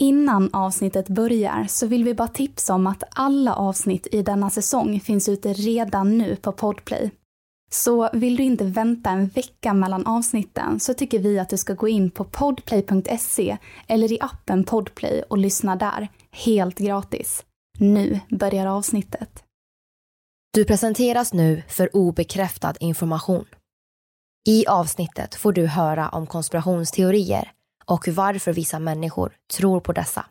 Innan 0.00 0.50
avsnittet 0.52 1.08
börjar 1.08 1.66
så 1.68 1.86
vill 1.86 2.04
vi 2.04 2.14
bara 2.14 2.28
tipsa 2.28 2.74
om 2.74 2.86
att 2.86 3.02
alla 3.10 3.54
avsnitt 3.54 4.06
i 4.12 4.22
denna 4.22 4.50
säsong 4.50 5.00
finns 5.00 5.28
ute 5.28 5.52
redan 5.52 6.18
nu 6.18 6.36
på 6.36 6.52
Podplay. 6.52 7.10
Så 7.70 8.10
vill 8.12 8.36
du 8.36 8.42
inte 8.42 8.64
vänta 8.64 9.10
en 9.10 9.26
vecka 9.26 9.74
mellan 9.74 10.06
avsnitten 10.06 10.80
så 10.80 10.94
tycker 10.94 11.18
vi 11.18 11.38
att 11.38 11.48
du 11.48 11.56
ska 11.56 11.74
gå 11.74 11.88
in 11.88 12.10
på 12.10 12.24
podplay.se 12.24 13.56
eller 13.86 14.12
i 14.12 14.18
appen 14.20 14.64
Podplay 14.64 15.22
och 15.22 15.38
lyssna 15.38 15.76
där, 15.76 16.08
helt 16.30 16.78
gratis. 16.78 17.44
Nu 17.78 18.20
börjar 18.28 18.66
avsnittet. 18.66 19.44
Du 20.54 20.64
presenteras 20.64 21.32
nu 21.32 21.62
för 21.68 21.96
obekräftad 21.96 22.74
information. 22.80 23.44
I 24.48 24.66
avsnittet 24.66 25.34
får 25.34 25.52
du 25.52 25.66
höra 25.66 26.08
om 26.08 26.26
konspirationsteorier 26.26 27.52
och 27.88 28.08
varför 28.08 28.52
vissa 28.52 28.78
människor 28.78 29.32
tror 29.56 29.80
på 29.80 29.92
dessa. 29.92 30.26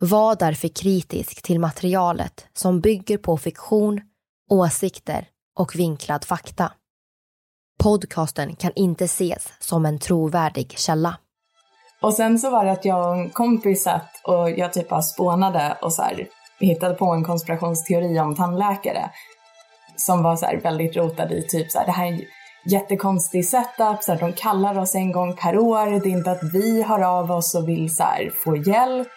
Var 0.00 0.36
därför 0.36 0.68
kritisk 0.68 1.42
till 1.42 1.60
materialet 1.60 2.46
som 2.52 2.80
bygger 2.80 3.18
på 3.18 3.36
fiktion, 3.36 4.00
åsikter 4.50 5.28
och 5.58 5.76
vinklad 5.76 6.24
fakta. 6.24 6.72
Podcasten 7.82 8.56
kan 8.56 8.72
inte 8.74 9.04
ses 9.04 9.52
som 9.58 9.86
en 9.86 9.98
trovärdig 9.98 10.78
källa. 10.78 11.16
Och 12.02 12.14
sen 12.14 12.38
så 12.38 12.50
var 12.50 12.64
det 12.64 12.72
att 12.72 12.84
jag 12.84 13.08
och 13.08 13.16
en 13.16 13.30
kompis 13.30 13.82
satt 13.82 14.10
och 14.24 14.50
jag 14.50 14.72
typ 14.72 14.88
bara 14.88 15.02
spånade 15.02 15.78
och 15.82 15.92
så 15.92 16.02
här, 16.02 16.28
hittade 16.60 16.94
på 16.94 17.06
en 17.06 17.24
konspirationsteori 17.24 18.20
om 18.20 18.36
tandläkare. 18.36 19.10
Som 19.96 20.22
var 20.22 20.36
så 20.36 20.46
här 20.46 20.60
väldigt 20.60 20.96
rotad 20.96 21.32
i 21.32 21.48
typ 21.48 21.70
så 21.70 21.78
här, 21.78 21.86
det 21.86 21.92
här 21.92 22.20
jättekonstig 22.64 23.44
setup, 23.44 24.02
så 24.02 24.12
här, 24.12 24.20
de 24.20 24.32
kallar 24.32 24.78
oss 24.78 24.94
en 24.94 25.12
gång 25.12 25.36
per 25.36 25.58
år, 25.58 25.86
det 25.86 26.08
är 26.08 26.16
inte 26.16 26.30
att 26.30 26.54
vi 26.54 26.82
hör 26.82 27.00
av 27.00 27.30
oss 27.30 27.54
och 27.54 27.68
vill 27.68 27.96
så 27.96 28.02
här, 28.02 28.30
få 28.44 28.56
hjälp. 28.56 29.08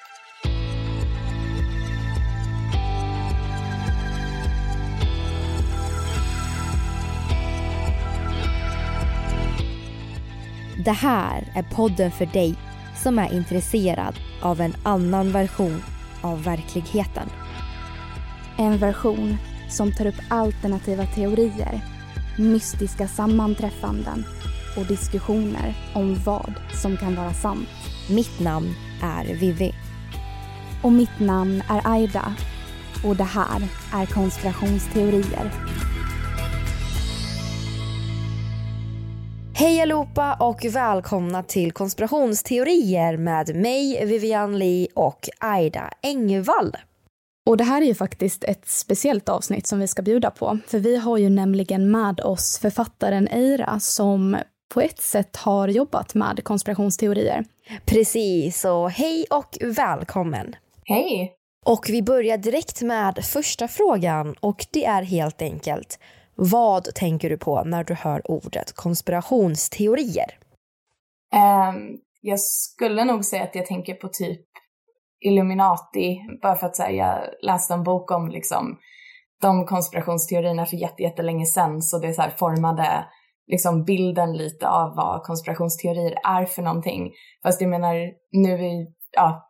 Det 10.85 10.91
här 10.91 11.51
är 11.55 11.63
podden 11.75 12.11
för 12.11 12.25
dig 12.25 12.55
som 13.03 13.19
är 13.19 13.33
intresserad 13.33 14.15
av 14.41 14.61
en 14.61 14.73
annan 14.83 15.31
version 15.31 15.81
av 16.21 16.43
verkligheten. 16.43 17.29
En 18.57 18.77
version 18.77 19.37
som 19.69 19.91
tar 19.91 20.05
upp 20.05 20.21
alternativa 20.29 21.05
teorier, 21.05 21.81
mystiska 22.37 23.07
sammanträffanden 23.07 24.25
och 24.77 24.85
diskussioner 24.85 25.75
om 25.93 26.15
vad 26.25 26.53
som 26.81 26.97
kan 26.97 27.15
vara 27.15 27.33
sant. 27.33 27.69
Mitt 28.09 28.39
namn 28.39 28.75
är 29.03 29.25
Vivi. 29.25 29.73
Och 30.83 30.91
mitt 30.91 31.19
namn 31.19 31.63
är 31.69 31.91
Aida. 31.91 32.33
Och 33.05 33.15
det 33.15 33.23
här 33.23 33.67
är 33.93 34.05
konspirationsteorier. 34.05 35.51
Hej 39.53 39.81
allihopa 39.81 40.33
och 40.33 40.65
välkomna 40.65 41.43
till 41.43 41.71
konspirationsteorier 41.71 43.17
med 43.17 43.55
mig 43.55 44.05
Vivian 44.05 44.59
Lee 44.59 44.87
och 44.93 45.29
Aida 45.39 45.89
Engvall. 46.01 46.75
Och 47.47 47.57
det 47.57 47.63
här 47.63 47.81
är 47.81 47.85
ju 47.85 47.95
faktiskt 47.95 48.43
ett 48.43 48.67
speciellt 48.67 49.29
avsnitt 49.29 49.67
som 49.67 49.79
vi 49.79 49.87
ska 49.87 50.01
bjuda 50.01 50.31
på. 50.31 50.59
För 50.67 50.79
vi 50.79 50.97
har 50.97 51.17
ju 51.17 51.29
nämligen 51.29 51.91
med 51.91 52.19
oss 52.19 52.59
författaren 52.61 53.27
Eira 53.27 53.79
som 53.79 54.37
på 54.73 54.81
ett 54.81 55.01
sätt 55.01 55.35
har 55.35 55.67
jobbat 55.67 56.15
med 56.15 56.43
konspirationsteorier. 56.43 57.45
Precis, 57.85 58.65
och 58.65 58.91
hej 58.91 59.25
och 59.29 59.57
välkommen. 59.61 60.55
Hej! 60.83 61.33
Och 61.65 61.85
vi 61.89 62.03
börjar 62.03 62.37
direkt 62.37 62.81
med 62.81 63.19
första 63.23 63.67
frågan 63.67 64.35
och 64.39 64.65
det 64.71 64.85
är 64.85 65.03
helt 65.03 65.41
enkelt 65.41 65.99
vad 66.35 66.83
tänker 66.95 67.29
du 67.29 67.37
på 67.37 67.63
när 67.63 67.83
du 67.83 67.93
hör 67.93 68.31
ordet 68.31 68.73
konspirationsteorier? 68.73 70.39
Um, 71.35 71.97
jag 72.21 72.39
skulle 72.39 73.03
nog 73.03 73.25
säga 73.25 73.43
att 73.43 73.55
jag 73.55 73.65
tänker 73.65 73.93
på 73.93 74.07
typ 74.07 74.41
Illuminati, 75.19 76.17
bara 76.41 76.55
för 76.55 76.67
att 76.67 76.75
säga, 76.75 76.95
jag 76.95 77.19
läste 77.41 77.73
en 77.73 77.83
bok 77.83 78.11
om 78.11 78.29
liksom 78.29 78.77
de 79.41 79.65
konspirationsteorierna 79.65 80.65
för 80.65 80.77
jättelänge 80.77 81.45
sedan, 81.45 81.81
så 81.81 81.99
det 81.99 82.13
så 82.13 82.21
här 82.21 82.29
formade 82.29 83.05
liksom 83.47 83.83
bilden 83.83 84.37
lite 84.37 84.69
av 84.69 84.95
vad 84.95 85.23
konspirationsteorier 85.23 86.15
är 86.23 86.45
för 86.45 86.61
någonting. 86.61 87.11
Fast 87.43 87.61
jag 87.61 87.69
menar, 87.69 87.95
nu 88.31 88.65
i 88.65 88.87
ja, 89.11 89.47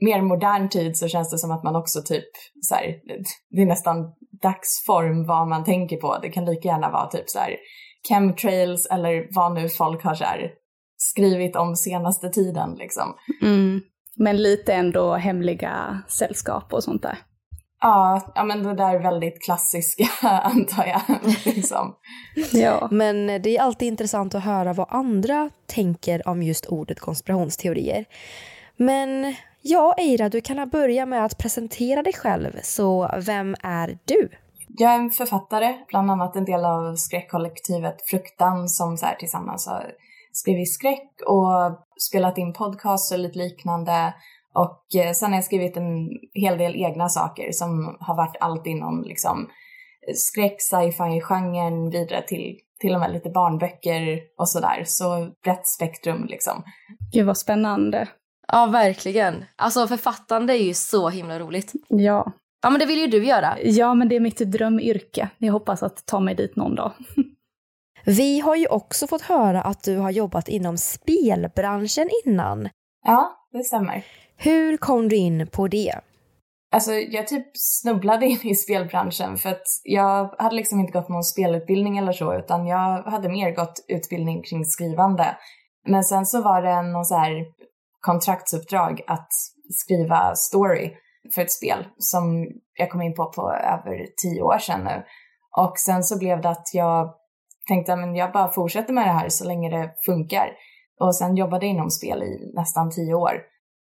mer 0.00 0.22
modern 0.22 0.68
tid 0.68 0.96
så 0.96 1.08
känns 1.08 1.30
det 1.30 1.38
som 1.38 1.50
att 1.50 1.64
man 1.64 1.76
också 1.76 2.02
typ 2.02 2.28
så 2.60 2.74
här, 2.74 3.00
det 3.50 3.62
är 3.62 3.66
nästan 3.66 3.96
dagsform 4.42 5.26
vad 5.26 5.48
man 5.48 5.64
tänker 5.64 5.96
på. 5.96 6.18
Det 6.22 6.28
kan 6.28 6.44
lika 6.44 6.68
gärna 6.68 6.90
vara 6.90 7.06
typ 7.06 7.30
så 7.30 7.38
här 7.38 7.56
chemtrails 8.08 8.86
eller 8.90 9.34
vad 9.34 9.54
nu 9.54 9.68
folk 9.68 10.04
har 10.04 10.14
så 10.14 10.24
här 10.24 10.50
skrivit 10.96 11.56
om 11.56 11.76
senaste 11.76 12.28
tiden 12.28 12.74
liksom. 12.74 13.14
Mm. 13.42 13.80
Men 14.16 14.42
lite 14.42 14.74
ändå 14.74 15.14
hemliga 15.14 16.02
sällskap 16.08 16.72
och 16.72 16.84
sånt 16.84 17.02
där. 17.02 17.18
Ja, 17.80 18.32
ja 18.34 18.44
men 18.44 18.62
det 18.62 18.74
där 18.74 18.94
är 18.94 19.02
väldigt 19.02 19.44
klassiska 19.44 20.04
antar 20.42 20.86
jag. 20.86 21.02
liksom. 21.44 21.94
Ja. 22.52 22.88
Men 22.90 23.26
det 23.26 23.56
är 23.56 23.62
alltid 23.62 23.88
intressant 23.88 24.34
att 24.34 24.44
höra 24.44 24.72
vad 24.72 24.86
andra 24.90 25.50
tänker 25.66 26.28
om 26.28 26.42
just 26.42 26.66
ordet 26.66 27.00
konspirationsteorier. 27.00 28.04
Men 28.76 29.34
ja, 29.62 29.94
Eira, 29.98 30.28
du 30.28 30.40
kan 30.40 30.68
börja 30.68 31.06
med 31.06 31.24
att 31.24 31.38
presentera 31.38 32.02
dig 32.02 32.12
själv. 32.12 32.58
Så 32.62 33.10
vem 33.26 33.56
är 33.62 33.98
du? 34.04 34.28
Jag 34.68 34.94
är 34.94 34.98
en 34.98 35.10
författare, 35.10 35.74
bland 35.88 36.10
annat 36.10 36.36
en 36.36 36.44
del 36.44 36.64
av 36.64 36.96
skräckkollektivet 36.96 37.96
Fruktan 38.10 38.68
som 38.68 38.96
så 38.96 39.06
här 39.06 39.14
tillsammans 39.14 39.66
har 39.66 39.92
skrivit 40.36 40.74
skräck 40.74 41.10
och 41.26 41.84
spelat 42.08 42.38
in 42.38 42.52
podcasts 42.52 43.12
och 43.12 43.18
lite 43.18 43.38
liknande. 43.38 44.14
Och 44.54 45.00
eh, 45.00 45.12
sen 45.12 45.30
har 45.30 45.36
jag 45.36 45.44
skrivit 45.44 45.76
en 45.76 46.08
hel 46.34 46.58
del 46.58 46.76
egna 46.76 47.08
saker 47.08 47.52
som 47.52 47.96
har 48.00 48.16
varit 48.16 48.36
allt 48.40 48.66
inom 48.66 49.02
liksom 49.02 49.48
skräck, 50.14 50.56
sci-fi-genren, 50.62 51.90
vidare 51.90 52.22
till 52.22 52.58
till 52.80 52.94
och 52.94 53.00
med 53.00 53.12
lite 53.12 53.30
barnböcker 53.30 54.20
och 54.38 54.48
sådär. 54.48 54.82
Så 54.86 55.30
brett 55.44 55.66
spektrum 55.66 56.24
liksom. 56.24 56.62
Gud 57.12 57.26
vad 57.26 57.38
spännande. 57.38 58.08
Ja, 58.52 58.66
verkligen. 58.66 59.44
Alltså 59.56 59.86
författande 59.86 60.52
är 60.52 60.62
ju 60.62 60.74
så 60.74 61.08
himla 61.08 61.38
roligt. 61.38 61.72
Ja. 61.88 62.32
Ja, 62.62 62.70
men 62.70 62.78
det 62.78 62.86
vill 62.86 62.98
ju 62.98 63.06
du 63.06 63.24
göra. 63.24 63.54
Ja, 63.62 63.94
men 63.94 64.08
det 64.08 64.16
är 64.16 64.20
mitt 64.20 64.38
drömyrke. 64.38 65.28
Jag 65.38 65.52
hoppas 65.52 65.82
att 65.82 66.06
ta 66.06 66.20
mig 66.20 66.34
dit 66.34 66.56
någon 66.56 66.74
dag. 66.74 66.92
Vi 68.06 68.40
har 68.40 68.56
ju 68.56 68.66
också 68.66 69.06
fått 69.06 69.22
höra 69.22 69.62
att 69.62 69.82
du 69.82 69.96
har 69.96 70.10
jobbat 70.10 70.48
inom 70.48 70.76
spelbranschen 70.76 72.10
innan. 72.24 72.68
Ja, 73.04 73.48
det 73.52 73.64
stämmer. 73.64 74.04
Hur 74.36 74.76
kom 74.76 75.08
du 75.08 75.16
in 75.16 75.46
på 75.52 75.68
det? 75.68 75.94
Alltså 76.72 76.92
jag 76.92 77.26
typ 77.26 77.46
snubblade 77.54 78.26
in 78.26 78.40
i 78.42 78.54
spelbranschen 78.54 79.36
för 79.36 79.50
att 79.50 79.62
jag 79.84 80.34
hade 80.38 80.56
liksom 80.56 80.80
inte 80.80 80.92
gått 80.92 81.08
någon 81.08 81.24
spelutbildning 81.24 81.98
eller 81.98 82.12
så 82.12 82.34
utan 82.34 82.66
jag 82.66 83.02
hade 83.02 83.28
mer 83.28 83.54
gått 83.54 83.84
utbildning 83.88 84.42
kring 84.42 84.64
skrivande. 84.64 85.36
Men 85.88 86.04
sen 86.04 86.26
så 86.26 86.42
var 86.42 86.62
det 86.62 86.82
någon 86.82 87.04
så 87.04 87.16
här 87.16 87.44
kontraktsuppdrag 88.00 89.00
att 89.06 89.28
skriva 89.70 90.34
story 90.34 90.92
för 91.34 91.42
ett 91.42 91.52
spel 91.52 91.86
som 91.98 92.46
jag 92.78 92.90
kom 92.90 93.02
in 93.02 93.14
på 93.14 93.32
på 93.32 93.52
över 93.52 94.06
tio 94.22 94.42
år 94.42 94.58
sedan 94.58 94.84
nu. 94.84 95.02
Och 95.56 95.78
sen 95.78 96.04
så 96.04 96.18
blev 96.18 96.40
det 96.40 96.48
att 96.48 96.68
jag 96.72 97.14
tänkte 97.68 97.92
att 97.92 98.16
jag 98.16 98.32
bara 98.32 98.52
fortsätter 98.52 98.92
med 98.92 99.06
det 99.06 99.12
här 99.12 99.28
så 99.28 99.44
länge 99.44 99.70
det 99.70 99.94
funkar. 100.06 100.50
Och 101.00 101.16
sen 101.16 101.36
jobbade 101.36 101.66
jag 101.66 101.74
inom 101.74 101.90
spel 101.90 102.22
i 102.22 102.52
nästan 102.54 102.90
tio 102.90 103.14
år. 103.14 103.32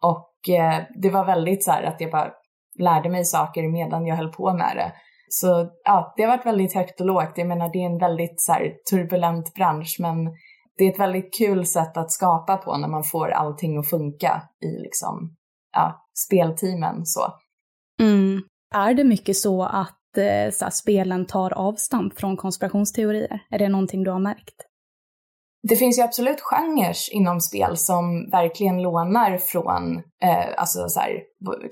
Och 0.02 0.54
eh, 0.54 0.82
det 1.02 1.10
var 1.10 1.24
väldigt 1.24 1.64
så 1.64 1.70
här 1.70 1.82
att 1.82 2.00
jag 2.00 2.10
bara 2.10 2.32
lärde 2.78 3.08
mig 3.08 3.24
saker 3.24 3.68
medan 3.68 4.06
jag 4.06 4.16
höll 4.16 4.32
på 4.32 4.52
med 4.52 4.76
det. 4.76 4.92
Så 5.28 5.70
ja, 5.84 6.14
det 6.16 6.22
har 6.22 6.36
varit 6.36 6.46
väldigt 6.46 6.74
högt 6.74 7.00
och 7.00 7.06
lågt. 7.06 7.32
Jag 7.34 7.48
menar 7.48 7.72
det 7.72 7.82
är 7.82 7.86
en 7.86 7.98
väldigt 7.98 8.40
så 8.40 8.52
här, 8.52 8.74
turbulent 8.90 9.54
bransch 9.54 9.96
men 10.00 10.16
det 10.78 10.84
är 10.84 10.92
ett 10.92 11.00
väldigt 11.00 11.38
kul 11.38 11.66
sätt 11.66 11.96
att 11.96 12.12
skapa 12.12 12.56
på 12.56 12.76
när 12.76 12.88
man 12.88 13.04
får 13.04 13.30
allting 13.30 13.78
att 13.78 13.90
funka 13.90 14.42
i 14.60 14.82
liksom, 14.82 15.36
ja, 15.72 16.06
spelteamen 16.26 17.06
så. 17.06 17.20
Mm. 18.00 18.42
Är 18.74 18.94
det 18.94 19.04
mycket 19.04 19.36
så 19.36 19.62
att 19.62 19.95
Eh, 20.18 20.50
så 20.50 20.64
här, 20.64 20.70
spelen 20.70 21.26
tar 21.26 21.52
avstamp 21.52 22.18
från 22.18 22.36
konspirationsteorier? 22.36 23.40
Är 23.50 23.58
det 23.58 23.68
någonting 23.68 24.04
du 24.04 24.10
har 24.10 24.18
märkt? 24.18 24.54
Det 25.68 25.76
finns 25.76 25.98
ju 25.98 26.02
absolut 26.02 26.40
genrer 26.40 26.96
inom 27.12 27.40
spel 27.40 27.76
som 27.76 28.30
verkligen 28.30 28.82
lånar 28.82 29.38
från 29.38 29.96
eh, 30.22 30.46
alltså 30.56 30.88
så 30.88 31.00
här, 31.00 31.22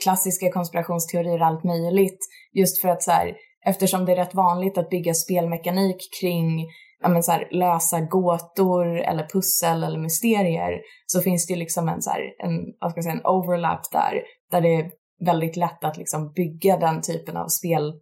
klassiska 0.02 0.52
konspirationsteorier 0.52 1.40
och 1.40 1.46
allt 1.46 1.64
möjligt. 1.64 2.18
Just 2.52 2.80
för 2.80 2.88
att 2.88 3.02
så 3.02 3.10
här, 3.10 3.34
eftersom 3.66 4.04
det 4.04 4.12
är 4.12 4.16
rätt 4.16 4.34
vanligt 4.34 4.78
att 4.78 4.90
bygga 4.90 5.14
spelmekanik 5.14 5.96
kring 6.20 6.66
ja, 7.04 7.08
men 7.08 7.22
så 7.22 7.32
här, 7.32 7.48
lösa 7.50 8.00
gåtor 8.00 9.00
eller 9.00 9.28
pussel 9.32 9.84
eller 9.84 9.98
mysterier 9.98 10.80
så 11.06 11.20
finns 11.20 11.46
det 11.46 11.52
ju 11.52 11.58
liksom 11.58 11.88
en, 11.88 12.02
så 12.02 12.10
här, 12.10 12.20
en, 12.38 12.52
vad 12.80 12.90
ska 12.90 12.98
jag 12.98 13.04
säga, 13.04 13.14
en 13.14 13.26
overlap 13.26 13.92
där, 13.92 14.22
där 14.50 14.60
det 14.60 14.74
är 14.74 14.90
väldigt 15.24 15.56
lätt 15.56 15.84
att 15.84 15.96
liksom 15.96 16.32
bygga 16.32 16.76
den 16.76 17.02
typen 17.02 17.36
av 17.36 17.48
spel, 17.48 17.92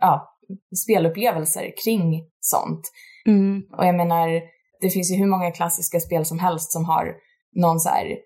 ja, 0.00 0.38
spelupplevelser 0.84 1.72
kring 1.84 2.24
sånt. 2.40 2.80
Mm. 3.26 3.62
Och 3.78 3.86
jag 3.86 3.94
menar, 3.94 4.28
det 4.80 4.90
finns 4.90 5.10
ju 5.10 5.16
hur 5.16 5.26
många 5.26 5.50
klassiska 5.50 6.00
spel 6.00 6.24
som 6.24 6.38
helst 6.38 6.72
som 6.72 6.84
har 6.84 7.14
någon 7.56 7.80
så 7.80 7.88
här 7.88 8.16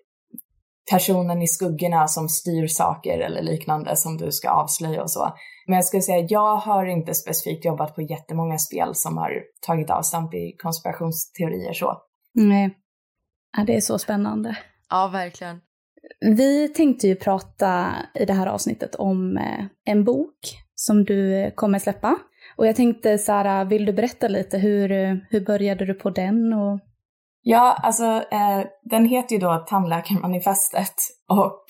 personen 0.91 1.41
i 1.41 1.47
skuggorna 1.47 2.07
som 2.07 2.29
styr 2.29 2.67
saker 2.67 3.19
eller 3.19 3.41
liknande 3.41 3.95
som 3.95 4.17
du 4.17 4.31
ska 4.31 4.49
avslöja 4.49 5.03
och 5.03 5.11
så. 5.11 5.33
Men 5.67 5.75
jag 5.75 5.85
skulle 5.85 6.01
säga, 6.01 6.27
jag 6.29 6.55
har 6.55 6.85
inte 6.85 7.13
specifikt 7.13 7.65
jobbat 7.65 7.95
på 7.95 8.01
jättemånga 8.01 8.57
spel 8.57 8.95
som 8.95 9.17
har 9.17 9.31
tagit 9.67 9.89
avstamp 9.89 10.33
i 10.33 10.55
konspirationsteorier 10.57 11.73
så. 11.73 12.01
Nej. 12.33 12.77
Ja, 13.57 13.63
det 13.63 13.75
är 13.75 13.81
så 13.81 13.99
spännande. 13.99 14.57
Ja, 14.89 15.07
verkligen. 15.07 15.61
Vi 16.19 16.67
tänkte 16.67 17.07
ju 17.07 17.15
prata 17.15 17.95
i 18.15 18.25
det 18.25 18.33
här 18.33 18.47
avsnittet 18.47 18.95
om 18.95 19.37
eh, 19.37 19.65
en 19.85 20.03
bok 20.03 20.37
som 20.81 21.03
du 21.03 21.51
kommer 21.55 21.79
släppa. 21.79 22.15
Och 22.57 22.67
jag 22.67 22.75
tänkte 22.75 23.17
Sara, 23.17 23.63
vill 23.63 23.85
du 23.85 23.93
berätta 23.93 24.27
lite 24.27 24.57
hur, 24.57 24.89
hur 25.29 25.45
började 25.45 25.85
du 25.85 25.93
på 25.93 26.09
den? 26.09 26.53
Och... 26.53 26.79
Ja, 27.41 27.77
alltså 27.83 28.05
eh, 28.05 28.61
den 28.83 29.05
heter 29.05 29.35
ju 29.35 29.39
då 29.39 29.65
Tandläkarmanifestet 29.67 30.95
och 31.29 31.65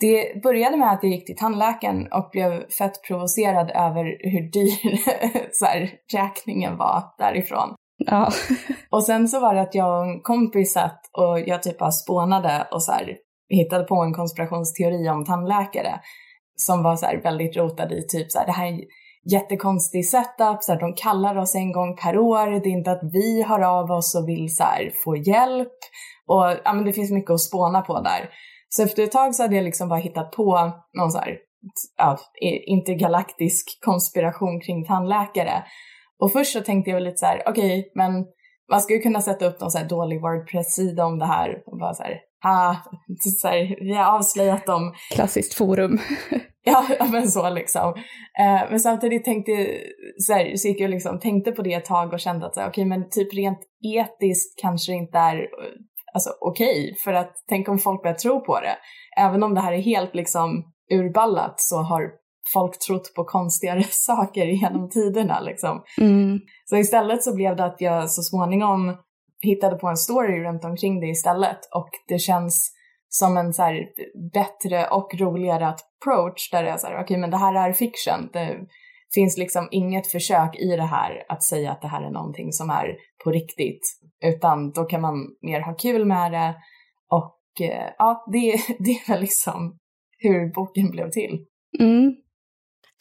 det 0.00 0.42
började 0.42 0.76
med 0.76 0.92
att 0.92 1.02
jag 1.02 1.12
gick 1.12 1.26
till 1.26 1.36
tandläkaren 1.36 2.12
och 2.12 2.28
blev 2.32 2.68
fett 2.70 3.02
provocerad 3.08 3.70
över 3.70 4.04
hur 4.30 4.50
dyr 4.50 4.98
så 5.52 5.64
här, 5.64 5.90
räkningen 6.12 6.76
var 6.76 7.02
därifrån. 7.18 7.74
Ja. 7.98 8.30
och 8.90 9.04
sen 9.04 9.28
så 9.28 9.40
var 9.40 9.54
det 9.54 9.60
att 9.60 9.74
jag 9.74 9.98
och 9.98 10.06
en 10.06 10.20
kompis 10.22 10.72
satt 10.72 11.00
och 11.12 11.40
jag 11.40 11.62
typ 11.62 11.78
bara 11.78 11.90
spånade 11.90 12.68
och 12.70 12.82
så 12.82 12.92
här, 12.92 13.16
hittade 13.48 13.84
på 13.84 14.02
en 14.02 14.14
konspirationsteori 14.14 15.08
om 15.08 15.24
tandläkare 15.24 16.00
som 16.66 16.82
var 16.82 16.96
så 16.96 17.06
här 17.06 17.22
väldigt 17.22 17.56
rotad 17.56 17.92
i 17.92 18.06
typ 18.06 18.32
så 18.32 18.38
här, 18.38 18.46
det 18.46 18.52
här 18.52 18.66
är 18.66 18.80
jättekonstig 19.32 20.08
setup, 20.08 20.58
så 20.62 20.72
här, 20.72 20.80
de 20.80 20.94
kallar 20.94 21.36
oss 21.36 21.54
en 21.54 21.72
gång 21.72 21.96
per 21.96 22.18
år, 22.18 22.46
det 22.46 22.68
är 22.68 22.78
inte 22.78 22.90
att 22.90 23.12
vi 23.12 23.42
hör 23.42 23.60
av 23.60 23.90
oss 23.90 24.14
och 24.14 24.28
vill 24.28 24.56
så 24.56 24.62
här, 24.62 24.92
få 25.04 25.16
hjälp. 25.16 25.78
Och 26.26 26.44
ja, 26.64 26.72
men 26.72 26.84
det 26.84 26.92
finns 26.92 27.10
mycket 27.10 27.30
att 27.30 27.40
spåna 27.40 27.82
på 27.82 28.00
där. 28.00 28.30
Så 28.68 28.82
efter 28.82 29.02
ett 29.02 29.12
tag 29.12 29.34
så 29.34 29.42
hade 29.42 29.56
jag 29.56 29.64
liksom 29.64 29.88
bara 29.88 29.98
hittat 29.98 30.32
på 30.32 30.72
någon 30.98 31.10
så 31.10 31.18
här, 31.18 31.38
ja, 31.96 32.18
intergalaktisk 32.66 33.78
konspiration 33.84 34.60
kring 34.60 34.84
tandläkare. 34.84 35.64
Och 36.18 36.32
först 36.32 36.52
så 36.52 36.60
tänkte 36.60 36.90
jag 36.90 36.96
väl 36.96 37.04
lite 37.04 37.16
så 37.16 37.26
här, 37.26 37.42
okej, 37.46 37.78
okay, 37.78 37.90
men 37.94 38.26
man 38.70 38.80
skulle 38.80 38.98
kunna 38.98 39.20
sätta 39.20 39.46
upp 39.46 39.60
någon 39.60 39.70
så 39.70 39.78
här 39.78 39.88
dålig 39.88 40.20
Wordpress-sida 40.20 41.06
om 41.06 41.18
det 41.18 41.26
här 41.26 41.62
och 41.66 41.78
bara 41.78 41.94
så 41.94 42.02
här, 42.02 42.20
ah, 42.44 42.74
så 43.40 43.48
här, 43.48 43.76
vi 43.80 43.94
har 43.94 44.16
avslöjat 44.16 44.66
dem. 44.66 44.94
Klassiskt 45.14 45.54
forum. 45.54 45.98
ja, 46.64 46.86
men 47.12 47.30
så 47.30 47.50
liksom. 47.50 47.94
Eh, 48.38 48.70
men 48.70 48.80
samtidigt 48.80 49.24
tänkte 49.24 49.52
så, 50.18 50.32
här, 50.32 50.56
så 50.56 50.68
gick 50.68 50.80
jag 50.80 50.90
liksom, 50.90 51.20
tänkte 51.20 51.52
på 51.52 51.62
det 51.62 51.74
ett 51.74 51.84
tag 51.84 52.12
och 52.12 52.20
kände 52.20 52.46
att 52.46 52.56
okej, 52.56 52.68
okay, 52.68 52.84
men 52.84 53.10
typ 53.10 53.34
rent 53.34 53.60
etiskt 53.96 54.60
kanske 54.60 54.92
det 54.92 54.96
inte 54.96 55.18
är 55.18 55.46
alltså, 56.14 56.30
okej, 56.40 56.84
okay, 56.84 56.94
för 57.04 57.12
att 57.12 57.32
tänk 57.48 57.68
om 57.68 57.78
folk 57.78 58.02
börjar 58.02 58.16
tro 58.16 58.44
på 58.44 58.60
det. 58.60 58.76
Även 59.20 59.42
om 59.42 59.54
det 59.54 59.60
här 59.60 59.72
är 59.72 59.80
helt 59.80 60.14
liksom 60.14 60.64
urballat 60.92 61.54
så 61.56 61.76
har 61.76 62.10
folk 62.52 62.78
trott 62.78 63.14
på 63.14 63.24
konstigare 63.24 63.82
saker 63.90 64.46
genom 64.46 64.90
tiderna 64.90 65.40
liksom. 65.40 65.82
Mm. 66.00 66.38
Så 66.64 66.76
istället 66.76 67.24
så 67.24 67.34
blev 67.34 67.56
det 67.56 67.64
att 67.64 67.80
jag 67.80 68.10
så 68.10 68.22
småningom 68.22 68.96
hittade 69.40 69.76
på 69.76 69.88
en 69.88 69.96
story 69.96 70.44
runt 70.44 70.64
omkring 70.64 71.00
det 71.00 71.06
istället 71.06 71.58
och 71.74 71.88
det 72.08 72.18
känns 72.18 72.72
som 73.08 73.36
en 73.36 73.52
så 73.52 73.62
här 73.62 73.88
bättre 74.32 74.88
och 74.88 75.14
roligare 75.14 75.66
approach 75.66 76.50
där 76.50 76.62
det 76.62 76.70
är 76.70 76.76
så 76.76 76.86
här, 76.86 76.94
okej 76.94 77.04
okay, 77.04 77.18
men 77.18 77.30
det 77.30 77.36
här 77.36 77.68
är 77.68 77.72
fiction. 77.72 78.30
Det 78.32 78.58
finns 79.14 79.38
liksom 79.38 79.68
inget 79.70 80.06
försök 80.06 80.56
i 80.56 80.76
det 80.76 80.86
här 80.86 81.24
att 81.28 81.42
säga 81.42 81.72
att 81.72 81.82
det 81.82 81.88
här 81.88 82.02
är 82.02 82.10
någonting 82.10 82.52
som 82.52 82.70
är 82.70 82.96
på 83.24 83.30
riktigt, 83.30 83.80
utan 84.24 84.70
då 84.70 84.84
kan 84.84 85.00
man 85.00 85.14
mer 85.42 85.60
ha 85.60 85.74
kul 85.74 86.04
med 86.04 86.32
det 86.32 86.54
och 87.10 87.60
eh, 87.60 87.90
ja, 87.98 88.24
det, 88.32 88.60
det 88.78 88.90
är 88.90 89.08
väl 89.08 89.20
liksom 89.20 89.78
hur 90.18 90.52
boken 90.52 90.90
blev 90.90 91.10
till. 91.10 91.44
Mm. 91.80 92.16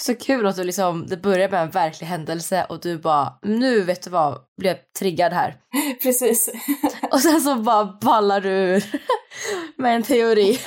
Så 0.04 0.16
kul 0.16 0.46
att 0.46 0.56
du 0.56 0.64
liksom, 0.64 1.08
det 1.08 1.18
börjar 1.18 1.50
med 1.50 1.62
en 1.62 1.70
verklig 1.70 2.08
händelse 2.08 2.66
och 2.70 2.80
du 2.82 2.98
bara, 2.98 3.40
nu 3.42 3.82
vet 3.82 4.04
du 4.04 4.10
vad, 4.10 4.38
blev 4.58 4.76
triggad 5.00 5.34
här. 5.34 5.56
Precis. 6.02 6.50
och 7.12 7.20
sen 7.20 7.42
så 7.42 7.56
bara 7.56 7.98
ballar 8.02 8.42
du 8.42 8.50
ur 8.50 8.84
med 9.82 9.96
en 9.96 10.04
teori. 10.04 10.60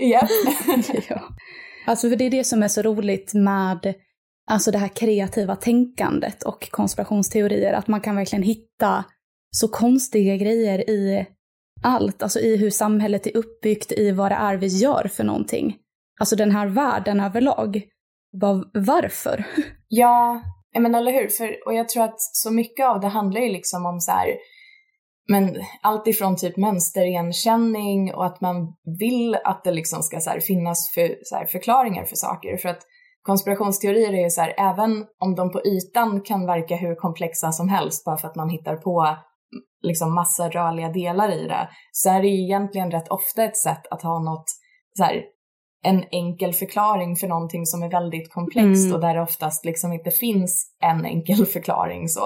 Japp. 0.00 0.30
ja. 1.08 1.22
Alltså 1.86 2.08
för 2.08 2.16
det 2.16 2.24
är 2.24 2.30
det 2.30 2.44
som 2.44 2.62
är 2.62 2.68
så 2.68 2.82
roligt 2.82 3.34
med 3.34 3.94
alltså 4.50 4.70
det 4.70 4.78
här 4.78 4.88
kreativa 4.88 5.56
tänkandet 5.56 6.42
och 6.42 6.70
konspirationsteorier, 6.70 7.72
att 7.72 7.88
man 7.88 8.00
kan 8.00 8.16
verkligen 8.16 8.42
hitta 8.42 9.04
så 9.56 9.68
konstiga 9.68 10.36
grejer 10.36 10.90
i 10.90 11.26
allt, 11.82 12.22
alltså 12.22 12.40
i 12.40 12.56
hur 12.56 12.70
samhället 12.70 13.26
är 13.26 13.36
uppbyggt, 13.36 13.92
i 13.92 14.10
vad 14.10 14.30
det 14.30 14.36
är 14.36 14.56
vi 14.56 14.66
gör 14.66 15.08
för 15.08 15.24
någonting. 15.24 15.76
Alltså 16.20 16.36
den 16.36 16.50
här 16.50 16.66
världen 16.66 17.20
överlag 17.20 17.82
var, 18.32 18.64
varför? 18.74 19.44
Ja, 19.88 20.42
men 20.78 20.94
eller 20.94 21.12
hur? 21.12 21.28
För, 21.28 21.66
och 21.66 21.74
jag 21.74 21.88
tror 21.88 22.04
att 22.04 22.20
så 22.20 22.50
mycket 22.50 22.86
av 22.86 23.00
det 23.00 23.08
handlar 23.08 23.40
ju 23.40 23.52
liksom 23.52 23.86
om 23.86 24.00
så 24.00 24.12
här, 24.12 24.28
men 25.28 25.56
allt 25.82 26.06
ifrån 26.06 26.36
typ 26.36 26.56
mönsterigenkänning 26.56 28.14
och 28.14 28.26
att 28.26 28.40
man 28.40 28.74
vill 28.98 29.34
att 29.44 29.64
det 29.64 29.72
liksom 29.72 30.02
ska 30.02 30.20
så 30.20 30.30
här, 30.30 30.40
finnas 30.40 30.92
för, 30.94 31.16
så 31.22 31.36
här, 31.36 31.46
förklaringar 31.46 32.04
för 32.04 32.16
saker. 32.16 32.56
För 32.56 32.68
att 32.68 32.82
konspirationsteorier 33.22 34.12
är 34.12 34.22
ju 34.22 34.30
så 34.30 34.40
här, 34.40 34.54
även 34.58 35.06
om 35.18 35.34
de 35.34 35.52
på 35.52 35.60
ytan 35.66 36.20
kan 36.20 36.46
verka 36.46 36.76
hur 36.76 36.94
komplexa 36.94 37.52
som 37.52 37.68
helst 37.68 38.04
bara 38.04 38.16
för 38.16 38.28
att 38.28 38.36
man 38.36 38.48
hittar 38.48 38.76
på 38.76 39.16
liksom 39.82 40.14
massa 40.14 40.48
rörliga 40.48 40.88
delar 40.88 41.32
i 41.32 41.48
det, 41.48 41.68
så 41.92 42.10
är 42.10 42.22
det 42.22 42.28
ju 42.28 42.44
egentligen 42.44 42.90
rätt 42.90 43.08
ofta 43.08 43.44
ett 43.44 43.56
sätt 43.56 43.86
att 43.90 44.02
ha 44.02 44.18
något 44.18 44.44
så 44.98 45.04
här, 45.04 45.22
en 45.82 46.04
enkel 46.10 46.52
förklaring 46.52 47.16
för 47.16 47.28
någonting 47.28 47.66
som 47.66 47.82
är 47.82 47.90
väldigt 47.90 48.32
komplext 48.32 48.84
mm. 48.84 48.94
och 48.94 49.00
där 49.00 49.14
det 49.14 49.22
oftast 49.22 49.64
liksom 49.64 49.92
inte 49.92 50.10
finns 50.10 50.76
en 50.80 51.04
enkel 51.04 51.46
förklaring. 51.52 52.08
Så 52.08 52.20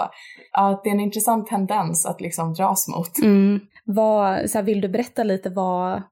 ja, 0.52 0.80
det 0.84 0.90
är 0.90 0.94
en 0.94 1.00
intressant 1.00 1.46
tendens 1.46 2.06
att 2.06 2.20
liksom 2.20 2.54
dras 2.54 2.88
mot. 2.88 3.18
Mm. 3.22 3.60
Vad, 3.84 4.50
så 4.50 4.58
här, 4.58 4.62
vill 4.62 4.80
du 4.80 4.88
berätta 4.88 5.24
lite 5.24 5.50
vad, 5.50 6.02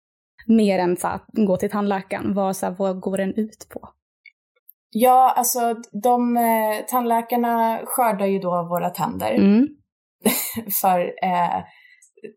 mer 0.46 0.78
än 0.78 0.96
så 0.96 1.08
här, 1.08 1.20
gå 1.46 1.56
till 1.56 1.70
tandläkaren, 1.70 2.34
vad, 2.34 2.56
så 2.56 2.66
här, 2.66 2.74
vad 2.78 3.00
går 3.00 3.16
den 3.16 3.34
ut 3.34 3.66
på? 3.70 3.88
Ja, 4.90 5.34
alltså 5.36 5.74
de 6.02 6.36
eh, 6.36 6.86
tandläkarna 6.88 7.80
skördar 7.84 8.26
ju 8.26 8.38
då 8.38 8.50
våra 8.50 8.90
tänder 8.90 9.34
mm. 9.34 9.68
för 10.80 11.00
eh, 11.00 11.64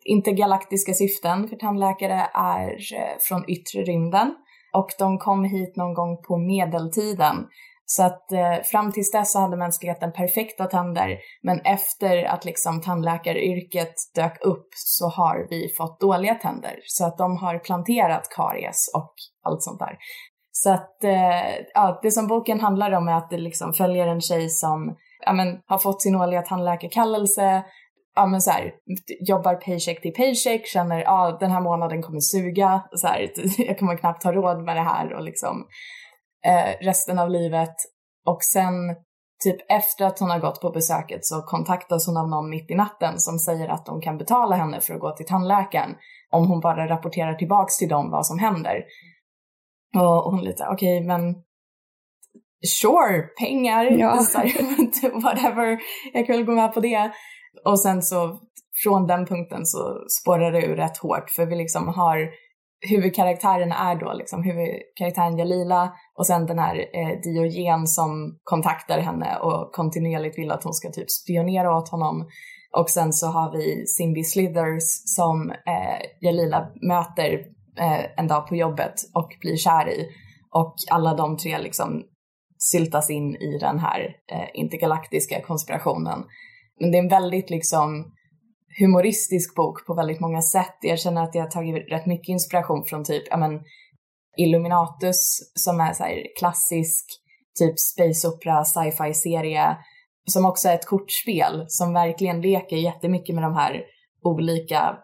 intergalaktiska 0.05 0.93
syften 0.93 1.47
för 1.47 1.55
tandläkare 1.55 2.27
är 2.33 2.69
eh, 2.69 3.17
från 3.19 3.49
yttre 3.49 3.81
rymden 3.81 4.35
och 4.77 4.89
de 4.99 5.17
kom 5.17 5.43
hit 5.43 5.75
någon 5.75 5.93
gång 5.93 6.21
på 6.27 6.37
medeltiden. 6.37 7.35
Så 7.85 8.03
att 8.03 8.31
eh, 8.31 8.63
fram 8.63 8.91
tills 8.91 9.11
dess 9.11 9.31
så 9.31 9.39
hade 9.39 9.57
mänskligheten 9.57 10.13
perfekta 10.13 10.65
tänder, 10.65 11.17
men 11.43 11.59
efter 11.59 12.23
att 12.23 12.45
liksom 12.45 12.81
tandläkaryrket 12.81 13.93
dök 14.15 14.41
upp 14.41 14.67
så 14.71 15.07
har 15.07 15.47
vi 15.49 15.73
fått 15.77 15.99
dåliga 15.99 16.35
tänder. 16.35 16.79
Så 16.83 17.05
att 17.05 17.17
de 17.17 17.37
har 17.37 17.59
planterat 17.59 18.29
karies 18.35 18.91
och 18.95 19.13
allt 19.43 19.63
sånt 19.63 19.79
där. 19.79 19.97
Så 20.51 20.69
att 20.69 21.03
eh, 21.03 21.65
ja, 21.73 21.99
det 22.01 22.11
som 22.11 22.27
boken 22.27 22.59
handlar 22.59 22.91
om 22.91 23.07
är 23.07 23.13
att 23.13 23.29
det 23.29 23.37
liksom 23.37 23.73
följer 23.73 24.07
en 24.07 24.21
tjej 24.21 24.49
som 24.49 24.95
ja, 25.25 25.33
men, 25.33 25.59
har 25.65 25.77
fått 25.77 26.01
sin 26.01 26.15
årliga 26.15 26.41
tandläkarkallelse, 26.41 27.63
ja, 28.17 28.25
men 28.25 28.41
så 28.41 28.51
här, 28.51 28.73
jobbar 29.19 29.55
paycheck 29.55 30.01
till 30.01 30.13
paycheck, 30.13 30.67
känner 30.67 30.99
ja 30.99 31.37
den 31.39 31.51
här 31.51 31.61
månaden 31.61 32.01
kommer 32.01 32.19
suga, 32.19 32.83
så 32.91 33.07
här, 33.07 33.31
jag 33.57 33.79
kommer 33.79 33.97
knappt 33.97 34.23
ha 34.23 34.31
råd 34.31 34.63
med 34.63 34.75
det 34.75 34.81
här 34.81 35.13
och 35.13 35.23
liksom 35.23 35.67
eh, 36.45 36.85
resten 36.85 37.19
av 37.19 37.29
livet. 37.29 37.75
Och 38.25 38.43
sen 38.43 38.73
typ 39.43 39.71
efter 39.71 40.05
att 40.05 40.19
hon 40.19 40.29
har 40.29 40.39
gått 40.39 40.61
på 40.61 40.69
besöket 40.69 41.25
så 41.25 41.41
kontaktas 41.41 42.07
hon 42.07 42.17
av 42.17 42.29
någon 42.29 42.49
mitt 42.49 42.71
i 42.71 42.75
natten 42.75 43.19
som 43.19 43.39
säger 43.39 43.69
att 43.69 43.85
de 43.85 44.01
kan 44.01 44.17
betala 44.17 44.55
henne 44.55 44.81
för 44.81 44.93
att 44.93 44.99
gå 44.99 45.15
till 45.15 45.25
tandläkaren 45.25 45.95
om 46.29 46.47
hon 46.47 46.59
bara 46.59 46.87
rapporterar 46.87 47.33
tillbaks 47.33 47.77
till 47.77 47.89
dem 47.89 48.11
vad 48.11 48.25
som 48.25 48.39
händer. 48.39 48.83
Och 49.95 50.31
hon 50.31 50.43
lite, 50.43 50.63
okej 50.63 50.97
okay, 50.97 51.07
men 51.07 51.35
sure, 52.81 53.21
pengar, 53.39 53.83
Ja. 53.83 54.15
whatever, 55.23 55.79
jag 56.13 56.25
kan 56.25 56.35
väl 56.35 56.45
gå 56.45 56.51
med 56.51 56.73
på 56.73 56.79
det. 56.79 57.11
Och 57.65 57.79
sen 57.79 58.01
så 58.01 58.39
från 58.83 59.07
den 59.07 59.25
punkten 59.25 59.65
så 59.65 60.03
spårar 60.21 60.51
det 60.51 60.65
ur 60.65 60.75
rätt 60.75 60.97
hårt 60.97 61.29
för 61.29 61.45
vi 61.45 61.55
liksom 61.55 61.87
har 61.87 62.29
huvudkaraktären 62.89 63.71
är 63.71 63.95
då 63.95 64.13
liksom 64.13 64.43
huvudkaraktären 64.43 65.37
Jalila 65.37 65.93
och 66.17 66.27
sen 66.27 66.45
den 66.45 66.59
här 66.59 66.75
eh, 66.75 67.21
Diogen 67.23 67.87
som 67.87 68.37
kontaktar 68.43 68.99
henne 68.99 69.37
och 69.37 69.71
kontinuerligt 69.73 70.37
vill 70.37 70.51
att 70.51 70.63
hon 70.63 70.73
ska 70.73 70.91
typ 70.91 71.11
spionera 71.11 71.77
åt 71.77 71.89
honom. 71.89 72.27
Och 72.77 72.89
sen 72.89 73.13
så 73.13 73.27
har 73.27 73.51
vi 73.51 73.87
Simbi 73.87 74.23
Slithers 74.23 74.83
som 75.05 75.51
eh, 75.51 76.05
Jalila 76.21 76.67
möter 76.81 77.33
eh, 77.79 78.05
en 78.17 78.27
dag 78.27 78.47
på 78.47 78.55
jobbet 78.55 78.93
och 79.13 79.29
blir 79.41 79.57
kär 79.57 79.89
i. 79.89 80.07
Och 80.51 80.75
alla 80.91 81.13
de 81.13 81.37
tre 81.37 81.57
liksom 81.57 82.03
syltas 82.57 83.09
in 83.09 83.35
i 83.35 83.57
den 83.57 83.79
här 83.79 84.15
eh, 84.31 84.49
intergalaktiska 84.53 85.41
konspirationen. 85.41 86.23
Men 86.79 86.91
det 86.91 86.97
är 86.97 87.03
en 87.03 87.09
väldigt 87.09 87.49
liksom 87.49 88.13
humoristisk 88.79 89.55
bok 89.55 89.85
på 89.85 89.93
väldigt 89.93 90.19
många 90.19 90.41
sätt. 90.41 90.77
Jag 90.81 90.99
känner 90.99 91.23
att 91.23 91.35
jag 91.35 91.43
har 91.43 91.49
tagit 91.49 91.91
rätt 91.91 92.05
mycket 92.05 92.29
inspiration 92.29 92.85
från 92.85 93.03
typ, 93.03 93.23
ja 93.29 93.37
men 93.37 93.61
Illuminatus 94.37 95.51
som 95.53 95.79
är 95.79 95.93
så 95.93 96.03
här 96.03 96.23
klassisk 96.39 97.05
typ 97.59 97.79
space 97.79 98.27
opera, 98.27 98.65
sci-fi 98.65 99.13
serie 99.13 99.77
som 100.31 100.45
också 100.45 100.67
är 100.69 100.75
ett 100.75 100.85
kortspel 100.85 101.65
som 101.67 101.93
verkligen 101.93 102.41
leker 102.41 102.77
jättemycket 102.77 103.35
med 103.35 103.43
de 103.43 103.55
här 103.55 103.83
olika 104.23 104.97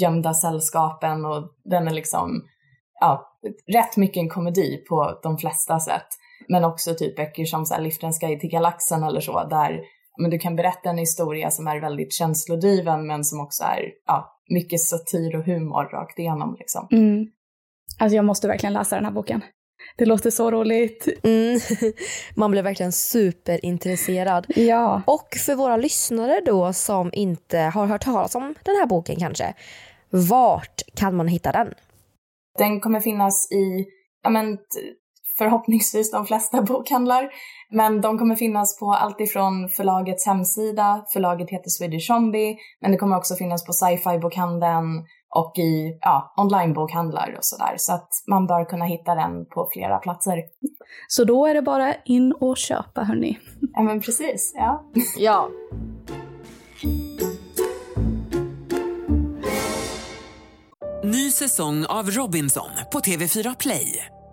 gömda 0.00 0.34
sällskapen 0.34 1.24
och 1.24 1.50
den 1.64 1.88
är 1.88 1.92
liksom, 1.92 2.42
ja, 3.00 3.38
rätt 3.72 3.96
mycket 3.96 4.20
en 4.20 4.28
komedi 4.28 4.84
på 4.88 5.20
de 5.22 5.38
flesta 5.38 5.80
sätt. 5.80 6.06
Men 6.48 6.64
också 6.64 6.94
typ 6.94 7.16
böcker 7.16 7.44
som 7.44 7.66
så 7.66 7.74
här 7.74 7.82
Liftarens 7.82 8.18
guide 8.18 8.40
till 8.40 8.50
galaxen 8.50 9.02
eller 9.02 9.20
så, 9.20 9.48
där 9.48 9.80
men 10.18 10.30
du 10.30 10.38
kan 10.38 10.56
berätta 10.56 10.90
en 10.90 10.98
historia 10.98 11.50
som 11.50 11.66
är 11.66 11.80
väldigt 11.80 12.12
känslodriven 12.12 13.06
men 13.06 13.24
som 13.24 13.40
också 13.40 13.64
är 13.64 13.92
ja, 14.06 14.40
mycket 14.48 14.80
satir 14.80 15.36
och 15.36 15.44
humor 15.44 15.84
rakt 15.84 16.18
igenom. 16.18 16.56
Liksom. 16.58 16.88
Mm. 16.90 17.26
Alltså 17.98 18.16
jag 18.16 18.24
måste 18.24 18.48
verkligen 18.48 18.72
läsa 18.72 18.96
den 18.96 19.04
här 19.04 19.12
boken. 19.12 19.42
Det 19.96 20.06
låter 20.06 20.30
så 20.30 20.50
roligt. 20.50 21.08
Mm. 21.22 21.60
Man 22.34 22.50
blir 22.50 22.62
verkligen 22.62 22.92
superintresserad. 22.92 24.46
Ja. 24.48 25.02
Och 25.06 25.28
för 25.46 25.54
våra 25.54 25.76
lyssnare 25.76 26.40
då 26.46 26.72
som 26.72 27.10
inte 27.12 27.58
har 27.58 27.86
hört 27.86 28.04
talas 28.04 28.34
om 28.34 28.54
den 28.64 28.76
här 28.76 28.86
boken 28.86 29.16
kanske, 29.16 29.54
vart 30.10 30.82
kan 30.94 31.16
man 31.16 31.28
hitta 31.28 31.52
den? 31.52 31.74
Den 32.58 32.80
kommer 32.80 33.00
finnas 33.00 33.52
i, 33.52 33.86
ja 34.22 34.30
men 34.30 34.58
förhoppningsvis 35.38 36.10
de 36.10 36.26
flesta 36.26 36.62
bokhandlar. 36.68 37.30
Men 37.70 38.00
de 38.00 38.18
kommer 38.18 38.36
finnas 38.36 38.78
på 38.78 38.92
allt 38.92 39.20
ifrån 39.20 39.68
förlagets 39.68 40.26
hemsida, 40.26 41.04
förlaget 41.12 41.50
heter 41.50 41.70
Swedish 41.70 42.06
Zombie, 42.06 42.56
men 42.80 42.92
det 42.92 42.98
kommer 42.98 43.16
också 43.16 43.34
finnas 43.34 43.66
på 43.66 43.72
sci-fi 43.72 44.18
bokhandeln 44.18 45.04
och 45.34 45.58
i 45.58 45.98
ja, 46.00 46.34
onlinebokhandlar 46.36 47.34
och 47.38 47.44
sådär. 47.44 47.74
Så 47.76 47.92
att 47.92 48.08
man 48.28 48.46
bör 48.46 48.64
kunna 48.64 48.84
hitta 48.84 49.14
den 49.14 49.46
på 49.46 49.68
flera 49.72 49.98
platser. 49.98 50.42
Så 51.08 51.24
då 51.24 51.46
är 51.46 51.54
det 51.54 51.62
bara 51.62 51.94
in 52.04 52.32
och 52.32 52.56
köpa 52.56 53.02
hörni. 53.02 53.38
Ja 53.74 53.82
men 53.82 54.00
precis, 54.00 54.52
ja. 54.56 54.84
Ja. 55.18 55.48
Ny 61.04 61.30
säsong 61.30 61.86
av 61.86 62.10
Robinson 62.10 62.70
på 62.92 63.00
TV4 63.00 63.56
Play. 63.58 64.06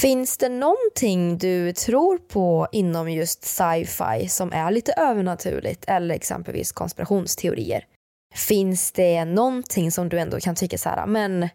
Finns 0.00 0.38
det 0.38 0.48
någonting 0.48 1.38
du 1.38 1.72
tror 1.72 2.18
på 2.18 2.68
inom 2.72 3.10
just 3.10 3.44
sci-fi 3.44 4.28
som 4.28 4.52
är 4.52 4.70
lite 4.70 4.92
övernaturligt 4.92 5.84
eller 5.88 6.14
exempelvis 6.14 6.72
konspirationsteorier? 6.72 7.84
Finns 8.34 8.92
det 8.92 9.24
någonting 9.24 9.92
som 9.92 10.08
du 10.08 10.18
ändå 10.18 10.40
kan 10.40 10.54
tycka 10.54 10.78
så 10.78 10.88
här, 10.88 11.06
men 11.06 11.48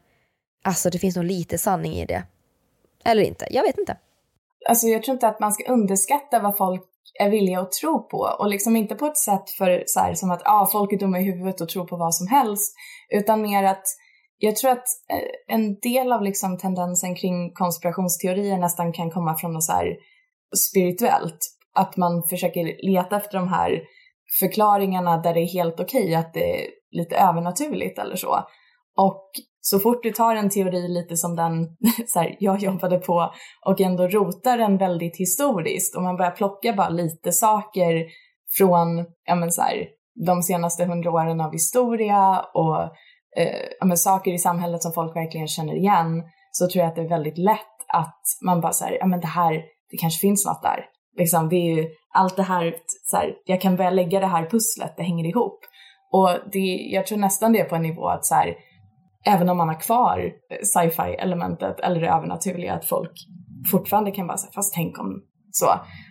alltså 0.64 0.90
det 0.90 1.00
finns 1.00 1.16
nog 1.16 1.26
lite 1.26 1.58
sanning 1.58 1.94
i 1.94 2.06
det? 2.06 2.24
Eller 3.06 3.22
inte? 3.22 3.48
Jag 3.50 3.64
vet 3.64 3.78
inte. 3.78 3.98
Alltså 4.70 4.88
jag 4.88 5.04
tror 5.04 5.14
inte 5.14 5.28
att 5.28 5.40
man 5.40 5.54
ska 5.54 5.74
underskatta 5.74 6.40
vad 6.40 6.58
folk 6.58 6.84
är 7.20 7.30
villiga 7.30 7.60
att 7.60 7.72
tro 7.72 8.08
på 8.08 8.18
och 8.40 8.48
liksom 8.48 8.76
inte 8.76 8.96
på 8.96 9.06
ett 9.06 9.18
sätt 9.18 9.50
för 9.50 9.84
så 9.86 10.00
här, 10.00 10.14
som 10.14 10.32
att 10.32 10.42
ah, 10.46 10.70
folk 10.72 10.94
är 10.94 10.98
dumma 10.98 11.20
i 11.20 11.24
huvudet 11.24 11.62
och 11.62 11.70
tror 11.70 11.86
på 11.86 11.98
vad 11.98 12.16
som 12.16 12.28
helst 12.28 12.76
utan 13.10 13.42
mer 13.42 13.64
att 13.64 13.84
jag 14.46 14.56
tror 14.56 14.72
att 14.72 14.88
eh, 15.12 15.56
en 15.56 15.80
del 15.80 16.12
av 16.12 16.22
liksom 16.22 16.58
tendensen 16.58 17.16
kring 17.16 17.54
konspirationsteorier 17.54 18.58
nästan 18.58 18.94
kan 18.94 19.12
komma 19.12 19.36
från 19.36 19.54
något 19.54 19.64
så 19.64 19.72
här 19.72 19.96
spirituellt. 20.70 21.40
Att 21.76 21.98
man 21.98 22.24
försöker 22.30 22.92
leta 22.92 23.18
efter 23.18 23.38
de 23.38 23.48
här 23.48 23.82
förklaringarna 24.40 25.18
där 25.18 25.34
det 25.34 25.40
är 25.40 25.54
helt 25.54 25.80
okej 25.80 26.16
att 26.16 26.34
det 26.34 26.62
är 26.62 26.68
lite 26.92 27.16
övernaturligt 27.16 28.00
eller 28.00 28.16
så. 28.16 28.40
Och 28.98 29.32
så 29.62 29.80
fort 29.80 30.04
du 30.04 30.12
tar 30.12 30.36
en 30.36 30.50
teori 30.50 30.88
lite 30.88 31.18
som 31.18 31.36
den 31.36 31.78
så 32.08 32.20
här, 32.20 32.36
jag 32.40 32.60
jobbade 32.60 32.98
på 32.98 33.34
och 33.66 33.82
ändå 33.82 34.08
rotar 34.08 34.58
den 34.58 34.78
väldigt 34.78 35.18
historiskt 35.18 35.96
och 35.96 36.04
man 36.04 36.18
börjar 36.18 36.32
plocka 36.32 36.74
bara 36.74 36.90
lite 36.90 37.32
saker 37.32 38.06
från 38.58 39.06
ja, 39.26 39.36
men 39.36 39.52
så 39.52 39.62
här, 39.62 39.88
de 40.26 40.42
senaste 40.42 40.86
hundra 40.86 41.12
åren 41.12 41.42
av 41.42 41.52
historia 41.52 42.40
och 42.54 42.94
eh, 43.38 43.88
men 43.88 43.98
saker 43.98 44.32
i 44.34 44.38
samhället 44.38 44.82
som 44.82 44.94
folk 44.94 45.16
verkligen 45.16 45.48
känner 45.48 45.76
igen 45.76 46.24
så 46.52 46.68
tror 46.68 46.82
jag 46.82 46.90
att 46.90 46.96
det 46.96 47.02
är 47.02 47.10
väldigt 47.10 47.38
lätt 47.38 47.60
att 47.94 48.22
man 48.46 48.62
bara 48.62 48.74
säger, 48.74 48.98
ja 49.00 49.06
men 49.06 49.20
det 49.20 49.28
här, 49.28 49.54
det 49.92 49.98
kanske 49.98 50.20
finns 50.20 50.46
något 50.46 50.62
där. 50.62 50.86
Liksom, 51.18 51.50
det 51.50 51.56
är 51.56 51.76
ju 51.76 51.88
allt 52.14 52.36
det 52.36 52.44
här, 52.44 52.76
så 53.04 53.18
här, 53.18 53.34
jag 53.46 53.62
kan 53.62 53.76
börja 53.76 53.90
lägga 53.90 54.20
det 54.20 54.28
här 54.28 54.50
pusslet, 54.50 54.94
det 54.98 55.04
hänger 55.04 55.26
ihop. 55.26 55.60
Och 56.12 56.30
det, 56.52 56.90
jag 56.92 57.08
tror 57.08 57.18
nästan 57.18 57.54
det 57.54 57.60
är 57.60 57.66
på 57.66 57.76
en 57.76 57.82
nivå 57.82 58.08
att 58.08 58.26
så 58.26 58.36
här, 58.36 58.56
även 59.26 59.50
om 59.50 59.58
man 59.58 59.68
har 59.68 59.80
kvar 59.80 60.32
sci-fi 60.64 61.16
elementet 61.20 61.80
eller 61.80 62.02
det 62.02 62.10
övernaturliga, 62.10 62.74
att 62.74 62.86
folk 62.86 63.12
fortfarande 63.72 64.12
kan 64.12 64.28
bara 64.28 64.38
säga, 64.38 64.52
fast 64.56 64.74
tänk 64.74 65.00
om 65.00 65.24
så. 65.52 65.68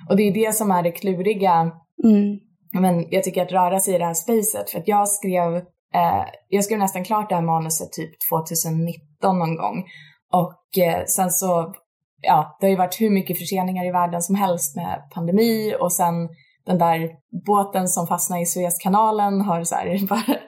Och 0.09 0.17
det 0.17 0.23
är 0.23 0.35
det 0.35 0.55
som 0.55 0.71
är 0.71 0.83
det 0.83 0.93
kluriga, 0.93 1.73
Mm. 2.05 2.39
men 2.73 3.07
jag 3.11 3.25
tycker 3.25 3.43
att 3.43 3.53
röra 3.53 3.81
sig 3.81 3.95
i 3.95 3.99
det 3.99 4.05
här 4.05 4.15
spacet, 4.15 4.71
för 4.71 4.79
att 4.79 4.89
jag 4.89 5.09
skrev, 5.09 5.63
eh, 5.95 6.25
jag 6.49 6.65
skrev 6.65 6.79
nästan 6.79 7.05
klart 7.05 7.29
det 7.29 7.35
här 7.35 7.43
manuset 7.43 7.93
typ 7.93 8.11
2019 8.31 9.39
någon 9.39 9.57
gång. 9.57 9.85
Och 10.33 10.79
eh, 10.79 11.05
sen 11.07 11.31
så, 11.31 11.75
ja, 12.21 12.57
det 12.61 12.67
har 12.67 12.71
ju 12.71 12.77
varit 12.77 13.01
hur 13.01 13.11
mycket 13.11 13.39
förseningar 13.39 13.87
i 13.87 13.91
världen 13.91 14.23
som 14.23 14.35
helst 14.35 14.77
med 14.77 15.03
pandemi 15.15 15.75
och 15.81 15.93
sen 15.93 16.29
den 16.67 16.79
där 16.79 17.11
båten 17.47 17.89
som 17.89 18.07
fastnade 18.07 18.43
i 18.43 18.47
Suezkanalen 18.47 19.41
har 19.41 19.65
så 19.65 19.75
här, 19.75 20.07
bara, 20.09 20.39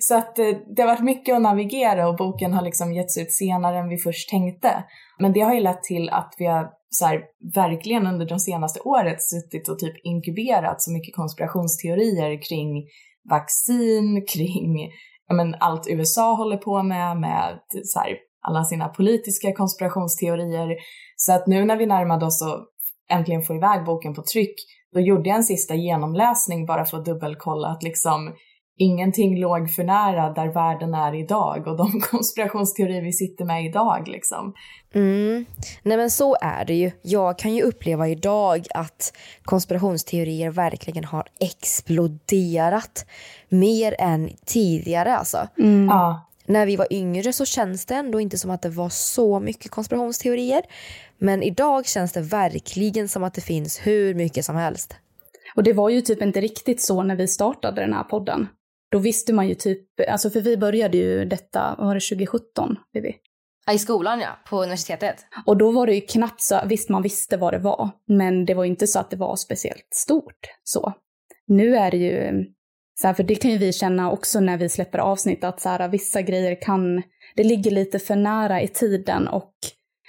så 0.00 0.16
att 0.16 0.38
eh, 0.38 0.46
det 0.76 0.82
har 0.82 0.88
varit 0.88 1.04
mycket 1.04 1.34
att 1.34 1.42
navigera 1.42 2.08
och 2.08 2.16
boken 2.16 2.52
har 2.52 2.62
liksom 2.62 2.92
getts 2.92 3.18
ut 3.18 3.32
senare 3.32 3.78
än 3.78 3.88
vi 3.88 3.98
först 3.98 4.28
tänkte. 4.30 4.84
Men 5.18 5.32
det 5.32 5.40
har 5.40 5.54
ju 5.54 5.60
lett 5.60 5.82
till 5.82 6.10
att 6.10 6.34
vi 6.38 6.46
har 6.46 6.70
så 6.90 7.06
här, 7.06 7.20
verkligen 7.54 8.06
under 8.06 8.26
de 8.26 8.38
senaste 8.38 8.80
året 8.80 9.22
suttit 9.22 9.68
och 9.68 9.78
typ 9.78 9.94
inkuberat 10.04 10.82
så 10.82 10.92
mycket 10.92 11.14
konspirationsteorier 11.14 12.42
kring 12.42 12.84
vaccin, 13.30 14.26
kring 14.26 14.90
ja, 15.28 15.34
men, 15.34 15.54
allt 15.60 15.88
USA 15.88 16.34
håller 16.34 16.56
på 16.56 16.82
med, 16.82 17.20
med 17.20 17.58
så 17.84 18.00
här, 18.00 18.16
alla 18.42 18.64
sina 18.64 18.88
politiska 18.88 19.52
konspirationsteorier. 19.52 20.76
Så 21.16 21.32
att 21.32 21.46
nu 21.46 21.64
när 21.64 21.76
vi 21.76 21.86
närmade 21.86 22.26
oss 22.26 22.42
och 22.42 22.66
äntligen 23.16 23.42
få 23.42 23.54
iväg 23.54 23.84
boken 23.84 24.14
på 24.14 24.22
tryck, 24.22 24.54
då 24.94 25.00
gjorde 25.00 25.28
jag 25.28 25.36
en 25.36 25.44
sista 25.44 25.74
genomläsning 25.74 26.66
bara 26.66 26.84
för 26.84 26.98
att 26.98 27.04
dubbelkolla 27.04 27.68
att 27.68 27.82
liksom 27.82 28.34
ingenting 28.82 29.40
låg 29.40 29.70
för 29.70 29.84
nära 29.84 30.32
där 30.32 30.48
världen 30.48 30.94
är 30.94 31.14
idag 31.14 31.66
och 31.66 31.76
de 31.76 32.00
konspirationsteorier 32.10 33.02
vi 33.02 33.12
sitter 33.12 33.44
med 33.44 33.64
idag 33.64 34.08
liksom. 34.08 34.54
Mm. 34.94 35.44
Nej 35.82 35.96
men 35.96 36.10
så 36.10 36.36
är 36.40 36.64
det 36.64 36.74
ju. 36.74 36.90
Jag 37.02 37.38
kan 37.38 37.54
ju 37.54 37.62
uppleva 37.62 38.08
idag 38.08 38.66
att 38.74 39.16
konspirationsteorier 39.42 40.50
verkligen 40.50 41.04
har 41.04 41.26
exploderat 41.40 43.06
mer 43.48 43.94
än 43.98 44.30
tidigare 44.46 45.16
alltså. 45.16 45.48
Mm. 45.58 45.86
Ja. 45.86 46.28
När 46.46 46.66
vi 46.66 46.76
var 46.76 46.86
yngre 46.90 47.32
så 47.32 47.44
känns 47.44 47.86
det 47.86 47.94
ändå 47.94 48.20
inte 48.20 48.38
som 48.38 48.50
att 48.50 48.62
det 48.62 48.68
var 48.68 48.88
så 48.88 49.40
mycket 49.40 49.70
konspirationsteorier. 49.70 50.62
Men 51.18 51.42
idag 51.42 51.86
känns 51.86 52.12
det 52.12 52.20
verkligen 52.20 53.08
som 53.08 53.24
att 53.24 53.34
det 53.34 53.40
finns 53.40 53.86
hur 53.86 54.14
mycket 54.14 54.44
som 54.44 54.56
helst. 54.56 54.96
Och 55.54 55.62
det 55.62 55.72
var 55.72 55.88
ju 55.90 56.00
typ 56.00 56.22
inte 56.22 56.40
riktigt 56.40 56.80
så 56.80 57.02
när 57.02 57.16
vi 57.16 57.28
startade 57.28 57.80
den 57.80 57.92
här 57.92 58.04
podden. 58.04 58.48
Då 58.92 58.98
visste 58.98 59.32
man 59.32 59.48
ju 59.48 59.54
typ, 59.54 59.88
alltså 60.08 60.30
för 60.30 60.40
vi 60.40 60.56
började 60.56 60.96
ju 60.96 61.24
detta, 61.24 61.74
vad 61.78 61.86
var 61.86 61.94
det, 61.94 62.00
2017? 62.00 62.76
Vivi? 62.92 63.16
I 63.72 63.78
skolan 63.78 64.20
ja, 64.20 64.38
på 64.48 64.62
universitetet. 64.62 65.26
Och 65.46 65.56
då 65.56 65.70
var 65.70 65.86
det 65.86 65.94
ju 65.94 66.00
knappt 66.00 66.40
så, 66.40 66.60
visst 66.66 66.88
man 66.88 67.02
visste 67.02 67.36
vad 67.36 67.52
det 67.52 67.58
var, 67.58 67.90
men 68.06 68.44
det 68.44 68.54
var 68.54 68.64
inte 68.64 68.86
så 68.86 68.98
att 68.98 69.10
det 69.10 69.16
var 69.16 69.36
speciellt 69.36 69.88
stort 69.94 70.46
så. 70.64 70.92
Nu 71.46 71.76
är 71.76 71.90
det 71.90 71.96
ju, 71.96 72.44
så 73.00 73.06
här, 73.06 73.14
för 73.14 73.22
det 73.22 73.34
kan 73.34 73.50
ju 73.50 73.58
vi 73.58 73.72
känna 73.72 74.10
också 74.10 74.40
när 74.40 74.56
vi 74.56 74.68
släpper 74.68 74.98
avsnitt, 74.98 75.44
att 75.44 75.60
så 75.60 75.68
här, 75.68 75.88
vissa 75.88 76.22
grejer 76.22 76.62
kan, 76.62 77.02
det 77.36 77.44
ligger 77.44 77.70
lite 77.70 77.98
för 77.98 78.16
nära 78.16 78.62
i 78.62 78.68
tiden 78.68 79.28
och 79.28 79.54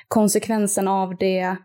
konsekvensen 0.08 0.88
av 0.88 1.18
det 1.18 1.58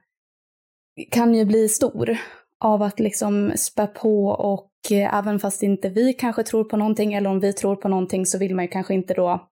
kan 1.10 1.34
ju 1.34 1.44
bli 1.44 1.68
stor. 1.68 2.18
Av 2.60 2.82
att 2.82 3.00
liksom 3.00 3.52
spä 3.56 3.87
på 3.87 4.26
och 4.26 4.72
Eh, 4.90 5.14
även 5.14 5.38
fast 5.38 5.62
inte 5.62 5.88
vi 5.88 6.12
kanske 6.12 6.42
tror 6.42 6.64
på 6.64 6.76
någonting 6.76 7.14
eller 7.14 7.30
om 7.30 7.40
vi 7.40 7.52
tror 7.52 7.76
på 7.76 7.88
någonting 7.88 8.26
så 8.26 8.38
vill 8.38 8.54
man 8.54 8.64
ju 8.64 8.68
kanske 8.68 8.94
inte 8.94 9.14
då 9.14 9.49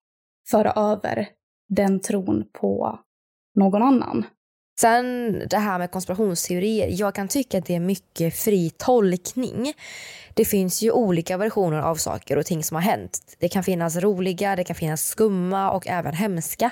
föra 0.51 0.73
över 0.73 1.29
den 1.69 2.01
tron 2.01 2.45
på 2.53 2.99
någon 3.55 3.83
annan. 3.83 4.25
Sen 4.81 5.33
det 5.51 5.59
här 5.59 5.79
med 5.79 5.91
konspirationsteorier. 5.91 6.89
Jag 6.91 7.15
kan 7.15 7.29
tycka 7.29 7.59
att 7.59 7.67
det 7.67 7.75
är 7.75 7.81
mycket 7.81 8.37
fri 8.37 8.71
tolkning. 8.71 9.73
Det 10.35 10.45
finns 10.45 10.83
ju 10.83 10.91
olika 10.91 11.37
versioner 11.37 11.79
av 11.79 11.95
saker 11.95 12.39
och 12.39 12.47
ting 12.47 12.65
som 12.65 12.75
har 12.75 12.83
hänt. 12.83 13.37
Det 13.39 13.49
kan 13.49 13.65
finnas 13.65 13.97
roliga, 13.97 14.57
det 14.57 14.65
kan 14.65 14.77
finnas 14.77 15.07
skumma 15.07 15.71
och 15.71 15.87
även 15.87 16.15
hemska 16.15 16.71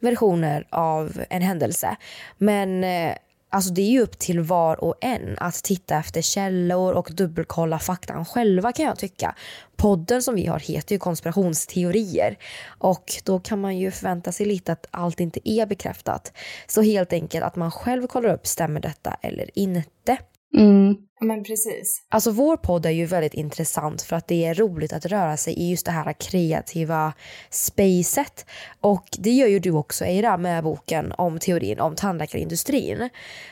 versioner 0.00 0.66
av 0.70 1.24
en 1.30 1.42
händelse. 1.42 1.96
Men 2.38 2.84
eh, 2.84 3.14
Alltså 3.54 3.72
det 3.72 3.82
är 3.82 3.90
ju 3.90 4.00
upp 4.00 4.18
till 4.18 4.40
var 4.40 4.84
och 4.84 4.94
en 5.00 5.36
att 5.38 5.54
titta 5.54 5.96
efter 5.96 6.22
källor 6.22 6.92
och 6.92 7.10
dubbelkolla 7.12 7.78
faktan 7.78 8.24
själva 8.24 8.72
kan 8.72 8.84
jag 8.86 8.98
tycka. 8.98 9.34
Podden 9.76 10.22
som 10.22 10.34
vi 10.34 10.46
har 10.46 10.58
heter 10.58 10.94
ju 10.94 10.98
konspirationsteorier 10.98 12.38
och 12.66 13.12
då 13.24 13.40
kan 13.40 13.60
man 13.60 13.78
ju 13.78 13.90
förvänta 13.90 14.32
sig 14.32 14.46
lite 14.46 14.72
att 14.72 14.86
allt 14.90 15.20
inte 15.20 15.50
är 15.50 15.66
bekräftat. 15.66 16.32
Så 16.66 16.82
helt 16.82 17.12
enkelt 17.12 17.44
att 17.44 17.56
man 17.56 17.70
själv 17.70 18.06
kollar 18.06 18.34
upp, 18.34 18.46
stämmer 18.46 18.80
detta 18.80 19.16
eller 19.22 19.58
inte? 19.58 20.18
Mm. 20.54 20.96
Men 21.20 21.44
precis. 21.44 22.02
Alltså 22.08 22.30
vår 22.30 22.56
podd 22.56 22.86
är 22.86 22.90
ju 22.90 23.06
väldigt 23.06 23.34
intressant 23.34 24.02
för 24.02 24.16
att 24.16 24.28
det 24.28 24.44
är 24.44 24.54
roligt 24.54 24.92
att 24.92 25.06
röra 25.06 25.36
sig 25.36 25.54
i 25.54 25.70
just 25.70 25.86
det 25.86 25.92
här 25.92 26.12
kreativa 26.12 27.12
spacet. 27.50 28.46
Och 28.80 29.08
det 29.18 29.30
gör 29.30 29.46
ju 29.46 29.58
du 29.58 29.70
också 29.70 30.04
Eira 30.04 30.36
med 30.36 30.64
boken 30.64 31.12
om 31.18 31.38
teorin 31.38 31.80
om 31.80 31.96
tandläkarindustrin. 31.96 33.08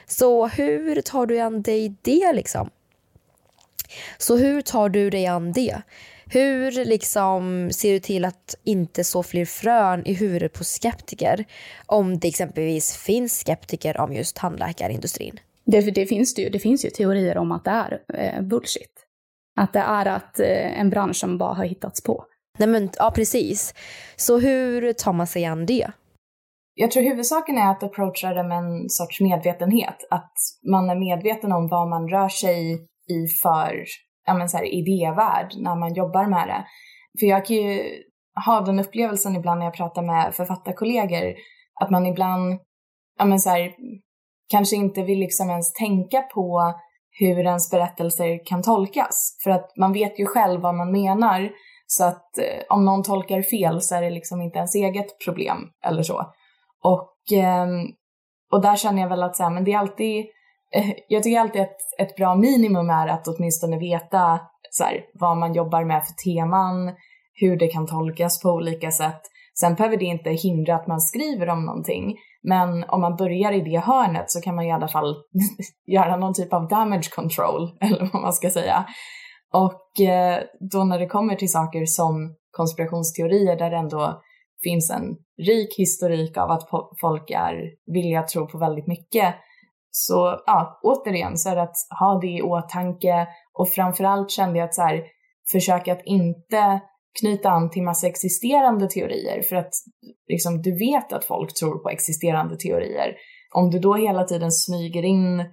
Så 0.06 0.46
hur 0.46 1.00
tar 1.02 1.26
du 1.26 1.38
an 1.38 1.62
dig 1.62 1.94
det 2.02 2.32
liksom? 2.32 2.70
Så 4.18 4.36
hur 4.36 4.62
tar 4.62 4.88
du 4.88 5.10
dig 5.10 5.26
an 5.26 5.52
det? 5.52 5.82
Hur 6.26 6.84
liksom 6.84 7.70
ser 7.72 7.92
du 7.92 8.00
till 8.00 8.24
att 8.24 8.54
inte 8.64 9.04
så 9.04 9.22
fler 9.22 9.44
frön 9.44 10.06
i 10.06 10.14
huvudet 10.14 10.52
på 10.52 10.64
skeptiker 10.64 11.44
om 11.86 12.18
det 12.18 12.28
exempelvis 12.28 12.96
finns 12.96 13.38
skeptiker 13.38 14.00
om 14.00 14.12
just 14.12 14.36
tandläkarindustrin? 14.36 15.40
Det, 15.64 15.80
det, 15.80 16.06
finns 16.06 16.34
det, 16.34 16.42
ju, 16.42 16.48
det 16.48 16.58
finns 16.58 16.84
ju 16.84 16.90
teorier 16.90 17.38
om 17.38 17.52
att 17.52 17.64
det 17.64 17.70
är 17.70 18.02
eh, 18.14 18.42
bullshit. 18.42 19.06
Att 19.56 19.72
det 19.72 19.78
är 19.78 20.06
att 20.06 20.40
eh, 20.40 20.80
en 20.80 20.90
bransch 20.90 21.16
som 21.16 21.38
bara 21.38 21.54
har 21.54 21.64
hittats 21.64 22.02
på. 22.02 22.24
Nej 22.58 22.68
men, 22.68 22.90
ja 22.98 23.12
precis. 23.14 23.74
Så 24.16 24.38
hur 24.38 24.92
tar 24.92 25.12
man 25.12 25.26
sig 25.26 25.44
an 25.44 25.66
det? 25.66 25.92
Jag 26.74 26.90
tror 26.90 27.02
huvudsaken 27.02 27.58
är 27.58 27.70
att 27.70 27.82
approacha 27.82 28.34
det 28.34 28.42
med 28.42 28.58
en 28.58 28.88
sorts 28.88 29.20
medvetenhet. 29.20 29.96
Att 30.10 30.32
man 30.70 30.90
är 30.90 30.96
medveten 30.96 31.52
om 31.52 31.68
vad 31.68 31.88
man 31.88 32.08
rör 32.08 32.28
sig 32.28 32.72
i 33.08 33.26
för 33.42 33.84
ja, 34.26 34.34
men 34.34 34.48
så 34.48 34.56
här, 34.56 34.64
idévärld 34.64 35.52
när 35.56 35.76
man 35.76 35.94
jobbar 35.94 36.26
med 36.26 36.48
det. 36.48 36.64
För 37.20 37.26
jag 37.26 37.46
kan 37.46 37.56
ju 37.56 37.82
ha 38.46 38.60
den 38.60 38.80
upplevelsen 38.80 39.36
ibland 39.36 39.58
när 39.58 39.66
jag 39.66 39.74
pratar 39.74 40.02
med 40.02 40.34
författarkollegor 40.34 41.34
att 41.80 41.90
man 41.90 42.06
ibland 42.06 42.60
ja, 43.18 43.24
men 43.24 43.40
så 43.40 43.50
här, 43.50 43.74
kanske 44.52 44.76
inte 44.76 45.02
vill 45.02 45.18
liksom 45.18 45.50
ens 45.50 45.72
tänka 45.72 46.22
på 46.22 46.74
hur 47.10 47.38
ens 47.38 47.70
berättelser 47.70 48.46
kan 48.46 48.62
tolkas. 48.62 49.36
För 49.44 49.50
att 49.50 49.76
man 49.76 49.92
vet 49.92 50.20
ju 50.20 50.26
själv 50.26 50.60
vad 50.60 50.74
man 50.74 50.92
menar. 50.92 51.50
Så 51.86 52.04
att 52.04 52.38
eh, 52.38 52.64
om 52.68 52.84
någon 52.84 53.02
tolkar 53.02 53.42
fel 53.42 53.80
så 53.80 53.94
är 53.94 54.02
det 54.02 54.10
liksom 54.10 54.42
inte 54.42 54.58
ens 54.58 54.74
eget 54.74 55.24
problem 55.24 55.58
eller 55.84 56.02
så. 56.02 56.26
Och, 56.84 57.38
eh, 57.38 57.66
och 58.52 58.62
där 58.62 58.76
känner 58.76 59.02
jag 59.02 59.08
väl 59.08 59.22
att 59.22 59.36
så 59.36 59.42
här, 59.42 59.50
men 59.50 59.64
det 59.64 59.72
är 59.72 59.78
alltid, 59.78 60.26
eh, 60.74 60.90
jag 61.08 61.22
tycker 61.22 61.40
alltid 61.40 61.62
att 61.62 61.76
ett 61.98 62.16
bra 62.16 62.34
minimum 62.34 62.90
är 62.90 63.08
att 63.08 63.28
åtminstone 63.28 63.78
veta 63.78 64.40
så 64.70 64.84
här, 64.84 65.04
vad 65.14 65.36
man 65.36 65.54
jobbar 65.54 65.84
med 65.84 66.02
för 66.06 66.12
teman, 66.12 66.94
hur 67.34 67.56
det 67.56 67.68
kan 67.68 67.86
tolkas 67.86 68.42
på 68.42 68.48
olika 68.48 68.90
sätt. 68.90 69.22
Sen 69.60 69.74
behöver 69.74 69.96
det 69.96 70.04
inte 70.04 70.30
hindra 70.30 70.74
att 70.74 70.86
man 70.86 71.00
skriver 71.00 71.48
om 71.48 71.64
någonting. 71.64 72.16
Men 72.42 72.84
om 72.84 73.00
man 73.00 73.16
börjar 73.16 73.52
i 73.52 73.60
det 73.60 73.78
hörnet 73.78 74.30
så 74.30 74.40
kan 74.40 74.54
man 74.54 74.64
i 74.64 74.72
alla 74.72 74.88
fall 74.88 75.16
göra 75.86 76.16
någon 76.16 76.34
typ 76.34 76.52
av 76.52 76.68
damage 76.68 77.10
control, 77.14 77.70
eller 77.80 78.10
vad 78.12 78.22
man 78.22 78.32
ska 78.32 78.50
säga. 78.50 78.86
Och 79.52 80.00
eh, 80.00 80.42
då 80.72 80.84
när 80.84 80.98
det 80.98 81.06
kommer 81.06 81.34
till 81.34 81.52
saker 81.52 81.86
som 81.86 82.34
konspirationsteorier 82.50 83.56
där 83.56 83.70
det 83.70 83.76
ändå 83.76 84.22
finns 84.62 84.90
en 84.90 85.16
rik 85.46 85.78
historik 85.78 86.36
av 86.36 86.50
att 86.50 86.68
folk 87.00 87.30
är 87.30 87.54
villiga 87.86 88.20
att 88.20 88.28
tro 88.28 88.46
på 88.46 88.58
väldigt 88.58 88.86
mycket. 88.86 89.34
Så 89.90 90.42
ja, 90.46 90.80
återigen 90.82 91.38
så 91.38 91.50
är 91.50 91.56
det 91.56 91.62
att 91.62 91.76
ha 92.00 92.18
det 92.20 92.26
i 92.26 92.42
åtanke 92.42 93.28
och 93.58 93.68
framförallt 93.68 94.30
kände 94.30 94.58
jag 94.58 94.66
att 94.66 94.74
så 94.74 94.82
här, 94.82 95.02
försöka 95.52 95.92
att 95.92 96.02
inte 96.04 96.80
knyta 97.20 97.50
an 97.50 97.70
till 97.70 97.82
massa 97.82 98.06
existerande 98.06 98.88
teorier 98.88 99.42
för 99.42 99.56
att 99.56 99.72
liksom, 100.28 100.62
du 100.62 100.78
vet 100.78 101.12
att 101.12 101.24
folk 101.24 101.54
tror 101.54 101.78
på 101.78 101.88
existerande 101.90 102.56
teorier. 102.56 103.14
Om 103.54 103.70
du 103.70 103.78
då 103.78 103.94
hela 103.94 104.24
tiden 104.24 104.52
smyger 104.52 105.02
in, 105.02 105.44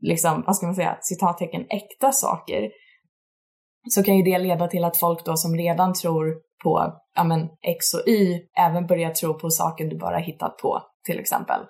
liksom, 0.00 0.42
vad 0.46 0.56
ska 0.56 0.66
man 0.66 0.74
säga, 0.74 0.98
citattecken 1.00 1.66
äkta 1.70 2.12
saker 2.12 2.70
så 3.88 4.02
kan 4.02 4.16
ju 4.16 4.22
det 4.22 4.38
leda 4.38 4.68
till 4.68 4.84
att 4.84 4.96
folk 4.96 5.24
då 5.24 5.36
som 5.36 5.56
redan 5.56 5.94
tror 5.94 6.34
på 6.64 6.92
ja, 7.14 7.24
men, 7.24 7.40
X 7.62 7.94
och 7.94 8.08
Y 8.08 8.40
även 8.58 8.86
börjar 8.86 9.10
tro 9.10 9.38
på 9.38 9.50
saker 9.50 9.84
du 9.84 9.98
bara 9.98 10.18
hittat 10.18 10.56
på 10.56 10.82
till 11.06 11.18
exempel. 11.18 11.60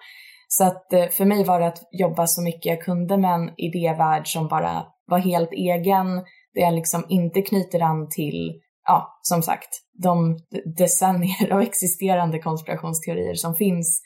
Så 0.49 0.65
att 0.65 0.93
eh, 0.93 1.09
för 1.09 1.25
mig 1.25 1.45
var 1.45 1.61
det 1.61 1.67
att 1.67 1.83
jobba 1.93 2.27
så 2.27 2.43
mycket 2.43 2.67
jag 2.67 2.83
kunde 2.83 3.19
med 3.19 3.35
en 3.35 3.51
idévärld 3.57 4.27
som 4.27 4.49
bara 4.49 4.87
var 5.07 5.19
helt 5.19 5.53
egen, 5.53 6.07
där 6.55 6.63
jag 6.63 6.75
liksom 6.75 7.05
inte 7.09 7.43
knyter 7.43 7.81
an 7.81 8.09
till 8.09 8.61
ja, 8.87 9.19
som 9.23 9.43
sagt, 9.43 9.69
de 10.03 10.39
decennier 10.77 11.53
av 11.53 11.61
existerande 11.61 12.39
konspirationsteorier 12.39 13.35
som 13.35 13.55
finns. 13.55 14.03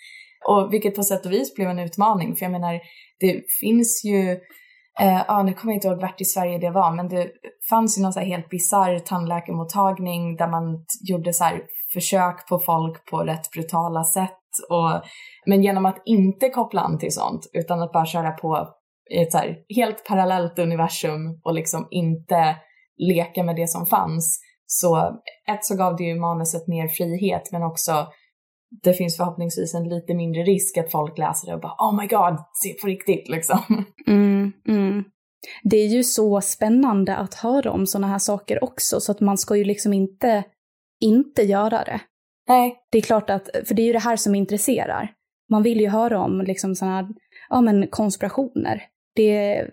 Och 0.48 0.72
vilket 0.72 0.96
på 0.96 1.02
sätt 1.02 1.26
och 1.26 1.32
vis 1.32 1.54
blev 1.54 1.68
en 1.68 1.78
utmaning, 1.78 2.36
för 2.36 2.44
jag 2.44 2.52
menar, 2.52 2.80
det 3.20 3.42
finns 3.60 4.04
ju, 4.04 4.30
eh, 5.00 5.22
ja 5.28 5.42
nu 5.42 5.52
kommer 5.52 5.72
jag 5.72 5.76
inte 5.76 5.88
ihåg 5.88 6.00
vart 6.00 6.20
i 6.20 6.24
Sverige 6.24 6.58
det 6.58 6.70
var, 6.70 6.96
men 6.96 7.08
det 7.08 7.30
fanns 7.70 7.98
ju 7.98 8.02
någon 8.02 8.12
så 8.12 8.20
här 8.20 8.26
helt 8.26 8.48
bisarr 8.48 8.98
tandläkarmottagning 8.98 10.36
där 10.36 10.48
man 10.48 10.84
gjorde 11.08 11.32
så 11.32 11.44
här 11.44 11.62
försök 11.92 12.48
på 12.48 12.58
folk 12.58 13.10
på 13.10 13.18
rätt 13.18 13.50
brutala 13.50 14.04
sätt. 14.04 14.40
Och, 14.70 15.02
men 15.46 15.62
genom 15.62 15.86
att 15.86 16.02
inte 16.04 16.48
koppla 16.48 16.80
an 16.80 16.98
till 16.98 17.12
sånt, 17.12 17.50
utan 17.52 17.82
att 17.82 17.92
bara 17.92 18.06
köra 18.06 18.30
på 18.30 18.68
i 19.10 19.22
ett 19.22 19.32
så 19.32 19.38
här 19.38 19.56
helt 19.76 20.04
parallellt 20.04 20.58
universum 20.58 21.40
och 21.44 21.54
liksom 21.54 21.88
inte 21.90 22.56
leka 22.96 23.42
med 23.42 23.56
det 23.56 23.68
som 23.68 23.86
fanns, 23.86 24.40
så 24.66 25.20
ett 25.48 25.64
så 25.64 25.76
gav 25.76 25.96
det 25.96 26.04
ju 26.04 26.20
manuset 26.20 26.68
mer 26.68 26.88
frihet 26.88 27.52
men 27.52 27.62
också 27.62 27.92
det 28.82 28.92
finns 28.92 29.16
förhoppningsvis 29.16 29.74
en 29.74 29.88
lite 29.88 30.14
mindre 30.14 30.42
risk 30.42 30.76
att 30.76 30.90
folk 30.90 31.18
läser 31.18 31.48
det 31.48 31.54
och 31.54 31.60
bara 31.60 31.76
oh 31.78 32.00
my 32.00 32.06
god, 32.06 32.44
se 32.62 32.72
på 32.80 32.86
riktigt 32.86 33.28
liksom. 33.28 33.58
Mm, 34.06 34.52
mm. 34.68 35.04
Det 35.62 35.76
är 35.76 35.86
ju 35.86 36.04
så 36.04 36.40
spännande 36.40 37.16
att 37.16 37.34
höra 37.34 37.70
om 37.70 37.86
sådana 37.86 38.06
här 38.06 38.18
saker 38.18 38.64
också 38.64 39.00
så 39.00 39.12
att 39.12 39.20
man 39.20 39.38
ska 39.38 39.56
ju 39.56 39.64
liksom 39.64 39.92
inte, 39.92 40.44
inte 41.00 41.42
göra 41.42 41.84
det. 41.84 42.00
Nej. 42.48 42.76
Det 42.90 42.98
är 42.98 43.02
klart 43.02 43.30
att, 43.30 43.48
för 43.64 43.74
det 43.74 43.82
är 43.82 43.86
ju 43.86 43.92
det 43.92 43.98
här 43.98 44.16
som 44.16 44.34
intresserar. 44.34 45.12
Man 45.50 45.62
vill 45.62 45.80
ju 45.80 45.88
höra 45.88 46.20
om 46.20 46.40
liksom 46.40 46.74
sådana 46.74 46.96
här, 46.96 47.08
ja 47.48 47.60
men 47.60 47.88
konspirationer. 47.88 48.82
Det, 49.14 49.64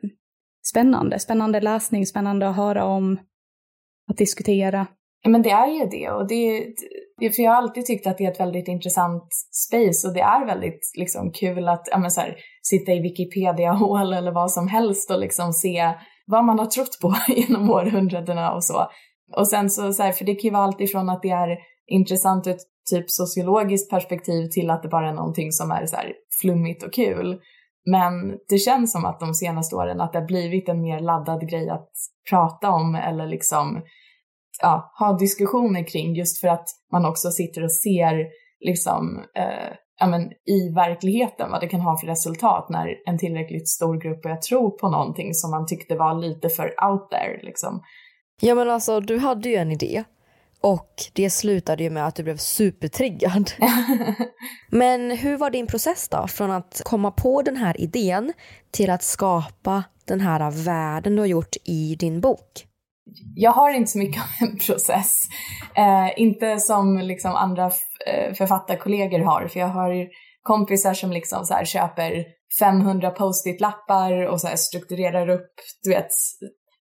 spännande. 0.69 1.19
Spännande 1.19 1.61
läsning, 1.61 2.05
spännande 2.05 2.49
att 2.49 2.55
höra 2.55 2.85
om, 2.85 3.19
att 4.09 4.17
diskutera. 4.17 4.87
Men 5.27 5.41
det 5.41 5.49
är 5.49 5.67
ju 5.67 5.85
det 5.85 6.09
och 6.09 6.27
det, 6.27 6.73
för 7.35 7.43
jag 7.43 7.51
har 7.51 7.57
alltid 7.57 7.85
tyckt 7.85 8.07
att 8.07 8.17
det 8.17 8.25
är 8.25 8.31
ett 8.31 8.39
väldigt 8.39 8.67
intressant 8.67 9.27
space 9.67 10.07
och 10.07 10.13
det 10.13 10.21
är 10.21 10.45
väldigt 10.45 10.91
liksom, 10.97 11.31
kul 11.31 11.67
att 11.67 11.87
ja, 11.91 11.97
men 11.97 12.11
så 12.11 12.21
här, 12.21 12.35
sitta 12.61 12.91
i 12.91 12.99
Wikipedia-hål 12.99 14.13
eller 14.13 14.31
vad 14.31 14.51
som 14.51 14.67
helst 14.67 15.11
och 15.11 15.19
liksom 15.19 15.53
se 15.53 15.93
vad 16.25 16.45
man 16.45 16.59
har 16.59 16.65
trott 16.65 16.99
på 17.01 17.15
genom 17.33 17.69
århundradena 17.69 18.53
och 18.53 18.63
så. 18.63 18.87
Och 19.37 19.47
sen 19.47 19.69
så, 19.69 19.93
så 19.93 20.03
här, 20.03 20.11
för 20.11 20.25
det 20.25 20.35
kan 20.35 20.47
ju 20.47 20.51
vara 20.51 20.63
allt 20.63 20.81
ifrån 20.81 21.09
att 21.09 21.21
det 21.21 21.29
är 21.29 21.57
intressant 21.87 22.47
ur 22.47 22.51
ett 22.51 22.61
typ 22.91 23.09
sociologiskt 23.09 23.89
perspektiv 23.89 24.47
till 24.47 24.69
att 24.69 24.83
det 24.83 24.89
bara 24.89 25.09
är 25.09 25.13
någonting 25.13 25.51
som 25.51 25.71
är 25.71 25.85
så 25.85 25.95
här 25.95 26.13
flummigt 26.41 26.83
och 26.83 26.93
kul. 26.93 27.39
Men 27.85 28.37
det 28.49 28.57
känns 28.57 28.91
som 28.91 29.05
att 29.05 29.19
de 29.19 29.33
senaste 29.33 29.75
åren 29.75 30.01
att 30.01 30.13
det 30.13 30.19
har 30.19 30.25
blivit 30.25 30.69
en 30.69 30.81
mer 30.81 30.99
laddad 30.99 31.49
grej 31.49 31.69
att 31.69 31.89
prata 32.29 32.71
om 32.71 32.95
eller 32.95 33.27
liksom 33.27 33.81
ja, 34.61 34.93
ha 34.99 35.17
diskussioner 35.17 35.87
kring 35.87 36.15
just 36.15 36.39
för 36.39 36.47
att 36.47 36.67
man 36.91 37.05
också 37.05 37.31
sitter 37.31 37.63
och 37.63 37.71
ser 37.71 38.27
liksom 38.59 39.23
eh, 39.35 39.73
ja, 39.99 40.07
men, 40.07 40.31
i 40.45 40.69
verkligheten 40.75 41.51
vad 41.51 41.61
det 41.61 41.67
kan 41.67 41.81
ha 41.81 41.97
för 41.97 42.07
resultat 42.07 42.69
när 42.69 42.95
en 43.05 43.17
tillräckligt 43.17 43.69
stor 43.69 44.01
grupp 44.01 44.21
börjar 44.21 44.37
tro 44.37 44.77
på 44.77 44.89
någonting 44.89 45.33
som 45.33 45.51
man 45.51 45.65
tyckte 45.65 45.95
var 45.95 46.13
lite 46.13 46.49
för 46.49 46.65
out 46.65 47.09
there. 47.11 47.39
Liksom. 47.43 47.81
Ja 48.41 48.55
men 48.55 48.69
alltså 48.69 48.99
du 48.99 49.17
hade 49.17 49.49
ju 49.49 49.55
en 49.55 49.71
idé 49.71 50.03
och 50.63 50.89
det 51.13 51.29
slutade 51.29 51.83
ju 51.83 51.89
med 51.89 52.07
att 52.07 52.15
du 52.15 52.23
blev 52.23 52.37
supertriggad. 52.37 53.51
men 54.71 55.11
hur 55.11 55.37
var 55.37 55.49
din 55.49 55.67
process 55.67 56.09
då? 56.09 56.27
Från 56.27 56.51
att 56.51 56.81
komma 56.85 57.11
på 57.11 57.41
den 57.41 57.57
här 57.57 57.81
idén 57.81 58.33
till 58.71 58.89
att 58.89 59.03
skapa 59.03 59.83
den 60.05 60.21
här 60.21 60.51
världen 60.51 61.15
du 61.15 61.21
har 61.21 61.27
gjort 61.27 61.55
i 61.65 61.95
din 61.95 62.21
bok? 62.21 62.67
jag 63.35 63.51
har 63.51 63.73
inte 63.73 63.91
så 63.91 63.97
mycket 63.97 64.21
av 64.21 64.47
en 64.47 64.57
process. 64.57 65.11
Eh, 65.75 66.21
inte 66.21 66.59
som 66.59 66.97
liksom 66.97 67.31
andra 67.35 67.71
eh, 68.07 68.33
författarkollegor 68.33 69.19
har, 69.19 69.47
för 69.47 69.59
jag 69.59 69.67
har 69.67 70.07
kompisar 70.43 70.93
som 70.93 71.11
liksom 71.11 71.45
så 71.45 71.53
här 71.53 71.65
köper 71.65 72.25
500 72.59 73.11
post-it-lappar 73.11 74.25
och 74.27 74.41
så 74.41 74.47
strukturerar 74.55 75.29
upp, 75.29 75.51
du 75.83 75.89
vet, 75.89 76.07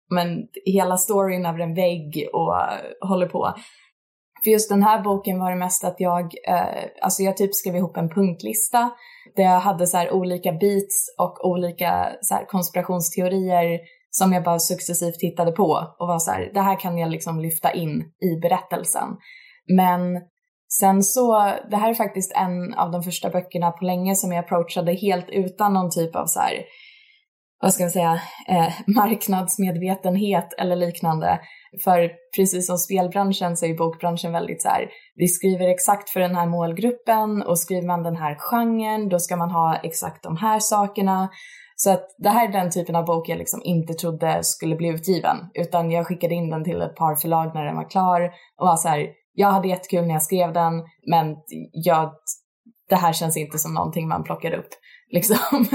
men 0.09 0.47
hela 0.65 0.97
storyn 0.97 1.45
över 1.45 1.59
en 1.59 1.75
vägg 1.75 2.29
och 2.33 2.55
eh, 2.61 3.07
håller 3.09 3.27
på. 3.27 3.53
För 4.43 4.51
just 4.51 4.69
den 4.69 4.83
här 4.83 5.03
boken 5.03 5.39
var 5.39 5.51
det 5.51 5.57
mest 5.57 5.83
att 5.83 5.99
jag, 5.99 6.23
eh, 6.47 6.85
alltså 7.01 7.23
jag 7.23 7.37
typ 7.37 7.55
skrev 7.55 7.75
ihop 7.75 7.97
en 7.97 8.09
punktlista 8.09 8.89
där 9.35 9.43
jag 9.43 9.59
hade 9.59 9.87
så 9.87 9.97
här 9.97 10.13
olika 10.13 10.51
beats 10.51 11.15
och 11.19 11.49
olika 11.49 12.09
så 12.21 12.35
här 12.35 12.45
konspirationsteorier 12.45 13.79
som 14.11 14.33
jag 14.33 14.43
bara 14.43 14.59
successivt 14.59 15.19
tittade 15.19 15.51
på 15.51 15.95
och 15.99 16.07
var 16.07 16.19
så 16.19 16.31
här, 16.31 16.51
det 16.53 16.61
här 16.61 16.79
kan 16.79 16.97
jag 16.97 17.09
liksom 17.11 17.39
lyfta 17.39 17.71
in 17.71 18.03
i 18.21 18.39
berättelsen. 18.41 19.07
Men 19.67 20.21
sen 20.79 21.03
så, 21.03 21.53
det 21.69 21.77
här 21.77 21.89
är 21.89 21.93
faktiskt 21.93 22.31
en 22.35 22.73
av 22.73 22.91
de 22.91 23.03
första 23.03 23.29
böckerna 23.29 23.71
på 23.71 23.85
länge 23.85 24.15
som 24.15 24.31
jag 24.31 24.45
approachade 24.45 24.93
helt 24.93 25.29
utan 25.29 25.73
någon 25.73 25.91
typ 25.91 26.15
av 26.15 26.25
så 26.25 26.39
här, 26.39 26.53
vad 27.61 27.73
ska 27.73 27.83
man 27.83 27.91
säga, 27.91 28.21
eh, 28.47 28.73
marknadsmedvetenhet 28.87 30.53
eller 30.57 30.75
liknande. 30.75 31.39
För 31.83 32.11
precis 32.35 32.67
som 32.67 32.77
spelbranschen 32.77 33.57
så 33.57 33.65
är 33.65 33.77
bokbranschen 33.77 34.31
väldigt 34.31 34.61
så 34.61 34.69
här, 34.69 34.89
vi 35.15 35.27
skriver 35.27 35.67
exakt 35.67 36.09
för 36.09 36.19
den 36.19 36.35
här 36.35 36.45
målgruppen 36.45 37.41
och 37.41 37.59
skriver 37.59 37.87
man 37.87 38.03
den 38.03 38.15
här 38.15 38.35
genren 38.39 39.09
då 39.09 39.19
ska 39.19 39.35
man 39.35 39.51
ha 39.51 39.75
exakt 39.83 40.23
de 40.23 40.37
här 40.37 40.59
sakerna. 40.59 41.29
Så 41.75 41.91
att 41.91 42.05
det 42.17 42.29
här 42.29 42.47
är 42.47 42.51
den 42.51 42.71
typen 42.71 42.95
av 42.95 43.05
bok 43.05 43.29
jag 43.29 43.37
liksom 43.37 43.61
inte 43.63 43.93
trodde 43.93 44.43
skulle 44.43 44.75
bli 44.75 44.87
utgiven, 44.87 45.37
utan 45.53 45.91
jag 45.91 46.07
skickade 46.07 46.35
in 46.35 46.49
den 46.49 46.63
till 46.63 46.81
ett 46.81 46.95
par 46.95 47.15
förlag 47.15 47.51
när 47.53 47.65
den 47.65 47.75
var 47.75 47.89
klar 47.89 48.21
och 48.59 48.67
var 48.67 48.75
så 48.75 48.87
här, 48.87 49.07
jag 49.33 49.51
hade 49.51 49.67
jättekul 49.67 50.05
när 50.05 50.13
jag 50.13 50.23
skrev 50.23 50.53
den, 50.53 50.73
men 51.11 51.35
jag, 51.71 52.11
det 52.89 52.95
här 52.95 53.13
känns 53.13 53.37
inte 53.37 53.59
som 53.59 53.73
någonting 53.73 54.07
man 54.07 54.23
plockar 54.23 54.51
upp. 54.51 54.69
Liksom. 55.11 55.65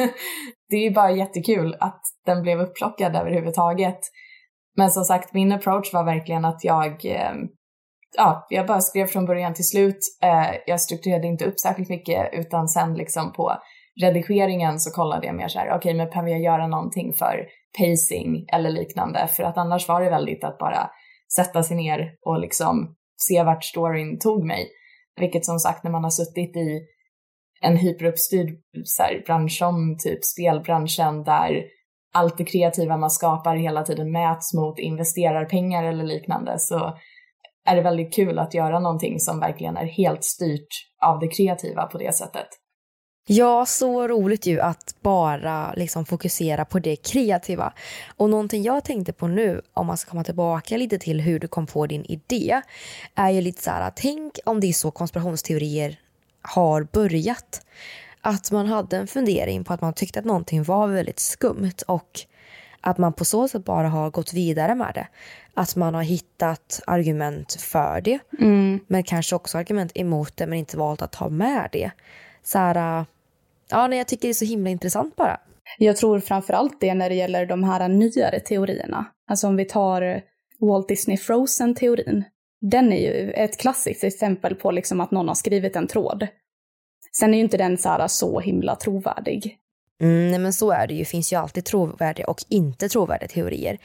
Det 0.75 0.79
är 0.79 0.89
ju 0.89 0.91
bara 0.91 1.11
jättekul 1.11 1.77
att 1.81 2.01
den 2.27 2.43
blev 2.43 2.61
upplockad 2.61 3.17
överhuvudtaget. 3.17 3.99
Men 4.77 4.91
som 4.91 5.05
sagt, 5.05 5.35
min 5.35 5.53
approach 5.53 5.93
var 5.93 6.05
verkligen 6.05 6.45
att 6.45 6.65
jag, 6.65 7.05
eh, 7.05 7.33
ja, 8.17 8.47
jag 8.51 8.67
bara 8.67 8.81
skrev 8.81 9.07
från 9.07 9.27
början 9.27 9.55
till 9.55 9.69
slut. 9.69 9.99
Eh, 10.23 10.57
jag 10.67 10.81
strukturerade 10.81 11.27
inte 11.27 11.45
upp 11.45 11.61
särskilt 11.61 11.89
mycket 11.89 12.29
utan 12.33 12.69
sen 12.69 12.95
liksom 12.95 13.33
på 13.33 13.53
redigeringen 14.03 14.81
så 14.81 14.91
kollade 14.91 15.27
jag 15.27 15.37
mer 15.37 15.49
så 15.49 15.59
här, 15.59 15.67
okej 15.67 15.77
okay, 15.77 15.95
men 15.95 16.09
behöver 16.09 16.31
jag 16.31 16.41
göra 16.41 16.67
någonting 16.67 17.13
för 17.13 17.47
pacing 17.79 18.47
eller 18.53 18.71
liknande? 18.71 19.29
För 19.29 19.43
att 19.43 19.59
annars 19.59 19.89
var 19.89 20.01
det 20.01 20.11
väldigt 20.11 20.45
att 20.45 20.59
bara 20.59 20.91
sätta 21.37 21.63
sig 21.63 21.77
ner 21.77 22.15
och 22.27 22.41
liksom 22.41 22.97
se 23.17 23.43
vart 23.43 23.65
storyn 23.65 24.19
tog 24.19 24.45
mig. 24.45 24.69
Vilket 25.21 25.45
som 25.45 25.59
sagt 25.59 25.85
när 25.85 25.91
man 25.91 26.05
har 26.05 26.11
suttit 26.11 26.57
i 26.57 26.81
en 27.65 27.77
hyperuppstyrd 27.77 28.49
så 28.85 29.03
här, 29.03 29.23
bransch 29.27 29.59
som 29.59 29.97
typ 29.99 30.25
spelbranschen 30.25 31.25
där 31.25 31.63
allt 32.15 32.39
det 32.39 32.45
kreativa 32.45 32.97
man 32.97 33.11
skapar 33.11 33.57
hela 33.57 33.83
tiden 33.83 34.13
mäts 34.13 34.55
mot 34.55 34.79
investerarpengar 34.79 35.85
eller 35.85 36.05
liknande 36.05 36.55
så 36.59 36.99
är 37.67 37.77
det 37.77 37.83
väldigt 37.83 38.15
kul 38.15 38.39
att 38.39 38.55
göra 38.55 38.81
någonting 38.81 39.21
som 39.21 39.41
verkligen 39.41 39.77
är 39.77 39.87
helt 39.87 40.25
styrt 40.25 40.69
av 41.03 41.19
det 41.21 41.29
kreativa 41.29 41.87
på 41.87 41.99
det 41.99 42.15
sättet. 42.15 42.47
Ja, 43.27 43.67
så 43.67 44.09
roligt 44.09 44.47
ju 44.47 44.61
att 44.61 44.97
bara 45.01 45.73
liksom 45.73 46.05
fokusera 46.05 46.65
på 46.65 46.79
det 46.79 46.97
kreativa. 46.97 47.73
Och 48.17 48.31
någonting 48.31 48.63
jag 48.63 48.85
tänkte 48.85 49.13
på 49.13 49.27
nu, 49.27 49.63
om 49.75 49.87
man 49.87 49.97
ska 49.97 50.11
komma 50.11 50.25
tillbaka 50.25 50.77
lite 50.77 50.99
till 50.99 51.21
hur 51.21 51.39
du 51.39 51.49
kom 51.49 51.67
på 51.67 51.87
din 51.87 52.05
idé, 52.05 52.61
är 53.15 53.31
ju 53.31 53.41
lite 53.41 53.63
så 53.63 53.71
här, 53.71 53.93
tänk 53.97 54.39
om 54.45 54.61
det 54.61 54.67
är 54.67 54.73
så 54.73 54.91
konspirationsteorier 54.91 55.99
har 56.45 56.83
börjat. 56.93 57.67
Att 58.21 58.51
man 58.51 58.67
hade 58.67 58.97
en 58.97 59.07
fundering 59.07 59.65
på 59.65 59.73
att 59.73 59.81
man 59.81 59.93
tyckte 59.93 60.19
att 60.19 60.25
någonting 60.25 60.63
var 60.63 60.87
väldigt 60.87 61.21
skumt 61.21 61.83
och 61.87 62.21
att 62.81 62.99
man 62.99 63.13
på 63.13 63.25
så 63.25 63.49
sätt 63.49 63.65
bara 63.65 63.89
har 63.89 64.11
gått 64.11 64.33
vidare 64.33 64.75
med 64.75 64.93
det. 64.95 65.07
Att 65.55 65.77
man 65.77 65.95
har 65.95 66.03
hittat 66.03 66.81
argument 66.87 67.53
för 67.61 68.01
det, 68.01 68.19
mm. 68.41 68.81
men 68.87 69.03
kanske 69.03 69.37
också 69.37 69.59
argument 69.59 69.93
emot 69.95 70.37
det 70.37 70.47
men 70.47 70.59
inte 70.59 70.77
valt 70.77 71.03
att 71.03 71.13
ta 71.13 71.29
med 71.29 71.69
det. 71.73 71.91
Så 72.43 72.59
här, 72.59 73.05
ja, 73.71 73.87
nej, 73.87 73.99
jag 73.99 74.09
tycker 74.09 74.29
det 74.29 74.33
är 74.33 74.35
så 74.35 74.45
himla 74.45 74.71
intressant 74.71 75.17
bara. 75.17 75.41
Jag 75.79 75.97
tror 75.97 76.21
framförallt 76.21 76.81
det 76.81 76.95
när 76.95 77.09
det 77.09 77.15
gäller 77.15 77.47
de 77.47 77.65
här 77.65 77.89
nyare 77.89 78.41
teorierna. 78.41 79.07
Alltså 79.31 79.47
om 79.47 79.57
vi 79.57 79.65
tar 79.65 80.23
Walt 80.61 80.89
Disney 80.89 81.17
Frozen-teorin. 81.17 82.25
Den 82.71 82.93
är 82.93 83.01
ju 83.01 83.31
ett 83.31 83.59
klassiskt 83.59 84.05
exempel 84.05 84.55
på 84.55 84.71
liksom 84.71 85.01
att 85.01 85.11
någon 85.11 85.29
har 85.29 85.35
skrivit 85.35 85.77
en 85.77 85.87
tråd. 85.87 86.27
Sen 87.17 87.35
är 87.35 87.39
ju 87.39 87.45
inte 87.45 87.57
den 87.57 87.79
så, 87.79 87.89
här 87.89 88.09
så 88.09 88.41
himla 88.41 88.77
trovärdig. 88.77 89.59
Mm, 90.01 90.31
nej 90.31 90.39
men 90.39 90.53
så 90.53 90.71
är 90.71 90.87
det 90.87 90.95
ju. 90.95 90.99
Det 90.99 91.05
finns 91.05 91.33
ju 91.33 91.37
alltid 91.37 91.65
trovärdiga 91.65 92.27
och 92.27 92.45
inte 92.49 92.89
trovärdiga 92.89 93.29
teorier. 93.29 93.79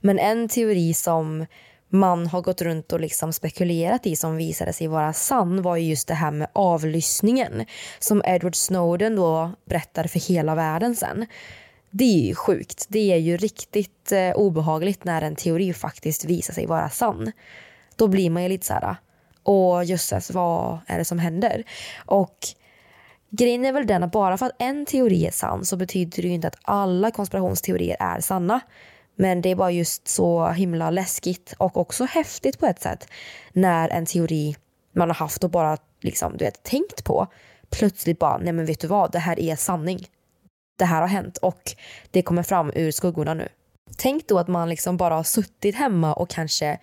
Men 0.00 0.18
en 0.18 0.48
teori 0.48 0.94
som 0.94 1.46
man 1.88 2.26
har 2.26 2.42
gått 2.42 2.62
runt 2.62 2.92
och 2.92 3.00
liksom 3.00 3.32
spekulerat 3.32 4.06
i 4.06 4.16
som 4.16 4.36
visade 4.36 4.72
sig 4.72 4.86
vara 4.86 5.12
sann 5.12 5.62
var 5.62 5.76
ju 5.76 5.88
just 5.88 6.08
det 6.08 6.14
här 6.14 6.30
med 6.30 6.48
avlyssningen 6.52 7.66
som 7.98 8.22
Edward 8.24 8.56
Snowden 8.56 9.16
då 9.16 9.52
berättade 9.64 10.08
för 10.08 10.20
hela 10.28 10.54
världen 10.54 10.96
sen. 10.96 11.26
Det 11.90 12.04
är 12.04 12.26
ju 12.26 12.34
sjukt. 12.34 12.86
Det 12.88 13.12
är 13.12 13.16
ju 13.16 13.36
riktigt 13.36 14.12
eh, 14.12 14.32
obehagligt 14.32 15.04
när 15.04 15.22
en 15.22 15.36
teori 15.36 15.72
faktiskt 15.72 16.24
visar 16.24 16.54
sig 16.54 16.66
vara 16.66 16.88
sann. 16.90 17.32
Då 17.96 18.08
blir 18.08 18.30
man 18.30 18.42
ju 18.42 18.48
lite 18.48 18.66
så 18.66 18.72
här, 18.72 18.96
åh 19.44 19.84
jösses, 19.84 20.30
vad 20.30 20.78
är 20.86 20.98
det 20.98 21.04
som 21.04 21.18
händer? 21.18 21.64
Och 22.06 22.38
grejen 23.30 23.64
är 23.64 23.72
väl 23.72 23.86
den 23.86 24.02
att 24.02 24.12
bara 24.12 24.38
för 24.38 24.46
att 24.46 24.56
en 24.58 24.86
teori 24.86 25.26
är 25.26 25.30
sann 25.30 25.64
så 25.64 25.76
betyder 25.76 26.22
det 26.22 26.28
ju 26.28 26.34
inte 26.34 26.48
att 26.48 26.58
alla 26.62 27.10
konspirationsteorier 27.10 27.96
är 28.00 28.20
sanna. 28.20 28.60
Men 29.16 29.42
det 29.42 29.48
är 29.48 29.56
bara 29.56 29.70
just 29.70 30.08
så 30.08 30.48
himla 30.48 30.90
läskigt 30.90 31.54
och 31.58 31.76
också 31.76 32.04
häftigt 32.04 32.58
på 32.58 32.66
ett 32.66 32.82
sätt 32.82 33.08
när 33.52 33.88
en 33.88 34.06
teori 34.06 34.56
man 34.94 35.08
har 35.08 35.14
haft 35.14 35.44
och 35.44 35.50
bara 35.50 35.76
liksom, 36.00 36.36
du 36.36 36.44
vet, 36.44 36.62
tänkt 36.62 37.04
på 37.04 37.26
plötsligt 37.70 38.18
bara, 38.18 38.38
nej 38.38 38.52
men 38.52 38.66
vet 38.66 38.80
du 38.80 38.86
vad, 38.86 39.12
det 39.12 39.18
här 39.18 39.40
är 39.40 39.56
sanning. 39.56 40.06
Det 40.78 40.84
här 40.84 41.00
har 41.00 41.08
hänt 41.08 41.38
och 41.38 41.72
det 42.10 42.22
kommer 42.22 42.42
fram 42.42 42.72
ur 42.74 42.90
skuggorna 42.90 43.34
nu. 43.34 43.48
Tänk 43.96 44.28
då 44.28 44.38
att 44.38 44.48
man 44.48 44.68
liksom 44.68 44.96
bara 44.96 45.14
har 45.14 45.22
suttit 45.22 45.74
hemma 45.74 46.14
och 46.14 46.30
kanske 46.30 46.78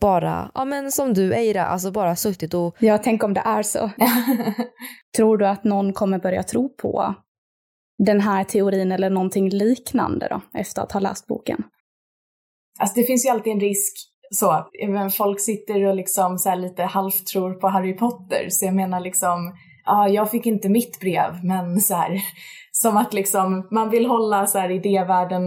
bara, 0.00 0.50
ja 0.54 0.64
men 0.64 0.92
som 0.92 1.14
du 1.14 1.34
Eira, 1.34 1.66
alltså 1.66 1.90
bara 1.90 2.16
suttit 2.16 2.54
och... 2.54 2.76
Ja, 2.78 2.98
tänk 2.98 3.24
om 3.24 3.34
det 3.34 3.40
är 3.40 3.62
så. 3.62 3.90
Tror 5.16 5.38
du 5.38 5.46
att 5.46 5.64
någon 5.64 5.92
kommer 5.92 6.18
börja 6.18 6.42
tro 6.42 6.68
på 6.68 7.14
den 7.98 8.20
här 8.20 8.44
teorin 8.44 8.92
eller 8.92 9.10
någonting 9.10 9.50
liknande 9.50 10.28
då, 10.30 10.58
efter 10.58 10.82
att 10.82 10.92
ha 10.92 11.00
läst 11.00 11.26
boken? 11.26 11.64
Alltså 12.78 13.00
det 13.00 13.06
finns 13.06 13.26
ju 13.26 13.30
alltid 13.30 13.52
en 13.52 13.60
risk 13.60 14.10
så, 14.30 14.66
folk 15.16 15.40
sitter 15.40 15.84
och 15.84 15.94
liksom 15.94 16.38
så 16.38 16.54
lite 16.54 16.82
halvt 16.82 17.26
tror 17.26 17.54
på 17.54 17.68
Harry 17.68 17.96
Potter, 17.96 18.46
så 18.48 18.64
jag 18.64 18.74
menar 18.74 19.00
liksom 19.00 19.52
ja, 19.84 20.08
jag 20.08 20.30
fick 20.30 20.46
inte 20.46 20.68
mitt 20.68 21.00
brev, 21.00 21.44
men 21.44 21.80
så 21.80 21.94
här, 21.94 22.22
som 22.72 22.96
att 22.96 23.14
liksom 23.14 23.68
man 23.70 23.90
vill 23.90 24.06
hålla 24.06 24.46
så 24.46 24.58
här 24.58 24.70
idévärlden 24.70 25.42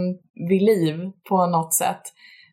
vid 0.49 0.61
liv 0.61 0.95
på 1.29 1.47
något 1.47 1.73
sätt. 1.73 2.01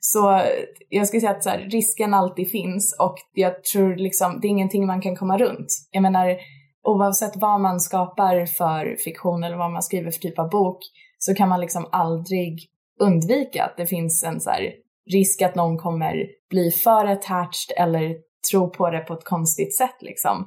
Så 0.00 0.36
eh, 0.36 0.44
jag 0.88 1.06
skulle 1.06 1.20
säga 1.20 1.32
att 1.32 1.44
så 1.44 1.50
här, 1.50 1.58
risken 1.58 2.14
alltid 2.14 2.50
finns 2.50 2.96
och 3.00 3.14
jag 3.34 3.64
tror 3.64 3.96
liksom 3.96 4.38
det 4.40 4.46
är 4.46 4.50
ingenting 4.50 4.86
man 4.86 5.00
kan 5.00 5.16
komma 5.16 5.38
runt. 5.38 5.68
Jag 5.90 6.02
menar 6.02 6.36
oavsett 6.82 7.36
vad 7.36 7.60
man 7.60 7.80
skapar 7.80 8.46
för 8.46 8.96
fiktion 9.04 9.44
eller 9.44 9.56
vad 9.56 9.72
man 9.72 9.82
skriver 9.82 10.10
för 10.10 10.20
typ 10.20 10.38
av 10.38 10.50
bok 10.50 10.78
så 11.18 11.34
kan 11.34 11.48
man 11.48 11.60
liksom 11.60 11.88
aldrig 11.92 12.58
undvika 13.00 13.64
att 13.64 13.76
det 13.76 13.86
finns 13.86 14.24
en 14.24 14.40
så 14.40 14.50
här, 14.50 14.72
risk 15.12 15.42
att 15.42 15.54
någon 15.54 15.78
kommer 15.78 16.26
bli 16.50 16.70
för 16.70 17.06
attached 17.06 17.76
eller 17.76 18.16
tro 18.50 18.70
på 18.70 18.90
det 18.90 18.98
på 18.98 19.14
ett 19.14 19.24
konstigt 19.24 19.76
sätt 19.76 19.96
liksom. 20.00 20.46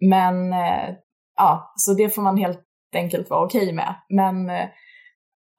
Men 0.00 0.52
eh, 0.52 0.94
ja, 1.36 1.72
så 1.76 1.94
det 1.94 2.10
får 2.10 2.22
man 2.22 2.36
helt 2.36 2.60
enkelt 2.94 3.30
vara 3.30 3.44
okej 3.44 3.62
okay 3.62 3.74
med. 3.74 3.94
Men 4.08 4.50
eh, 4.50 4.68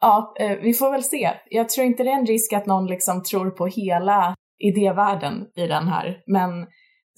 ja, 0.05 0.33
eh, 0.39 0.57
vi 0.57 0.73
får 0.73 0.91
väl 0.91 1.03
se. 1.03 1.31
Jag 1.49 1.69
tror 1.69 1.87
inte 1.87 2.03
det 2.03 2.09
är 2.09 2.19
en 2.19 2.25
risk 2.25 2.53
att 2.53 2.65
någon 2.65 2.87
liksom 2.87 3.23
tror 3.23 3.49
på 3.49 3.67
hela 3.67 4.35
idévärlden 4.59 5.45
i 5.55 5.67
den 5.67 5.87
här. 5.87 6.17
Men 6.27 6.67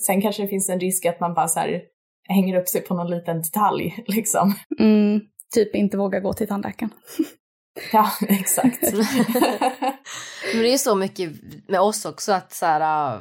sen 0.05 0.21
kanske 0.21 0.41
det 0.41 0.47
finns 0.47 0.69
en 0.69 0.79
risk 0.79 1.05
att 1.05 1.19
man 1.19 1.33
bara 1.33 1.47
så 1.47 1.59
här, 1.59 1.81
hänger 2.29 2.61
upp 2.61 2.67
sig 2.67 2.81
på 2.81 2.95
någon 2.95 3.09
liten 3.09 3.41
detalj 3.41 4.03
liksom. 4.07 4.53
Mm, 4.79 5.21
typ 5.53 5.75
inte 5.75 5.97
våga 5.97 6.19
gå 6.19 6.33
till 6.33 6.47
tandläkaren. 6.47 6.91
ja, 7.91 8.11
exakt. 8.21 8.81
men 10.53 10.61
det 10.61 10.73
är 10.73 10.77
så 10.77 10.95
mycket 10.95 11.31
med 11.67 11.81
oss 11.81 12.05
också 12.05 12.31
att 12.31 12.53
så 12.53 12.65
här, 12.65 13.19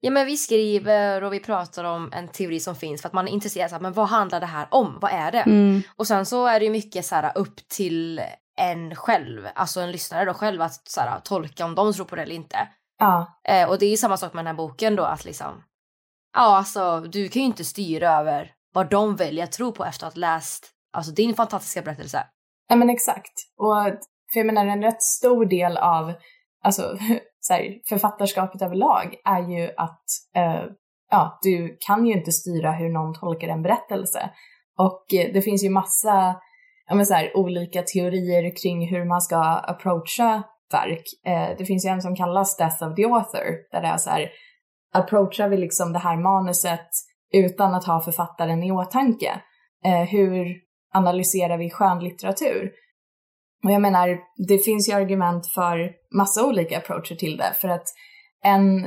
Ja 0.00 0.10
men 0.10 0.26
vi 0.26 0.36
skriver 0.36 1.22
och 1.22 1.32
vi 1.32 1.40
pratar 1.40 1.84
om 1.84 2.12
en 2.12 2.28
teori 2.28 2.60
som 2.60 2.76
finns 2.76 3.02
för 3.02 3.08
att 3.08 3.12
man 3.12 3.28
är 3.28 3.32
intresserad 3.32 3.72
av 3.72 3.82
men 3.82 3.92
vad 3.92 4.08
handlar 4.08 4.40
det 4.40 4.46
här 4.46 4.66
om? 4.70 4.98
Vad 5.00 5.12
är 5.12 5.32
det? 5.32 5.38
Mm. 5.38 5.82
Och 5.96 6.06
sen 6.06 6.26
så 6.26 6.46
är 6.46 6.60
det 6.60 6.64
ju 6.64 6.70
mycket 6.72 7.06
så 7.06 7.14
här 7.14 7.32
upp 7.34 7.68
till 7.68 8.20
en 8.56 8.94
själv, 8.94 9.48
alltså 9.54 9.80
en 9.80 9.92
lyssnare 9.92 10.24
då 10.24 10.34
själv 10.34 10.62
att 10.62 10.88
så 10.88 11.00
här, 11.00 11.20
tolka 11.20 11.64
om 11.64 11.74
de 11.74 11.92
tror 11.92 12.06
på 12.06 12.16
det 12.16 12.22
eller 12.22 12.34
inte. 12.34 12.68
Ja. 12.98 13.40
Eh, 13.48 13.68
och 13.68 13.78
det 13.78 13.86
är 13.86 13.90
ju 13.90 13.96
samma 13.96 14.16
sak 14.16 14.32
med 14.32 14.44
den 14.44 14.56
här 14.56 14.66
boken 14.66 14.96
då 14.96 15.04
att 15.04 15.24
liksom, 15.24 15.62
ja 16.36 16.56
alltså 16.56 17.00
du 17.00 17.28
kan 17.28 17.42
ju 17.42 17.46
inte 17.46 17.64
styra 17.64 18.10
över 18.10 18.52
vad 18.72 18.90
de 18.90 19.16
väljer 19.16 19.44
att 19.44 19.52
tro 19.52 19.72
på 19.72 19.84
efter 19.84 20.06
att 20.06 20.14
ha 20.14 20.20
läst 20.20 20.70
alltså 20.92 21.12
din 21.12 21.34
fantastiska 21.34 21.82
berättelse. 21.82 22.26
Ja 22.68 22.76
men 22.76 22.90
exakt. 22.90 23.32
Och 23.56 23.74
för 24.32 24.40
jag 24.40 24.46
menar 24.46 24.66
en 24.66 24.82
rätt 24.82 25.02
stor 25.02 25.46
del 25.46 25.76
av 25.76 26.12
alltså 26.64 26.98
så 27.40 27.52
här, 27.52 27.80
författarskapet 27.88 28.62
överlag 28.62 29.14
är 29.24 29.48
ju 29.48 29.70
att 29.76 30.04
eh, 30.36 30.64
ja, 31.10 31.38
du 31.42 31.76
kan 31.80 32.06
ju 32.06 32.12
inte 32.12 32.32
styra 32.32 32.72
hur 32.72 32.88
någon 32.88 33.14
tolkar 33.14 33.48
en 33.48 33.62
berättelse. 33.62 34.30
Och 34.78 35.14
eh, 35.14 35.32
det 35.32 35.42
finns 35.42 35.64
ju 35.64 35.70
massa 35.70 36.36
ja, 36.88 36.94
men 36.94 37.06
så 37.06 37.14
här, 37.14 37.36
olika 37.36 37.82
teorier 37.82 38.62
kring 38.62 38.88
hur 38.88 39.04
man 39.04 39.20
ska 39.20 39.36
approacha 39.42 40.42
verk. 40.72 41.04
Eh, 41.26 41.56
det 41.58 41.64
finns 41.64 41.86
ju 41.86 41.88
en 41.88 42.02
som 42.02 42.16
kallas 42.16 42.56
Death 42.56 42.84
of 42.84 42.96
the 42.96 43.04
Author, 43.04 43.70
där 43.70 43.80
det 43.80 43.88
är 43.88 43.96
så 43.96 44.10
här, 44.10 44.30
approachar 44.92 45.48
vi 45.48 45.56
liksom 45.56 45.92
det 45.92 45.98
här 45.98 46.16
manuset 46.16 46.88
utan 47.34 47.74
att 47.74 47.84
ha 47.84 48.00
författaren 48.00 48.62
i 48.62 48.72
åtanke? 48.72 49.40
Eh, 49.84 50.02
hur 50.02 50.56
analyserar 50.94 51.58
vi 51.58 51.70
skönlitteratur? 51.70 52.72
Och 53.64 53.70
jag 53.70 53.82
menar, 53.82 54.18
det 54.48 54.58
finns 54.58 54.88
ju 54.88 54.92
argument 54.92 55.46
för 55.54 55.92
massa 56.16 56.46
olika 56.46 56.78
approacher 56.78 57.14
till 57.14 57.36
det. 57.36 57.52
För 57.60 57.68
att 57.68 57.84
en 58.44 58.86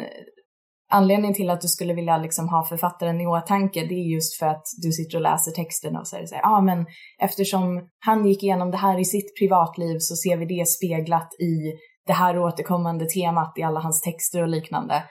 Anledningen 0.90 1.34
till 1.34 1.50
att 1.50 1.62
du 1.62 1.68
skulle 1.68 1.94
vilja 1.94 2.18
liksom 2.18 2.50
ha 2.50 2.66
författaren 2.66 3.22
i 3.22 3.28
åtanke, 3.28 3.86
det 3.86 3.94
är 3.94 4.14
just 4.14 4.40
för 4.40 4.46
att 4.46 4.64
du 4.82 4.92
sitter 4.92 5.18
och 5.18 5.22
läser 5.22 5.52
texten 5.52 5.98
och 5.98 6.08
säger 6.08 6.26
så 6.26 6.36
ja 6.36 6.50
ah, 6.50 6.62
men 6.62 6.86
eftersom 7.22 7.90
han 8.00 8.26
gick 8.26 8.44
igenom 8.44 8.72
det 8.72 8.78
här 8.78 9.00
i 9.00 9.06
sitt 9.06 9.40
privatliv 9.40 9.98
så 10.00 10.16
ser 10.16 10.38
vi 10.38 10.46
det 10.46 10.68
speglat 10.68 11.34
i 11.34 11.74
det 12.08 12.14
här 12.14 12.40
återkommande 12.40 13.06
temat 13.06 13.54
i 13.58 13.64
alla 13.64 13.80
hans 13.80 14.02
texter 14.02 14.42
och 14.42 14.48
liknande. 14.48 15.04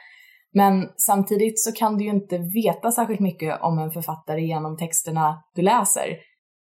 Men 0.55 0.89
samtidigt 0.97 1.61
så 1.61 1.73
kan 1.73 1.99
du 1.99 2.05
ju 2.05 2.11
inte 2.11 2.39
veta 2.39 2.91
särskilt 2.91 3.21
mycket 3.21 3.63
om 3.63 3.79
en 3.79 3.91
författare 3.91 4.41
genom 4.41 4.77
texterna 4.77 5.43
du 5.55 5.63
läser. 5.63 6.17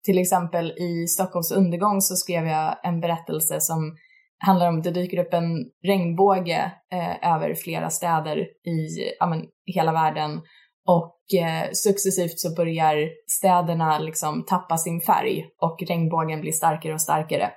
Till 0.06 0.18
exempel 0.18 0.72
i 0.72 1.08
Stockholms 1.08 1.52
undergång 1.52 2.02
så 2.02 2.16
skrev 2.16 2.48
jag 2.48 2.76
en 2.84 3.00
berättelse 3.02 3.62
som 3.62 3.96
handlar 4.40 4.70
om, 4.70 4.78
att 4.78 4.84
det 4.84 4.92
dyker 4.92 5.18
upp 5.18 5.34
en 5.34 5.66
regnbåge 5.84 6.72
eh, 6.92 7.34
över 7.34 7.54
flera 7.54 7.90
städer 7.90 8.38
i 8.68 8.88
ja, 9.20 9.28
men, 9.28 9.46
hela 9.66 9.92
världen 9.92 10.42
och 10.88 11.40
eh, 11.40 11.70
successivt 11.74 12.40
så 12.40 12.56
börjar 12.56 13.10
städerna 13.28 14.00
liksom 14.00 14.46
tappa 14.46 14.78
sin 14.78 15.02
färg 15.02 15.46
och 15.62 15.78
regnbågen 15.88 16.42
blir 16.42 16.52
starkare 16.52 16.94
och 16.94 17.02
starkare. 17.02 17.52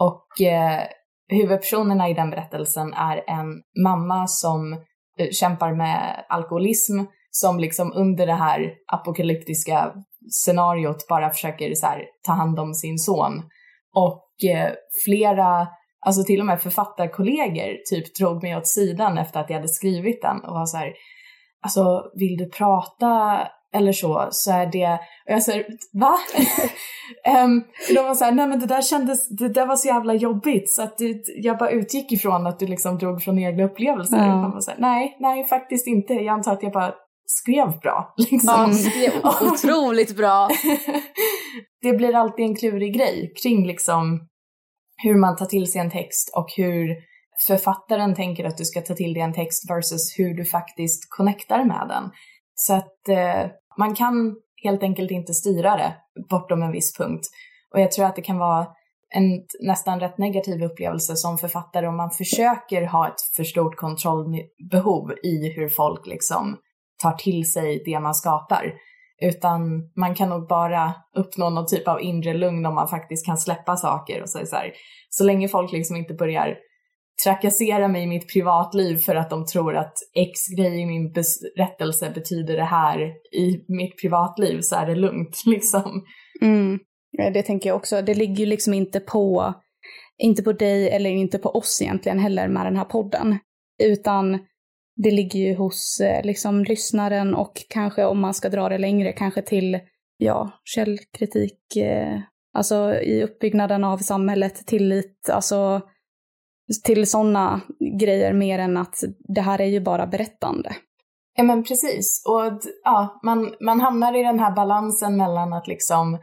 Och 0.00 0.46
eh, 0.46 0.82
huvudpersonerna 1.28 2.08
i 2.08 2.14
den 2.14 2.30
berättelsen 2.30 2.92
är 2.94 3.16
en 3.16 3.62
mamma 3.84 4.26
som 4.26 4.72
eh, 5.18 5.28
kämpar 5.30 5.74
med 5.74 6.24
alkoholism 6.28 6.98
som 7.30 7.58
liksom 7.58 7.92
under 7.92 8.26
det 8.26 8.34
här 8.34 8.72
apokalyptiska 8.92 9.92
scenariot 10.30 11.08
bara 11.08 11.30
försöker 11.30 11.74
så 11.74 11.86
här, 11.86 12.04
ta 12.26 12.32
hand 12.32 12.58
om 12.58 12.74
sin 12.74 12.98
son. 12.98 13.42
Och 13.94 14.50
eh, 14.50 14.72
flera, 15.04 15.68
alltså 16.04 16.24
till 16.24 16.40
och 16.40 16.46
med 16.46 16.60
författarkollegor 16.60 17.76
typ 17.90 18.14
drog 18.14 18.42
mig 18.42 18.56
åt 18.56 18.66
sidan 18.66 19.18
efter 19.18 19.40
att 19.40 19.50
jag 19.50 19.56
hade 19.56 19.68
skrivit 19.68 20.22
den 20.22 20.40
och 20.44 20.54
var 20.54 20.66
så 20.66 20.76
här, 20.76 20.92
alltså 21.62 22.02
vill 22.14 22.36
du 22.36 22.50
prata 22.50 23.40
eller 23.74 23.92
så, 23.92 24.28
så 24.30 24.52
är 24.52 24.66
det, 24.66 24.92
och 25.26 25.32
jag 25.32 25.42
säger 25.42 25.66
va? 25.92 26.14
um, 27.44 27.64
de 27.94 28.02
var 28.02 28.14
såhär, 28.14 28.32
nej 28.32 28.46
men 28.46 28.60
det 28.60 28.66
där 28.66 28.82
kändes, 28.82 29.28
det 29.28 29.48
där 29.48 29.66
var 29.66 29.76
så 29.76 29.88
jävla 29.88 30.14
jobbigt 30.14 30.70
så 30.70 30.82
att 30.82 30.98
det, 30.98 31.22
jag 31.42 31.58
bara 31.58 31.70
utgick 31.70 32.12
ifrån 32.12 32.46
att 32.46 32.58
du 32.58 32.66
liksom 32.66 32.98
drog 32.98 33.22
från 33.22 33.38
egna 33.38 33.64
upplevelser. 33.64 34.16
Mm. 34.16 34.44
Och 34.44 34.52
var 34.52 34.60
såhär, 34.60 34.80
nej, 34.80 35.16
nej 35.20 35.46
faktiskt 35.46 35.86
inte. 35.86 36.14
Jag 36.14 36.28
antar 36.28 36.52
att 36.52 36.62
jag 36.62 36.72
bara 36.72 36.94
skrev 37.26 37.80
bra. 37.80 38.14
Liksom. 38.30 38.54
Ja, 38.56 38.72
skrev 38.72 39.12
otroligt 39.52 40.16
bra. 40.16 40.48
det 41.82 41.92
blir 41.92 42.14
alltid 42.14 42.44
en 42.44 42.56
klurig 42.56 42.94
grej 42.94 43.32
kring 43.42 43.66
liksom 43.66 44.28
hur 45.02 45.14
man 45.14 45.36
tar 45.36 45.46
till 45.46 45.72
sig 45.72 45.80
en 45.80 45.90
text 45.90 46.32
och 46.36 46.46
hur 46.56 46.96
författaren 47.46 48.14
tänker 48.14 48.44
att 48.44 48.56
du 48.56 48.64
ska 48.64 48.80
ta 48.80 48.94
till 48.94 49.14
dig 49.14 49.22
en 49.22 49.34
text 49.34 49.70
versus 49.70 50.18
hur 50.18 50.34
du 50.34 50.44
faktiskt 50.44 51.10
connectar 51.10 51.64
med 51.64 51.86
den. 51.88 52.10
Så 52.54 52.74
att 52.74 53.08
eh, 53.08 53.50
man 53.78 53.94
kan 53.94 54.36
helt 54.62 54.82
enkelt 54.82 55.10
inte 55.10 55.34
styra 55.34 55.76
det 55.76 55.94
bortom 56.30 56.62
en 56.62 56.72
viss 56.72 56.96
punkt. 56.98 57.22
Och 57.72 57.80
jag 57.80 57.92
tror 57.92 58.06
att 58.06 58.16
det 58.16 58.22
kan 58.22 58.38
vara 58.38 58.66
en 59.14 59.42
nästan 59.60 60.00
rätt 60.00 60.18
negativ 60.18 60.62
upplevelse 60.62 61.16
som 61.16 61.38
författare 61.38 61.86
om 61.86 61.96
man 61.96 62.10
försöker 62.10 62.86
ha 62.86 63.08
ett 63.08 63.20
för 63.36 63.44
stort 63.44 63.76
kontrollbehov 63.76 65.12
i 65.22 65.52
hur 65.56 65.68
folk 65.68 66.06
liksom 66.06 66.56
tar 67.02 67.12
till 67.12 67.52
sig 67.52 67.82
det 67.84 68.00
man 68.00 68.14
skapar. 68.14 68.72
Utan 69.22 69.60
man 69.96 70.14
kan 70.14 70.28
nog 70.28 70.48
bara 70.48 70.94
uppnå 71.16 71.50
någon 71.50 71.66
typ 71.66 71.88
av 71.88 72.02
inre 72.02 72.34
lugn 72.34 72.66
om 72.66 72.74
man 72.74 72.88
faktiskt 72.88 73.26
kan 73.26 73.36
släppa 73.36 73.76
saker. 73.76 74.22
Och 74.22 74.30
så, 74.30 74.46
så, 74.46 74.56
här, 74.56 74.72
så 75.10 75.24
länge 75.24 75.48
folk 75.48 75.72
liksom 75.72 75.96
inte 75.96 76.14
börjar 76.14 76.56
trakassera 77.24 77.88
mig 77.88 78.02
i 78.02 78.06
mitt 78.06 78.32
privatliv 78.32 78.96
för 78.96 79.14
att 79.14 79.30
de 79.30 79.46
tror 79.46 79.76
att 79.76 79.92
X 80.14 80.40
grej 80.56 80.80
i 80.80 80.86
min 80.86 81.12
berättelse 81.12 82.10
betyder 82.10 82.56
det 82.56 82.64
här 82.64 83.00
i 83.36 83.64
mitt 83.68 84.00
privatliv 84.00 84.58
så 84.62 84.76
är 84.76 84.86
det 84.86 84.94
lugnt 84.94 85.42
liksom. 85.46 86.04
Mm. 86.42 86.78
Det 87.32 87.42
tänker 87.42 87.70
jag 87.70 87.76
också. 87.76 88.02
Det 88.02 88.14
ligger 88.14 88.36
ju 88.36 88.46
liksom 88.46 88.74
inte 88.74 89.00
på, 89.00 89.54
inte 90.18 90.42
på 90.42 90.52
dig 90.52 90.90
eller 90.90 91.10
inte 91.10 91.38
på 91.38 91.48
oss 91.48 91.82
egentligen 91.82 92.18
heller 92.18 92.48
med 92.48 92.66
den 92.66 92.76
här 92.76 92.84
podden. 92.84 93.38
Utan 93.82 94.38
det 94.96 95.10
ligger 95.10 95.40
ju 95.40 95.54
hos 95.54 96.00
eh, 96.00 96.24
liksom 96.24 96.64
lyssnaren 96.64 97.34
och 97.34 97.52
kanske 97.68 98.04
om 98.04 98.20
man 98.20 98.34
ska 98.34 98.48
dra 98.48 98.68
det 98.68 98.78
längre, 98.78 99.12
kanske 99.12 99.42
till 99.42 99.80
ja, 100.16 100.50
källkritik, 100.64 101.76
eh, 101.76 102.20
alltså 102.52 102.94
i 102.94 103.22
uppbyggnaden 103.22 103.84
av 103.84 103.98
samhället, 103.98 104.66
tillit, 104.66 105.30
alltså 105.32 105.80
till 106.84 107.06
sådana 107.06 107.60
grejer 108.00 108.32
mer 108.32 108.58
än 108.58 108.76
att 108.76 108.94
det 109.34 109.40
här 109.40 109.60
är 109.60 109.66
ju 109.66 109.80
bara 109.80 110.06
berättande. 110.06 110.76
Ja 111.36 111.44
men 111.44 111.64
precis, 111.64 112.22
och 112.26 112.60
ja, 112.84 113.20
man, 113.22 113.54
man 113.60 113.80
hamnar 113.80 114.20
i 114.20 114.22
den 114.22 114.38
här 114.38 114.54
balansen 114.54 115.16
mellan 115.16 115.52
att 115.52 115.66
liksom 115.66 116.18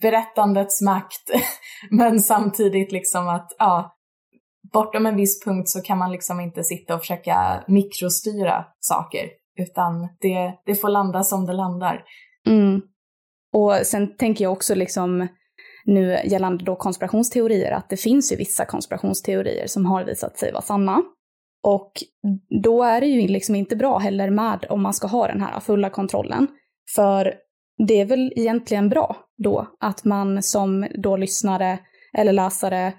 berättandets 0.00 0.82
makt, 0.82 1.30
men 1.90 2.20
samtidigt 2.20 2.92
liksom 2.92 3.28
att 3.28 3.56
ja, 3.58 3.96
bortom 4.72 5.06
en 5.06 5.16
viss 5.16 5.44
punkt 5.44 5.68
så 5.68 5.80
kan 5.80 5.98
man 5.98 6.12
liksom 6.12 6.40
inte 6.40 6.64
sitta 6.64 6.94
och 6.94 7.00
försöka 7.00 7.64
mikrostyra 7.66 8.64
saker, 8.80 9.28
utan 9.58 10.08
det, 10.20 10.54
det 10.66 10.74
får 10.74 10.88
landa 10.88 11.22
som 11.22 11.46
det 11.46 11.52
landar. 11.52 12.04
Mm. 12.46 12.80
Och 13.52 13.74
sen 13.86 14.16
tänker 14.16 14.44
jag 14.44 14.52
också 14.52 14.74
liksom 14.74 15.28
nu 15.84 16.18
gällande 16.24 16.64
då 16.64 16.76
konspirationsteorier 16.76 17.72
att 17.72 17.88
det 17.88 17.96
finns 17.96 18.32
ju 18.32 18.36
vissa 18.36 18.64
konspirationsteorier 18.64 19.66
som 19.66 19.86
har 19.86 20.04
visat 20.04 20.38
sig 20.38 20.52
vara 20.52 20.62
sanna. 20.62 21.02
Och 21.62 21.92
då 22.62 22.82
är 22.82 23.00
det 23.00 23.06
ju 23.06 23.28
liksom 23.28 23.54
inte 23.54 23.76
bra 23.76 23.98
heller 23.98 24.30
med 24.30 24.66
om 24.68 24.82
man 24.82 24.94
ska 24.94 25.06
ha 25.06 25.26
den 25.26 25.40
här 25.40 25.60
fulla 25.60 25.90
kontrollen. 25.90 26.46
För 26.94 27.34
det 27.88 28.00
är 28.00 28.04
väl 28.04 28.32
egentligen 28.36 28.88
bra 28.88 29.16
då 29.38 29.68
att 29.80 30.04
man 30.04 30.42
som 30.42 30.86
då 30.94 31.16
lyssnare 31.16 31.78
eller 32.12 32.32
läsare 32.32 32.92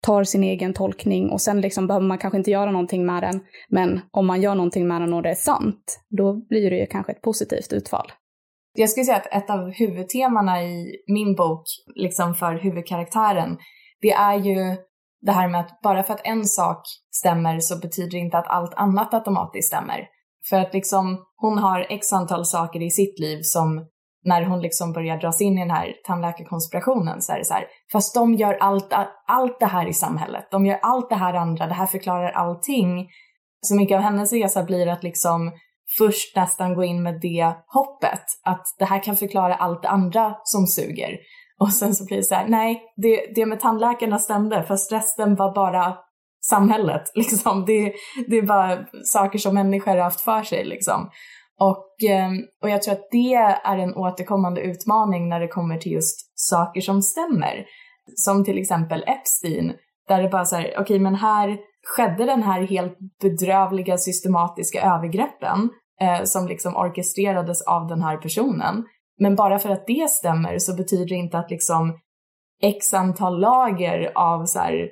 tar 0.00 0.24
sin 0.24 0.44
egen 0.44 0.74
tolkning 0.74 1.30
och 1.30 1.40
sen 1.40 1.60
liksom 1.60 1.86
behöver 1.86 2.06
man 2.06 2.18
kanske 2.18 2.38
inte 2.38 2.50
göra 2.50 2.70
någonting 2.70 3.06
med 3.06 3.22
den. 3.22 3.40
Men 3.68 4.00
om 4.10 4.26
man 4.26 4.42
gör 4.42 4.54
någonting 4.54 4.88
med 4.88 5.02
den 5.02 5.12
och 5.12 5.22
det 5.22 5.30
är 5.30 5.34
sant, 5.34 6.00
då 6.08 6.46
blir 6.48 6.70
det 6.70 6.76
ju 6.76 6.86
kanske 6.86 7.12
ett 7.12 7.22
positivt 7.22 7.72
utfall. 7.72 8.12
Jag 8.74 8.90
skulle 8.90 9.04
säga 9.04 9.16
att 9.16 9.42
ett 9.42 9.50
av 9.50 9.70
huvudtemana 9.70 10.62
i 10.62 10.96
min 11.06 11.34
bok, 11.34 11.62
liksom 11.94 12.34
för 12.34 12.54
huvudkaraktären, 12.54 13.58
det 14.00 14.12
är 14.12 14.34
ju 14.34 14.76
det 15.20 15.32
här 15.32 15.48
med 15.48 15.60
att 15.60 15.80
bara 15.82 16.02
för 16.02 16.14
att 16.14 16.26
en 16.26 16.44
sak 16.44 16.82
stämmer 17.10 17.60
så 17.60 17.78
betyder 17.78 18.10
det 18.10 18.18
inte 18.18 18.38
att 18.38 18.48
allt 18.48 18.74
annat 18.74 19.14
automatiskt 19.14 19.68
stämmer. 19.68 20.08
För 20.48 20.56
att 20.56 20.74
liksom 20.74 21.24
hon 21.36 21.58
har 21.58 21.86
x 21.90 22.12
antal 22.12 22.44
saker 22.44 22.82
i 22.82 22.90
sitt 22.90 23.18
liv 23.18 23.40
som 23.42 23.86
när 24.24 24.44
hon 24.44 24.60
liksom 24.60 24.92
börjar 24.92 25.16
dras 25.16 25.40
in 25.40 25.58
i 25.58 25.60
den 25.60 25.70
här 25.70 25.92
tandläkarkonspirationen 26.06 27.22
så 27.22 27.32
är 27.32 27.38
det 27.38 27.44
så 27.44 27.54
här, 27.54 27.66
fast 27.92 28.14
de 28.14 28.34
gör 28.34 28.54
allt, 28.54 28.92
allt 29.26 29.60
det 29.60 29.66
här 29.66 29.88
i 29.88 29.94
samhället, 29.94 30.48
de 30.50 30.66
gör 30.66 30.78
allt 30.82 31.08
det 31.08 31.16
här 31.16 31.34
andra, 31.34 31.66
det 31.66 31.74
här 31.74 31.86
förklarar 31.86 32.30
allting. 32.30 33.08
Så 33.60 33.74
mycket 33.74 33.96
av 33.96 34.02
hennes 34.02 34.32
resa 34.32 34.62
blir 34.62 34.86
att 34.88 35.02
liksom 35.02 35.52
först 35.98 36.36
nästan 36.36 36.74
gå 36.74 36.84
in 36.84 37.02
med 37.02 37.20
det 37.20 37.54
hoppet, 37.66 38.24
att 38.44 38.66
det 38.78 38.84
här 38.84 39.02
kan 39.02 39.16
förklara 39.16 39.54
allt 39.54 39.82
det 39.82 39.88
andra 39.88 40.34
som 40.44 40.66
suger. 40.66 41.18
Och 41.60 41.72
sen 41.72 41.94
så 41.94 42.04
blir 42.04 42.16
det 42.16 42.24
så 42.24 42.34
här, 42.34 42.48
nej, 42.48 42.82
det, 42.96 43.32
det 43.34 43.46
med 43.46 43.60
tandläkarna 43.60 44.18
stämde, 44.18 44.62
fast 44.62 44.92
resten 44.92 45.34
var 45.34 45.54
bara 45.54 45.96
samhället. 46.50 47.02
Liksom. 47.14 47.64
Det, 47.66 47.92
det 48.28 48.38
är 48.38 48.42
bara 48.42 48.78
saker 49.04 49.38
som 49.38 49.54
människor 49.54 49.90
har 49.90 49.98
haft 49.98 50.20
för 50.20 50.42
sig. 50.42 50.64
Liksom. 50.64 51.10
Och, 51.60 52.02
ehm, 52.08 52.38
och 52.62 52.70
jag 52.70 52.82
tror 52.82 52.94
att 52.94 53.08
det 53.10 53.34
är 53.64 53.78
en 53.78 53.94
återkommande 53.94 54.60
utmaning 54.60 55.28
när 55.28 55.40
det 55.40 55.48
kommer 55.48 55.78
till 55.78 55.92
just 55.92 56.38
saker 56.38 56.80
som 56.80 57.02
stämmer. 57.02 57.64
Som 58.14 58.44
till 58.44 58.58
exempel 58.58 59.04
Epstein, 59.06 59.72
där 60.08 60.22
det 60.22 60.28
bara 60.28 60.44
så 60.44 60.56
här, 60.56 60.64
okej 60.64 60.82
okay, 60.82 60.98
men 60.98 61.14
här 61.14 61.58
skedde 61.96 62.24
den 62.24 62.42
här 62.42 62.62
helt 62.62 62.98
bedrövliga 63.22 63.98
systematiska 63.98 64.82
övergreppen 64.82 65.70
eh, 66.00 66.22
som 66.24 66.48
liksom 66.48 66.76
orkestrerades 66.76 67.62
av 67.62 67.86
den 67.86 68.02
här 68.02 68.16
personen. 68.16 68.84
Men 69.18 69.36
bara 69.36 69.58
för 69.58 69.70
att 69.70 69.86
det 69.86 70.10
stämmer 70.10 70.58
så 70.58 70.76
betyder 70.76 71.08
det 71.08 71.14
inte 71.14 71.38
att 71.38 71.50
liksom 71.50 71.98
x 72.62 72.94
antal 72.94 73.40
lager 73.40 74.12
av 74.14 74.44
så 74.44 74.58
här, 74.58 74.88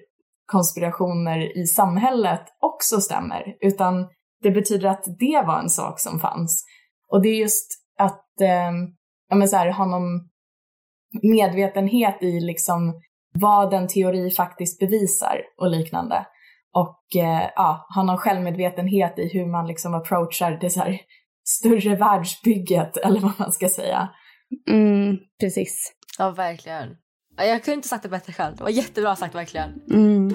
konspirationer 0.46 1.59
i 1.59 1.66
samhället 1.66 2.42
också 2.61 3.00
stämmer, 3.00 3.57
utan 3.61 4.09
det 4.42 4.51
betyder 4.51 4.88
att 4.88 5.05
det 5.18 5.42
var 5.46 5.61
en 5.61 5.70
sak 5.70 6.01
som 6.01 6.20
fanns. 6.20 6.64
Och 7.12 7.22
det 7.22 7.29
är 7.29 7.40
just 7.40 7.66
att 7.98 8.40
eh, 8.40 8.72
ja, 9.29 9.37
men 9.37 9.48
så 9.48 9.57
här, 9.57 9.70
ha 9.70 9.87
någon 9.87 10.29
medvetenhet 11.22 12.22
i 12.22 12.40
liksom 12.40 13.01
vad 13.35 13.74
en 13.74 13.88
teori 13.88 14.31
faktiskt 14.31 14.81
bevisar 14.81 15.40
och 15.61 15.70
liknande. 15.70 16.27
Och 16.74 17.16
eh, 17.16 17.51
ja, 17.57 17.87
ha 17.94 18.03
någon 18.03 18.18
självmedvetenhet 18.18 19.18
i 19.18 19.29
hur 19.33 19.46
man 19.46 19.66
liksom 19.66 19.94
approachar 19.94 20.59
det 20.61 20.70
så 20.70 20.81
här 20.81 21.01
större 21.48 21.96
världsbygget 21.96 22.96
eller 22.96 23.20
vad 23.20 23.33
man 23.38 23.53
ska 23.53 23.68
säga. 23.68 24.09
Mm, 24.70 25.16
precis. 25.40 25.92
Ja, 26.18 26.31
verkligen. 26.31 26.88
Jag 27.37 27.64
kunde 27.64 27.74
inte 27.74 27.88
sagt 27.88 28.03
det 28.03 28.09
bättre 28.09 28.33
själv. 28.33 28.57
Det 28.57 28.62
var 28.62 28.70
jättebra 28.70 29.16
sagt 29.16 29.35
verkligen. 29.35 29.81
Mm. 29.90 30.35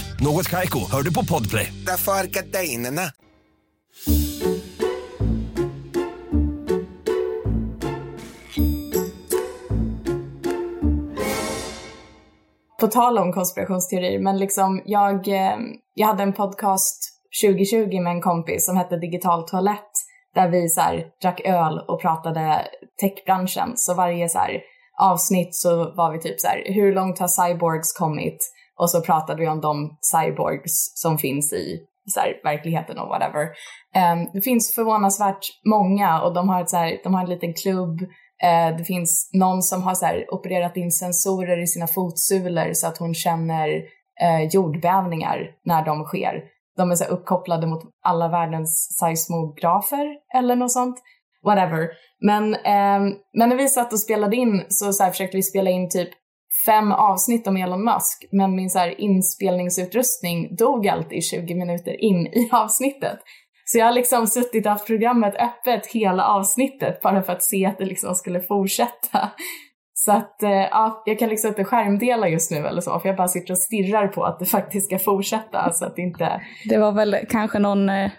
Något 0.23 0.49
Kaiko, 0.49 0.79
hör 0.91 1.01
du 1.01 1.13
på 1.13 1.25
Podplay. 1.25 1.73
Därför 1.85 2.11
är 2.11 2.23
gardinerna. 2.23 3.01
På 12.79 12.87
tal 12.87 13.17
om 13.17 13.33
konspirationsteorier, 13.33 14.19
men 14.19 14.39
liksom 14.39 14.81
jag, 14.85 15.27
eh, 15.27 15.57
jag 15.93 16.07
hade 16.07 16.23
en 16.23 16.33
podcast 16.33 17.03
2020 17.43 18.01
med 18.01 18.11
en 18.11 18.21
kompis 18.21 18.65
som 18.65 18.77
hette 18.77 18.97
Digital 18.97 19.47
Toalett 19.47 19.91
där 20.35 20.49
vi 20.49 20.69
så 20.69 20.81
här, 20.81 21.05
drack 21.21 21.41
öl 21.45 21.79
och 21.87 22.01
pratade 22.01 22.67
techbranschen. 23.01 23.71
Så 23.75 23.93
varje 23.93 24.29
så 24.29 24.39
här, 24.39 24.61
avsnitt 24.99 25.55
så 25.55 25.75
var 25.95 26.11
vi 26.11 26.19
typ 26.19 26.39
så 26.39 26.47
här, 26.47 26.63
hur 26.65 26.95
långt 26.95 27.19
har 27.19 27.27
cyborgs 27.27 27.93
kommit? 27.93 28.51
Och 28.81 28.89
så 28.89 29.01
pratade 29.01 29.41
vi 29.41 29.47
om 29.47 29.61
de 29.61 29.97
cyborgs 30.11 30.91
som 30.95 31.17
finns 31.17 31.53
i 31.53 31.79
så 32.13 32.19
här, 32.19 32.33
verkligheten 32.43 32.97
och 32.97 33.07
whatever. 33.07 33.43
Um, 33.95 34.29
det 34.33 34.41
finns 34.41 34.75
förvånansvärt 34.75 35.45
många 35.65 36.21
och 36.21 36.33
de 36.33 36.49
har, 36.49 36.61
ett, 36.61 36.69
så 36.69 36.77
här, 36.77 36.99
de 37.03 37.13
har 37.13 37.23
en 37.23 37.29
liten 37.29 37.53
klubb. 37.53 38.01
Uh, 38.01 38.77
det 38.77 38.83
finns 38.83 39.29
någon 39.33 39.61
som 39.61 39.83
har 39.83 39.93
så 39.93 40.05
här, 40.05 40.33
opererat 40.33 40.77
in 40.77 40.91
sensorer 40.91 41.63
i 41.63 41.67
sina 41.67 41.87
fotsulor 41.87 42.73
så 42.73 42.87
att 42.87 42.97
hon 42.97 43.13
känner 43.13 43.67
uh, 44.23 44.43
jordbävningar 44.51 45.37
när 45.65 45.85
de 45.85 46.03
sker 46.03 46.41
de 46.77 46.91
är 46.91 46.95
så 46.95 47.05
uppkopplade 47.05 47.67
mot 47.67 47.83
alla 48.03 48.27
världens 48.27 48.97
seismografer 48.99 50.17
eller 50.35 50.55
något 50.55 50.71
sånt. 50.71 50.97
Whatever. 51.45 51.89
Men, 52.21 52.43
um, 52.43 53.15
men 53.33 53.49
när 53.49 53.55
vi 53.55 53.69
satt 53.69 53.93
och 53.93 53.99
spelade 53.99 54.35
in 54.35 54.65
så, 54.69 54.93
så 54.93 55.03
här, 55.03 55.11
försökte 55.11 55.37
vi 55.37 55.43
spela 55.43 55.69
in 55.69 55.89
typ 55.89 56.09
fem 56.65 56.91
avsnitt 56.91 57.47
om 57.47 57.57
Elon 57.57 57.83
Musk, 57.83 58.25
men 58.31 58.55
min 58.55 58.69
så 58.69 58.79
här, 58.79 59.01
inspelningsutrustning 59.01 60.55
dog 60.55 60.87
alltid 60.87 61.23
20 61.23 61.55
minuter 61.55 62.03
in 62.03 62.27
i 62.27 62.49
avsnittet. 62.51 63.19
Så 63.65 63.77
jag 63.77 63.85
har 63.85 63.93
liksom 63.93 64.27
suttit 64.27 64.65
och 64.65 64.71
haft 64.71 64.87
programmet 64.87 65.35
öppet 65.35 65.87
hela 65.87 66.25
avsnittet 66.25 67.01
bara 67.01 67.23
för 67.23 67.33
att 67.33 67.43
se 67.43 67.65
att 67.65 67.77
det 67.77 67.85
liksom 67.85 68.15
skulle 68.15 68.41
fortsätta. 68.41 69.31
Så 69.93 70.11
att 70.11 70.43
eh, 70.43 70.49
ja, 70.51 71.03
jag 71.05 71.19
kan 71.19 71.29
liksom 71.29 71.47
inte 71.47 71.63
skärmdela 71.63 72.29
just 72.29 72.51
nu 72.51 72.57
eller 72.57 72.81
så, 72.81 72.99
för 72.99 73.09
jag 73.09 73.17
bara 73.17 73.27
sitter 73.27 73.53
och 73.53 73.57
stirrar 73.57 74.07
på 74.07 74.23
att 74.25 74.39
det 74.39 74.45
faktiskt 74.45 74.85
ska 74.85 74.99
fortsätta. 74.99 75.73
Så 75.73 75.85
att 75.85 75.95
det 75.95 76.01
inte... 76.01 76.41
Det 76.69 76.77
var 76.77 76.91
väl 76.91 77.17
kanske 77.29 77.59
någon 77.59 77.89
eh, 77.89 78.11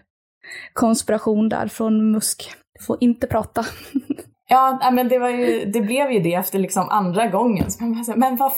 konspiration 0.73 1.49
där 1.49 1.69
från 1.69 2.11
Musk. 2.13 2.53
Du 2.79 2.85
får 2.85 2.97
inte 3.01 3.27
prata. 3.27 3.65
Ja, 4.53 4.91
men 4.93 5.09
det, 5.09 5.19
var 5.19 5.29
ju, 5.29 5.65
det 5.65 5.81
blev 5.81 6.13
ju 6.13 6.21
det 6.21 6.35
efter 6.35 6.59
liksom 6.59 6.89
andra 6.89 7.27
gången. 7.27 7.71
Så 7.71 7.83
man 7.83 7.95
bara 7.95 8.05
så 8.05 8.11
här, 8.11 8.19
men 8.19 8.37
vad, 8.37 8.53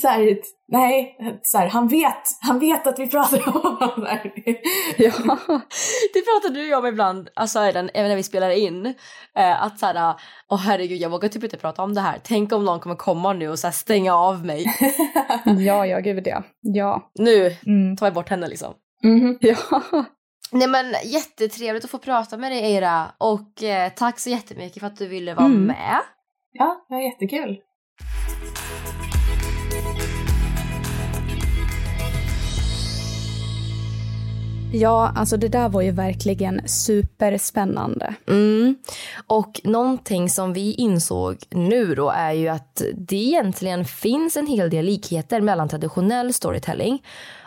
så 0.00 0.08
här, 0.08 0.38
nej, 0.68 1.16
så 1.42 1.58
här, 1.58 1.68
han 1.68 1.88
vet, 1.88 2.22
han 2.40 2.58
vet 2.58 2.86
att 2.86 2.98
vi 2.98 3.06
pratar 3.10 3.48
om 3.48 3.52
honom. 3.52 4.06
ja, 4.96 5.12
det 6.12 6.20
pratar 6.24 6.54
du 6.54 6.74
om 6.74 6.86
ibland, 6.86 7.28
alltså 7.34 7.58
även 7.58 7.90
när 7.94 8.16
vi 8.16 8.22
spelar 8.22 8.50
in. 8.50 8.86
Eh, 9.36 9.62
att 9.62 9.78
så 9.78 9.86
här, 9.86 10.14
åh 10.48 10.58
herregud, 10.58 11.00
jag 11.00 11.10
vågar 11.10 11.28
typ 11.28 11.44
inte 11.44 11.56
prata 11.56 11.82
om 11.82 11.94
det 11.94 12.00
här. 12.00 12.20
Tänk 12.24 12.52
om 12.52 12.64
någon 12.64 12.80
kommer 12.80 12.96
komma 12.96 13.32
nu 13.32 13.48
och 13.48 13.58
så 13.58 13.66
här, 13.66 13.72
stänga 13.72 14.14
av 14.14 14.44
mig. 14.46 14.64
ja, 15.44 15.86
ja, 15.86 16.00
gud 16.00 16.26
ja. 16.26 16.42
ja. 16.60 17.10
Nu 17.14 17.56
mm. 17.66 17.96
tar 17.96 18.06
vi 18.06 18.12
bort 18.12 18.28
henne 18.28 18.48
liksom. 18.48 18.74
Mm 19.04 19.20
-hmm. 19.20 19.36
Ja. 19.40 20.04
Nej 20.52 20.68
men 20.68 20.94
jättetrevligt 21.04 21.84
att 21.84 21.90
få 21.90 21.98
prata 21.98 22.36
med 22.36 22.52
dig 22.52 22.60
Eira 22.60 23.12
och 23.18 23.62
eh, 23.62 23.92
tack 23.96 24.18
så 24.18 24.30
jättemycket 24.30 24.80
för 24.80 24.86
att 24.86 24.96
du 24.96 25.08
ville 25.08 25.34
vara 25.34 25.46
mm. 25.46 25.64
med. 25.64 26.00
Ja, 26.52 26.86
det 26.88 26.94
var 26.94 27.02
jättekul. 27.02 27.58
Ja, 34.72 35.12
alltså 35.16 35.36
det 35.36 35.48
där 35.48 35.68
var 35.68 35.82
ju 35.82 35.90
verkligen 35.90 36.68
superspännande. 36.68 38.14
Mm. 38.28 38.76
Och 39.26 39.60
någonting 39.64 40.28
som 40.30 40.52
vi 40.52 40.74
insåg 40.74 41.36
nu 41.50 41.94
då 41.94 42.10
är 42.10 42.32
ju 42.32 42.48
att 42.48 42.82
det 42.94 43.16
egentligen 43.16 43.84
finns 43.84 44.36
en 44.36 44.46
hel 44.46 44.70
del 44.70 44.84
likheter 44.84 45.40
mellan 45.40 45.68
traditionell 45.68 46.32
storytelling 46.32 47.02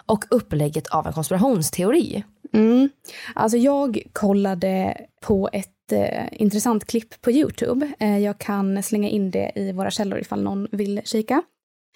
och 0.06 0.26
upplägget 0.30 0.88
av 0.88 1.08
en 1.08 1.14
konspirationsteori. 1.14 2.24
Mm. 2.54 2.90
Alltså 3.36 3.58
jag 3.58 4.04
kollade 4.14 4.98
på 5.22 5.50
ett 5.54 5.92
eh, 5.92 6.28
intressant 6.32 6.86
klipp 6.86 7.22
på 7.22 7.32
Youtube. 7.32 7.92
Eh, 8.00 8.18
jag 8.18 8.38
kan 8.38 8.84
slänga 8.84 9.10
in 9.10 9.32
det 9.32 9.52
i 9.56 9.72
våra 9.72 9.92
källor 9.92 10.20
ifall 10.20 10.44
någon 10.44 10.68
vill 10.72 11.02
kika. 11.06 11.42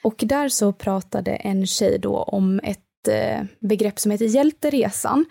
Och 0.04 0.24
där 0.28 0.50
så 0.50 0.74
pratade 0.74 1.32
en 1.32 1.68
tjej 1.68 2.00
då 2.00 2.16
om 2.18 2.60
ett 2.64 3.08
eh, 3.10 3.44
begrepp 3.60 4.00
som 4.00 4.12
heter 4.12 4.26
hjälteresan 4.26 5.26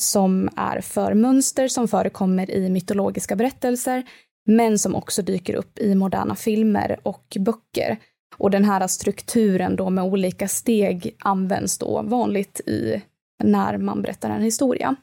som 0.00 0.48
är 0.56 0.80
för 0.80 1.14
mönster 1.14 1.68
som 1.68 1.88
förekommer 1.88 2.50
i 2.50 2.70
mytologiska 2.70 3.36
berättelser, 3.36 4.02
men 4.46 4.78
som 4.78 4.94
också 4.94 5.22
dyker 5.22 5.54
upp 5.54 5.78
i 5.78 5.94
moderna 5.94 6.34
filmer 6.34 7.00
och 7.02 7.36
böcker. 7.38 7.96
Och 8.36 8.50
den 8.50 8.64
här 8.64 8.86
strukturen 8.86 9.76
då 9.76 9.90
med 9.90 10.04
olika 10.04 10.48
steg 10.48 11.16
används 11.18 11.78
då 11.78 12.02
vanligt 12.02 12.60
i 12.60 13.02
när 13.44 13.78
man 13.78 14.02
berättar 14.02 14.30
en 14.30 14.42
historia. 14.42 14.96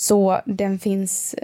Så 0.00 0.40
den 0.46 0.78
finns, 0.78 1.34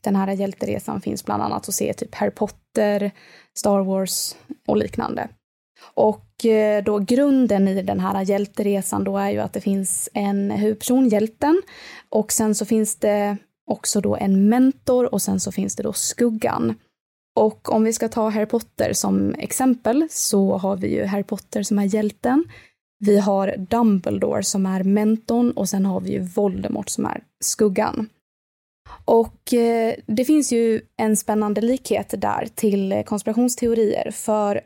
den 0.00 0.16
här 0.16 0.32
hjälteresan 0.32 1.00
finns 1.00 1.24
bland 1.24 1.42
annat 1.42 1.68
att 1.68 1.74
se 1.74 1.94
typ 1.94 2.14
Harry 2.14 2.30
Potter, 2.30 3.10
Star 3.54 3.80
Wars 3.80 4.36
och 4.66 4.76
liknande. 4.76 5.28
Och 5.94 6.44
eh, 6.44 6.84
då 6.84 6.98
grunden 6.98 7.68
i 7.68 7.82
den 7.82 8.00
här 8.00 8.22
hjälteresan 8.22 9.04
då 9.04 9.18
är 9.18 9.30
ju 9.30 9.38
att 9.38 9.52
det 9.52 9.60
finns 9.60 10.08
en 10.14 10.50
huvudperson, 10.50 11.08
hjälten, 11.08 11.62
och 12.08 12.32
sen 12.32 12.54
så 12.54 12.64
finns 12.64 12.96
det 12.96 13.36
också 13.66 14.00
då 14.00 14.16
en 14.16 14.48
mentor 14.48 15.14
och 15.14 15.22
sen 15.22 15.40
så 15.40 15.52
finns 15.52 15.76
det 15.76 15.82
då 15.82 15.92
skuggan. 15.92 16.74
Och 17.36 17.72
om 17.72 17.84
vi 17.84 17.92
ska 17.92 18.08
ta 18.08 18.28
Harry 18.28 18.46
Potter 18.46 18.92
som 18.92 19.34
exempel 19.38 20.06
så 20.10 20.56
har 20.56 20.76
vi 20.76 20.94
ju 20.94 21.04
Harry 21.04 21.22
Potter 21.22 21.62
som 21.62 21.78
är 21.78 21.84
hjälten. 21.84 22.44
Vi 22.98 23.18
har 23.18 23.54
Dumbledore 23.56 24.42
som 24.42 24.66
är 24.66 24.82
mentorn 24.82 25.50
och 25.50 25.68
sen 25.68 25.86
har 25.86 26.00
vi 26.00 26.12
ju 26.12 26.20
Voldemort 26.20 26.88
som 26.88 27.06
är 27.06 27.22
skuggan. 27.44 28.08
Och 29.04 29.54
eh, 29.54 29.94
det 30.06 30.24
finns 30.24 30.52
ju 30.52 30.80
en 30.96 31.16
spännande 31.16 31.60
likhet 31.60 32.14
där 32.18 32.48
till 32.54 33.02
konspirationsteorier 33.06 34.10
för 34.10 34.60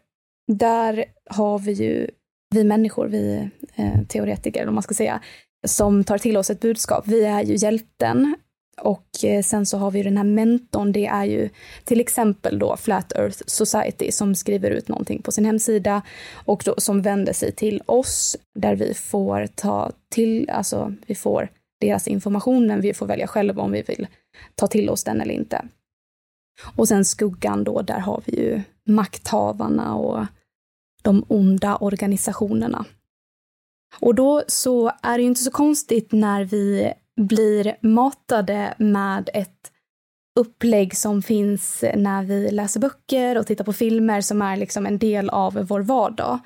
där 0.53 1.05
har 1.31 1.59
vi 1.59 1.73
ju 1.73 2.11
vi 2.55 2.65
människor, 2.65 3.07
vi 3.07 3.51
eh, 3.75 4.03
teoretiker 4.09 4.69
om 4.69 4.75
man 4.75 4.83
ska 4.83 4.95
säga, 4.95 5.21
som 5.67 6.05
tar 6.05 6.19
till 6.19 6.37
oss 6.37 6.51
ett 6.51 6.61
budskap. 6.61 7.07
Vi 7.07 7.25
är 7.25 7.43
ju 7.43 7.55
hjälten 7.57 8.35
och 8.81 9.25
eh, 9.25 9.43
sen 9.43 9.67
så 9.67 9.79
har 9.79 9.91
vi 9.91 10.03
den 10.03 10.17
här 10.17 10.25
mentorn, 10.25 10.93
det 10.93 11.07
är 11.07 11.25
ju 11.25 11.49
till 11.85 12.01
exempel 12.01 12.59
då 12.59 12.77
Flat 12.77 13.13
Earth 13.13 13.43
Society 13.47 14.13
som 14.13 14.35
skriver 14.35 14.71
ut 14.71 14.89
någonting 14.89 15.23
på 15.23 15.33
sin 15.33 15.45
hemsida 15.45 16.03
och 16.33 16.63
då, 16.65 16.75
som 16.79 17.03
vänder 17.03 17.33
sig 17.33 17.53
till 17.53 17.83
oss 17.87 18.37
där 18.55 18.77
vi 18.77 18.95
får 18.95 19.47
ta 19.47 19.93
till, 20.09 20.51
alltså 20.51 20.95
vi 21.07 21.15
får 21.15 21.49
deras 21.81 22.09
information 22.09 22.67
men 22.67 22.81
vi 22.81 22.95
får 22.95 23.07
välja 23.07 23.27
själva 23.27 23.63
om 23.63 23.73
vi 23.73 23.83
vill 23.83 24.07
ta 24.55 24.67
till 24.67 24.91
oss 24.91 25.05
den 25.05 25.21
eller 25.21 25.35
inte. 25.35 25.69
Och 26.77 26.89
sen 26.89 27.05
skuggan 27.05 27.65
då, 27.65 27.83
där 27.83 27.99
har 27.99 28.23
vi 28.25 28.37
ju 28.37 28.63
makthavarna 28.87 29.95
och 29.95 30.27
de 31.03 31.25
onda 31.29 31.77
organisationerna. 31.77 32.85
Och 34.01 34.15
då 34.15 34.43
så 34.47 34.93
är 35.03 35.19
det 35.19 35.23
ju 35.23 35.29
inte 35.29 35.41
så 35.41 35.51
konstigt 35.51 36.13
när 36.13 36.45
vi 36.45 36.93
blir 37.21 37.77
matade 37.81 38.75
med 38.79 39.31
ett 39.35 39.73
upplägg 40.41 40.97
som 40.97 41.23
finns 41.23 41.85
när 41.95 42.23
vi 42.23 42.51
läser 42.51 42.81
böcker 42.81 43.39
och 43.39 43.47
tittar 43.47 43.65
på 43.65 43.73
filmer 43.73 44.21
som 44.21 44.43
är 44.43 44.57
liksom 44.57 44.87
en 44.87 44.99
del 44.99 45.31
av 45.31 45.55
vår 45.55 45.81
vardag. 45.81 46.39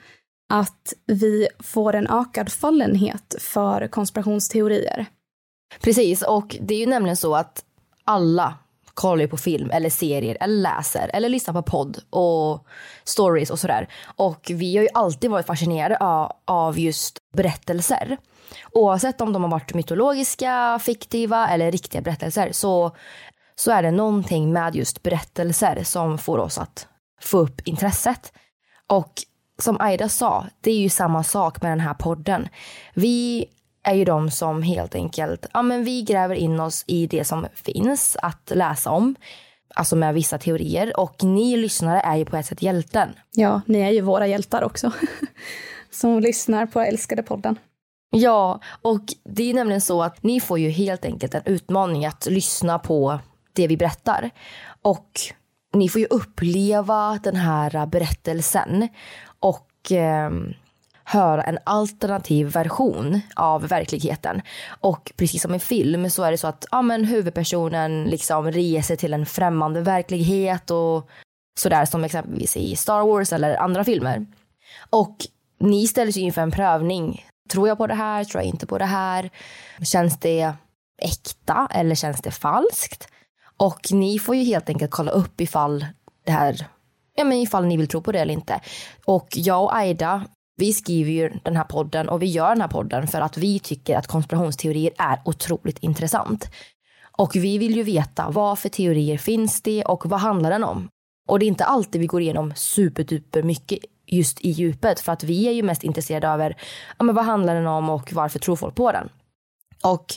Att 0.52 0.92
vi 1.06 1.48
får 1.58 1.94
en 1.94 2.06
ökad 2.06 2.52
fallenhet 2.52 3.34
för 3.40 3.88
konspirationsteorier. 3.88 5.06
Precis, 5.80 6.22
och 6.22 6.56
det 6.60 6.74
är 6.74 6.78
ju 6.78 6.86
nämligen 6.86 7.16
så 7.16 7.34
att 7.34 7.64
alla 8.04 8.54
kollar 8.94 9.26
på 9.26 9.36
film 9.36 9.70
eller 9.70 9.90
serier 9.90 10.36
eller 10.40 10.56
läser 10.56 11.10
eller 11.14 11.28
lyssnar 11.28 11.54
på 11.54 11.62
podd 11.62 11.98
och 12.10 12.66
stories 13.04 13.50
och 13.50 13.58
sådär. 13.58 13.88
Och 14.04 14.50
vi 14.54 14.76
har 14.76 14.82
ju 14.82 14.88
alltid 14.94 15.30
varit 15.30 15.46
fascinerade 15.46 15.98
av 16.44 16.78
just 16.78 17.18
berättelser. 17.36 18.18
Oavsett 18.72 19.20
om 19.20 19.32
de 19.32 19.42
har 19.42 19.50
varit 19.50 19.74
mytologiska, 19.74 20.78
fiktiva 20.82 21.48
eller 21.48 21.72
riktiga 21.72 22.02
berättelser 22.02 22.52
så, 22.52 22.96
så 23.54 23.70
är 23.70 23.82
det 23.82 23.90
någonting 23.90 24.52
med 24.52 24.76
just 24.76 25.02
berättelser 25.02 25.84
som 25.84 26.18
får 26.18 26.38
oss 26.38 26.58
att 26.58 26.88
få 27.20 27.38
upp 27.38 27.60
intresset. 27.64 28.32
Och 28.86 29.12
som 29.58 29.76
Aida 29.80 30.08
sa, 30.08 30.46
det 30.60 30.70
är 30.70 30.78
ju 30.78 30.88
samma 30.88 31.24
sak 31.24 31.62
med 31.62 31.70
den 31.70 31.80
här 31.80 31.94
podden. 31.94 32.48
Vi 32.94 33.46
är 33.82 33.94
ju 33.94 34.04
de 34.04 34.30
som 34.30 34.62
helt 34.62 34.94
enkelt, 34.94 35.46
ja 35.52 35.62
men 35.62 35.84
vi 35.84 36.02
gräver 36.02 36.34
in 36.34 36.60
oss 36.60 36.84
i 36.86 37.06
det 37.06 37.24
som 37.24 37.46
finns 37.54 38.16
att 38.22 38.52
läsa 38.54 38.90
om. 38.90 39.16
Alltså 39.74 39.96
med 39.96 40.14
vissa 40.14 40.38
teorier 40.38 41.00
och 41.00 41.24
ni 41.24 41.56
lyssnare 41.56 42.00
är 42.00 42.16
ju 42.16 42.24
på 42.24 42.36
ett 42.36 42.46
sätt 42.46 42.62
hjälten. 42.62 43.08
Ja, 43.32 43.60
ni 43.66 43.80
är 43.80 43.90
ju 43.90 44.00
våra 44.00 44.26
hjältar 44.26 44.62
också. 44.62 44.92
som 45.90 46.20
lyssnar 46.20 46.66
på 46.66 46.80
älskade 46.80 47.22
podden. 47.22 47.58
Ja, 48.16 48.60
och 48.82 49.00
det 49.24 49.50
är 49.50 49.54
nämligen 49.54 49.80
så 49.80 50.02
att 50.02 50.22
ni 50.22 50.40
får 50.40 50.58
ju 50.58 50.70
helt 50.70 51.04
enkelt 51.04 51.34
en 51.34 51.42
utmaning 51.44 52.06
att 52.06 52.26
lyssna 52.26 52.78
på 52.78 53.18
det 53.52 53.66
vi 53.66 53.76
berättar. 53.76 54.30
Och 54.82 55.10
ni 55.72 55.88
får 55.88 56.00
ju 56.00 56.06
uppleva 56.06 57.18
den 57.22 57.36
här 57.36 57.86
berättelsen 57.86 58.88
och 59.40 59.92
eh, 59.92 60.30
höra 61.04 61.42
en 61.42 61.58
alternativ 61.64 62.46
version 62.46 63.20
av 63.36 63.68
verkligheten. 63.68 64.42
Och 64.80 65.12
precis 65.16 65.42
som 65.42 65.54
i 65.54 65.58
film 65.58 66.10
så 66.10 66.22
är 66.22 66.30
det 66.30 66.38
så 66.38 66.46
att 66.46 66.66
ja, 66.70 66.82
men 66.82 67.04
huvudpersonen 67.04 68.04
liksom 68.04 68.52
reser 68.52 68.96
till 68.96 69.14
en 69.14 69.26
främmande 69.26 69.80
verklighet 69.80 70.70
och 70.70 71.08
sådär 71.58 71.84
som 71.84 72.04
exempelvis 72.04 72.56
i 72.56 72.76
Star 72.76 73.06
Wars 73.06 73.32
eller 73.32 73.56
andra 73.56 73.84
filmer. 73.84 74.26
Och 74.90 75.16
ni 75.60 75.86
ställs 75.86 76.16
ju 76.16 76.20
inför 76.20 76.42
en 76.42 76.50
prövning. 76.50 77.24
Tror 77.50 77.68
jag 77.68 77.78
på 77.78 77.86
det 77.86 77.94
här? 77.94 78.24
Tror 78.24 78.42
jag 78.42 78.48
inte 78.48 78.66
på 78.66 78.78
det 78.78 78.84
här? 78.84 79.30
Känns 79.82 80.18
det 80.18 80.52
äkta 81.02 81.68
eller 81.70 81.94
känns 81.94 82.22
det 82.22 82.30
falskt? 82.30 83.08
Och 83.56 83.92
ni 83.92 84.18
får 84.18 84.36
ju 84.36 84.44
helt 84.44 84.68
enkelt 84.68 84.90
kolla 84.90 85.10
upp 85.10 85.40
ifall 85.40 85.86
det 86.24 86.32
här 86.32 86.68
ja, 87.14 87.24
men 87.24 87.38
ifall 87.38 87.64
ni 87.64 87.76
vill 87.76 87.88
tro 87.88 88.02
på 88.02 88.12
det 88.12 88.18
eller 88.18 88.34
inte. 88.34 88.60
Och 89.04 89.28
jag 89.30 89.62
och 89.62 89.76
Aida, 89.76 90.24
vi 90.56 90.72
skriver 90.72 91.10
ju 91.10 91.30
den 91.42 91.56
här 91.56 91.64
podden 91.64 92.08
och 92.08 92.22
vi 92.22 92.26
gör 92.26 92.48
den 92.48 92.60
här 92.60 92.68
podden 92.68 93.06
för 93.06 93.20
att 93.20 93.36
vi 93.36 93.58
tycker 93.58 93.96
att 93.96 94.06
konspirationsteorier 94.06 94.92
är 94.98 95.20
otroligt 95.24 95.78
intressant. 95.78 96.50
Och 97.18 97.36
vi 97.36 97.58
vill 97.58 97.76
ju 97.76 97.82
veta 97.82 98.30
vad 98.30 98.58
för 98.58 98.68
teorier 98.68 99.18
finns 99.18 99.62
det 99.62 99.84
och 99.84 100.06
vad 100.06 100.20
handlar 100.20 100.50
den 100.50 100.64
om? 100.64 100.88
Och 101.28 101.38
det 101.38 101.44
är 101.44 101.48
inte 101.48 101.64
alltid 101.64 102.00
vi 102.00 102.06
går 102.06 102.22
igenom 102.22 102.52
superduper 102.56 103.42
mycket 103.42 103.78
just 104.16 104.40
i 104.40 104.50
djupet 104.50 105.00
för 105.00 105.12
att 105.12 105.24
vi 105.24 105.48
är 105.48 105.52
ju 105.52 105.62
mest 105.62 105.84
intresserade 105.84 106.28
över 106.28 106.56
ja, 106.98 107.04
men 107.04 107.14
vad 107.14 107.24
handlar 107.24 107.54
den 107.54 107.66
om 107.66 107.90
och 107.90 108.12
varför 108.12 108.38
tror 108.38 108.56
folk 108.56 108.74
på 108.74 108.92
den? 108.92 109.08
Och 109.82 110.14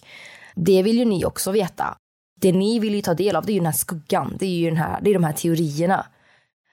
det 0.56 0.84
vill 0.84 0.98
ju 0.98 1.06
ni 1.06 1.26
också 1.26 1.52
veta. 1.52 1.98
Det 2.42 2.52
ni 2.52 2.80
vill 2.80 2.96
ju 2.96 3.02
ta 3.02 3.14
del 3.14 3.36
av 3.36 3.46
det 3.46 3.52
är 3.52 3.54
ju 3.54 3.60
den 3.60 3.66
här 3.66 3.74
skuggan, 3.74 4.38
det 4.40 4.46
är 4.46 4.50
ju 4.50 4.70
den 4.70 4.78
här, 4.78 5.00
det 5.02 5.10
är 5.10 5.14
de 5.14 5.24
här 5.24 5.34
teorierna. 5.34 6.06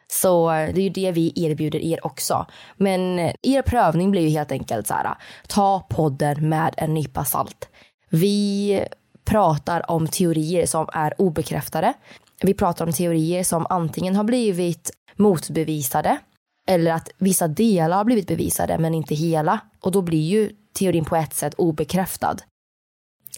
Så 0.07 0.51
eh, 0.51 0.75
det 0.75 0.81
är 0.81 0.85
ju 0.85 0.89
det 0.89 1.12
vi 1.12 1.33
erbjuder 1.37 1.79
er 1.79 2.07
också. 2.07 2.47
Men 2.77 3.18
eh, 3.18 3.35
er 3.43 3.62
prövning 3.62 4.11
blir 4.11 4.22
ju 4.22 4.29
helt 4.29 4.53
enkelt 4.53 4.87
så 4.87 4.95
här, 4.95 5.14
ta 5.49 5.81
podden 5.81 6.49
med 6.49 6.75
en 6.77 6.95
nypa 6.95 7.25
salt. 7.25 7.68
Vi 8.11 8.85
pratar 9.25 9.91
om 9.91 10.09
teorier 10.09 10.66
som 10.66 10.89
är 10.93 11.20
obekräftade. 11.20 11.95
Vi 12.43 12.55
pratar 12.55 12.87
om 12.87 12.93
teorier 12.93 13.45
som 13.45 13.66
antingen 13.70 14.16
har 14.16 14.25
blivit 14.25 14.91
motbevisade 15.16 16.18
eller 16.67 16.93
att 16.93 17.11
vissa 17.19 17.49
delar 17.49 17.97
har 17.97 18.05
blivit 18.05 18.29
bevisade 18.29 18.79
men 18.79 18.95
inte 18.95 19.15
hela. 19.15 19.61
Och 19.81 19.93
då 19.93 20.03
blir 20.03 20.29
ju 20.29 20.51
teorin 20.73 21.05
på 21.05 21.17
ett 21.17 21.35
sätt 21.35 21.55
obekräftad. 21.55 22.37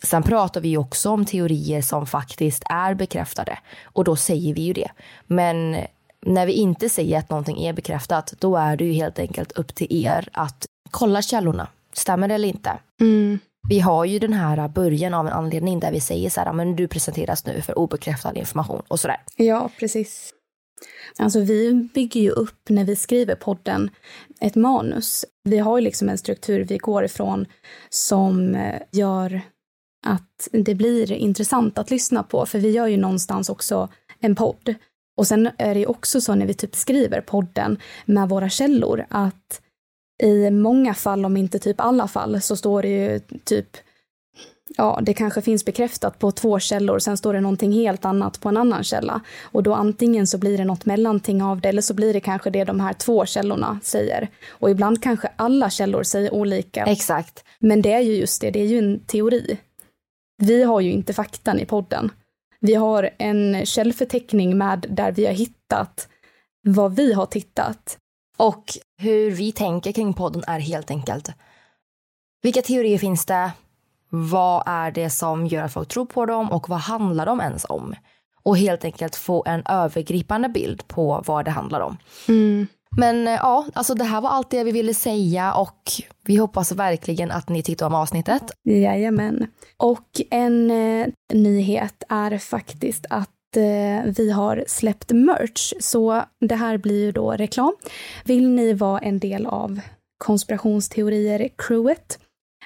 Sen 0.03 0.23
pratar 0.23 0.61
vi 0.61 0.77
också 0.77 1.11
om 1.11 1.25
teorier 1.25 1.83
som 1.83 2.07
faktiskt 2.07 2.63
är 2.67 2.95
bekräftade 2.95 3.59
och 3.85 4.05
då 4.05 4.17
säger 4.17 4.55
vi 4.55 4.61
ju 4.61 4.73
det. 4.73 4.91
Men 5.27 5.77
när 6.27 6.47
vi 6.47 6.53
inte 6.53 6.89
säger 6.89 7.19
att 7.19 7.31
någonting 7.31 7.65
är 7.65 7.73
bekräftat, 7.73 8.35
då 8.39 8.57
är 8.57 8.77
det 8.77 8.85
ju 8.85 8.93
helt 8.93 9.19
enkelt 9.19 9.53
upp 9.53 9.75
till 9.75 10.05
er 10.07 10.29
att 10.33 10.67
kolla 10.91 11.23
källorna. 11.23 11.69
Stämmer 11.93 12.29
det 12.29 12.35
eller 12.35 12.49
inte? 12.49 12.73
Mm. 13.01 13.39
Vi 13.69 13.81
har 13.81 14.05
ju 14.05 14.19
den 14.19 14.33
här 14.33 14.69
början 14.69 15.15
av 15.15 15.27
en 15.27 15.33
anledning 15.33 15.81
där 15.81 15.93
vi 15.93 16.01
säger 16.01 16.31
så 16.31 16.41
här, 16.41 16.53
men 16.53 16.77
du 16.77 16.89
presenteras 16.89 17.47
nu 17.47 17.61
för 17.61 17.79
obekräftad 17.79 18.35
information 18.35 18.83
och 18.89 19.01
sådär. 19.01 19.21
Ja, 19.37 19.71
precis. 19.79 20.33
Alltså 21.19 21.41
vi 21.41 21.89
bygger 21.95 22.21
ju 22.21 22.31
upp 22.31 22.69
när 22.69 22.85
vi 22.85 22.97
skriver 22.97 23.35
podden 23.35 23.91
ett 24.41 24.55
manus. 24.55 25.25
Vi 25.45 25.59
har 25.59 25.79
ju 25.79 25.85
liksom 25.85 26.09
en 26.09 26.19
struktur 26.19 26.65
vi 26.65 26.79
går 26.79 27.05
ifrån 27.05 27.47
som 27.91 28.55
eh, 28.55 28.83
gör 28.93 29.41
att 30.07 30.49
det 30.53 30.75
blir 30.75 31.13
intressant 31.13 31.79
att 31.79 31.91
lyssna 31.91 32.23
på, 32.23 32.47
för 32.47 32.59
vi 32.59 32.71
gör 32.71 32.87
ju 32.87 32.97
någonstans 32.97 33.49
också 33.49 33.89
en 34.21 34.35
podd. 34.35 34.75
Och 35.17 35.27
sen 35.27 35.51
är 35.59 35.75
det 35.75 35.81
ju 35.81 35.87
också 35.87 36.21
så 36.21 36.35
när 36.35 36.47
vi 36.47 36.55
typ 36.55 36.75
skriver 36.75 37.21
podden 37.21 37.79
med 38.05 38.29
våra 38.29 38.49
källor 38.49 39.07
att 39.09 39.61
i 40.23 40.51
många 40.51 40.95
fall, 40.95 41.25
om 41.25 41.37
inte 41.37 41.59
typ 41.59 41.81
alla 41.81 42.09
fall, 42.09 42.41
så 42.41 42.57
står 42.57 42.83
det 42.83 42.89
ju 42.89 43.21
typ 43.45 43.77
ja, 44.77 44.99
det 45.03 45.15
kanske 45.15 45.43
finns 45.43 45.65
bekräftat 45.65 46.19
på 46.19 46.31
två 46.31 46.59
källor, 46.59 46.99
sen 46.99 47.17
står 47.17 47.33
det 47.33 47.41
någonting 47.41 47.73
helt 47.73 48.05
annat 48.05 48.41
på 48.41 48.49
en 48.49 48.57
annan 48.57 48.85
källa. 48.85 49.21
Och 49.43 49.63
då 49.63 49.75
antingen 49.75 50.27
så 50.27 50.39
blir 50.39 50.59
det 50.59 50.65
något 50.65 50.87
mellanting 50.87 51.43
av 51.43 51.61
det, 51.61 51.69
eller 51.69 51.83
så 51.83 51.95
blir 51.95 52.13
det 52.13 52.21
kanske 52.21 52.51
det 52.51 52.65
de 52.65 52.81
här 52.81 52.93
två 52.93 53.27
källorna 53.27 53.81
säger. 53.83 54.29
Och 54.49 54.71
ibland 54.71 55.03
kanske 55.03 55.29
alla 55.37 55.71
källor 55.71 56.03
säger 56.03 56.35
olika. 56.35 56.85
Exakt. 56.85 57.45
Men 57.59 57.83
det 57.83 57.93
är 57.93 58.01
ju 58.01 58.13
just 58.13 58.41
det, 58.41 58.51
det 58.51 58.61
är 58.61 58.67
ju 58.67 58.79
en 58.79 59.01
teori. 59.01 59.59
Vi 60.43 60.63
har 60.63 60.81
ju 60.81 60.93
inte 60.93 61.13
faktan 61.13 61.61
i 61.61 61.67
podden. 61.67 62.11
Vi 62.61 62.75
har 62.75 63.11
en 63.19 63.67
källförteckning 63.67 64.59
med 64.59 64.87
där 64.91 65.13
vi 65.13 65.27
har 65.27 65.33
hittat 65.33 66.09
vad 66.63 66.97
vi 66.97 67.13
har 67.13 67.27
tittat. 67.27 67.99
Och 68.37 68.65
hur 68.99 69.31
vi 69.31 69.53
tänker 69.53 69.93
kring 69.93 70.15
podden 70.15 70.45
är 70.47 70.59
helt 70.59 70.91
enkelt. 70.91 71.29
Vilka 72.43 72.63
teorier 72.63 72.99
finns 72.99 73.27
det? 73.27 73.51
Vad 74.09 74.63
är 74.67 74.91
det 74.91 75.11
som 75.11 75.47
gör 75.47 75.63
att 75.63 75.73
folk 75.73 75.89
tror 75.89 76.07
på 76.07 76.27
dem 76.27 76.53
och 76.53 76.69
vad 76.69 76.79
handlar 76.79 77.27
de 77.27 77.41
ens 77.41 77.67
om? 77.69 77.95
Och 78.43 78.59
helt 78.59 78.85
enkelt 78.85 79.17
få 79.17 79.43
en 79.47 79.63
övergripande 79.69 80.49
bild 80.49 80.89
på 80.89 81.23
vad 81.27 81.45
det 81.45 81.51
handlar 81.51 81.81
om. 81.81 81.97
Mm. 82.29 82.67
Men 82.97 83.29
eh, 83.29 83.35
ja, 83.35 83.67
alltså 83.75 83.95
det 83.95 84.05
här 84.05 84.21
var 84.21 84.31
allt 84.31 84.51
det 84.51 84.65
vi 84.65 84.73
ville 84.73 84.95
säga 84.95 85.55
och 85.55 85.83
vi 86.25 86.37
hoppas 86.37 86.73
verkligen 86.73 87.31
att 87.31 87.49
ni 87.49 87.63
tittar 87.63 87.87
om 87.87 87.95
avsnittet. 87.95 88.43
Jajamän. 88.65 89.47
Och 89.77 90.21
en 90.31 90.71
eh, 90.71 91.07
nyhet 91.33 92.03
är 92.09 92.39
faktiskt 92.39 93.07
att 93.11 93.57
eh, 93.57 94.13
vi 94.17 94.31
har 94.31 94.65
släppt 94.67 95.13
merch, 95.13 95.73
så 95.81 96.23
det 96.41 96.55
här 96.55 96.79
blir 96.79 97.05
ju 97.05 97.13
då 97.13 97.33
reklam. 97.33 97.73
Vill 98.25 98.49
ni 98.49 98.73
vara 98.73 98.99
en 98.99 99.19
del 99.19 99.47
av 99.47 99.81
konspirationsteorier-crewet 100.25 102.19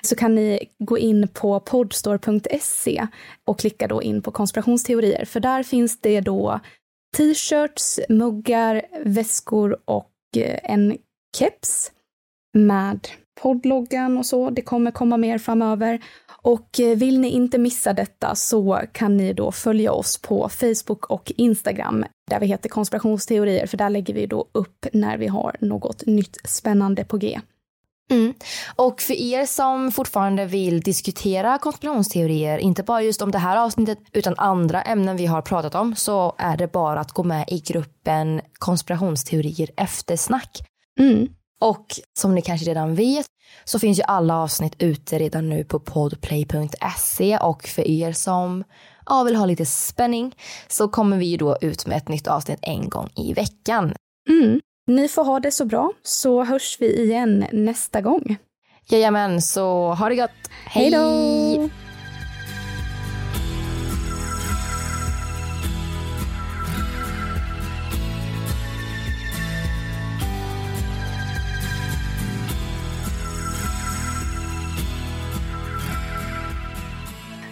så 0.02 0.16
kan 0.16 0.34
ni 0.34 0.58
gå 0.78 0.98
in 0.98 1.28
på 1.28 1.60
podstore.se 1.60 3.06
och 3.44 3.58
klicka 3.58 3.88
då 3.88 4.02
in 4.02 4.22
på 4.22 4.30
konspirationsteorier, 4.30 5.24
för 5.24 5.40
där 5.40 5.62
finns 5.62 6.00
det 6.00 6.20
då 6.20 6.60
t-shirts, 7.16 8.00
muggar, 8.08 8.82
väskor 9.04 9.76
och 9.84 10.10
eh, 10.36 10.58
en 10.62 10.96
keps 11.36 11.92
med 12.54 13.08
poddloggan 13.42 14.18
och 14.18 14.26
så. 14.26 14.50
Det 14.50 14.62
kommer 14.62 14.90
komma 14.90 15.16
mer 15.16 15.38
framöver. 15.38 16.00
Och 16.42 16.80
eh, 16.80 16.96
vill 16.96 17.20
ni 17.20 17.28
inte 17.28 17.58
missa 17.58 17.92
detta 17.92 18.34
så 18.34 18.80
kan 18.92 19.16
ni 19.16 19.32
då 19.32 19.52
följa 19.52 19.92
oss 19.92 20.18
på 20.18 20.48
Facebook 20.48 21.06
och 21.06 21.32
Instagram 21.36 22.04
där 22.30 22.40
vi 22.40 22.46
heter 22.46 22.68
konspirationsteorier, 22.68 23.66
för 23.66 23.76
där 23.76 23.90
lägger 23.90 24.14
vi 24.14 24.26
då 24.26 24.48
upp 24.52 24.86
när 24.92 25.18
vi 25.18 25.26
har 25.26 25.56
något 25.60 26.06
nytt 26.06 26.38
spännande 26.44 27.04
på 27.04 27.16
G. 27.16 27.40
Mm. 28.10 28.34
Och 28.76 29.00
för 29.00 29.14
er 29.14 29.46
som 29.46 29.92
fortfarande 29.92 30.46
vill 30.46 30.80
diskutera 30.80 31.58
konspirationsteorier, 31.58 32.58
inte 32.58 32.82
bara 32.82 33.02
just 33.02 33.22
om 33.22 33.30
det 33.30 33.38
här 33.38 33.56
avsnittet 33.56 33.98
utan 34.12 34.34
andra 34.36 34.82
ämnen 34.82 35.16
vi 35.16 35.26
har 35.26 35.42
pratat 35.42 35.74
om, 35.74 35.96
så 35.96 36.34
är 36.38 36.56
det 36.56 36.72
bara 36.72 37.00
att 37.00 37.12
gå 37.12 37.22
med 37.22 37.44
i 37.48 37.60
gruppen 37.60 38.40
konspirationsteorier 38.58 39.70
eftersnack. 39.76 40.60
Mm. 41.00 41.28
Och 41.60 41.86
som 42.18 42.34
ni 42.34 42.42
kanske 42.42 42.66
redan 42.66 42.94
vet 42.94 43.26
så 43.64 43.78
finns 43.78 43.98
ju 43.98 44.02
alla 44.02 44.36
avsnitt 44.36 44.74
ute 44.78 45.18
redan 45.18 45.48
nu 45.48 45.64
på 45.64 45.80
podplay.se 45.80 47.38
och 47.38 47.66
för 47.66 47.88
er 47.88 48.12
som 48.12 48.64
ja, 49.06 49.22
vill 49.22 49.36
ha 49.36 49.46
lite 49.46 49.66
spänning 49.66 50.34
så 50.68 50.88
kommer 50.88 51.18
vi 51.18 51.26
ju 51.26 51.36
då 51.36 51.58
ut 51.60 51.86
med 51.86 51.96
ett 51.96 52.08
nytt 52.08 52.26
avsnitt 52.26 52.58
en 52.62 52.88
gång 52.88 53.08
i 53.16 53.32
veckan. 53.32 53.94
Mm. 54.30 54.60
Ni 54.90 55.08
får 55.08 55.24
ha 55.24 55.40
det 55.40 55.50
så 55.50 55.64
bra, 55.64 55.92
så 56.02 56.44
hörs 56.44 56.76
vi 56.80 57.02
igen 57.02 57.46
nästa 57.52 58.00
gång. 58.00 58.36
Jajamän, 58.88 59.42
så 59.42 59.94
ha 59.94 60.08
det 60.08 60.16
gott. 60.16 60.30
Hej 60.66 60.90
då! 60.90 61.68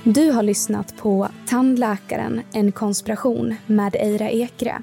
Du 0.05 0.31
har 0.31 0.43
lyssnat 0.43 0.97
på 0.97 1.29
Tandläkaren, 1.49 2.41
en 2.53 2.73
konspiration 2.73 3.55
med 3.67 3.95
Eira 3.95 4.31
Ekre. 4.31 4.83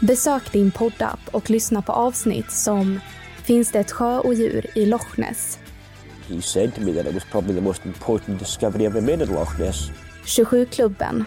Besök 0.00 0.52
din 0.52 0.70
poddapp 0.70 1.20
och 1.30 1.50
lyssna 1.50 1.82
på 1.82 1.92
avsnitt 1.92 2.50
som 2.50 3.00
Finns 3.44 3.70
det 3.70 3.78
ett 3.78 3.90
sjöodjur 3.90 4.66
i 4.74 4.86
Loch 4.86 5.18
Ness? 5.18 5.58
He 6.28 6.42
said 6.42 6.74
to 6.74 6.80
me 6.80 6.92
that 6.92 7.06
it 7.06 7.14
was 7.14 7.24
probably 7.24 7.54
the 7.54 7.60
most 7.60 7.86
important 7.86 8.38
discovery 8.38 8.86
ever 8.86 9.00
made 9.00 9.24
in 9.24 9.34
Loch 9.34 9.58
Ness. 9.58 9.90
27-klubben. 10.24 11.24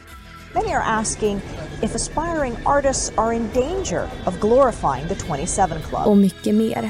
Many 0.56 0.74
are 0.74 0.84
asking 1.00 1.42
if 1.82 1.96
aspiring 1.96 2.56
artists 2.66 3.12
are 3.18 3.36
in 3.36 3.50
danger 3.54 4.10
of 4.26 4.40
glorifying 4.40 5.08
the 5.08 5.16
27 5.16 5.82
Club. 5.90 6.08
Och 6.08 6.18
mycket 6.18 6.56
mer. 6.56 6.90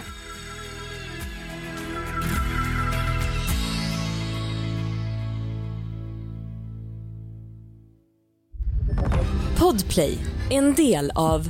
Podplay, 9.57 10.17
en 10.49 10.75
del 10.75 11.11
av 11.15 11.49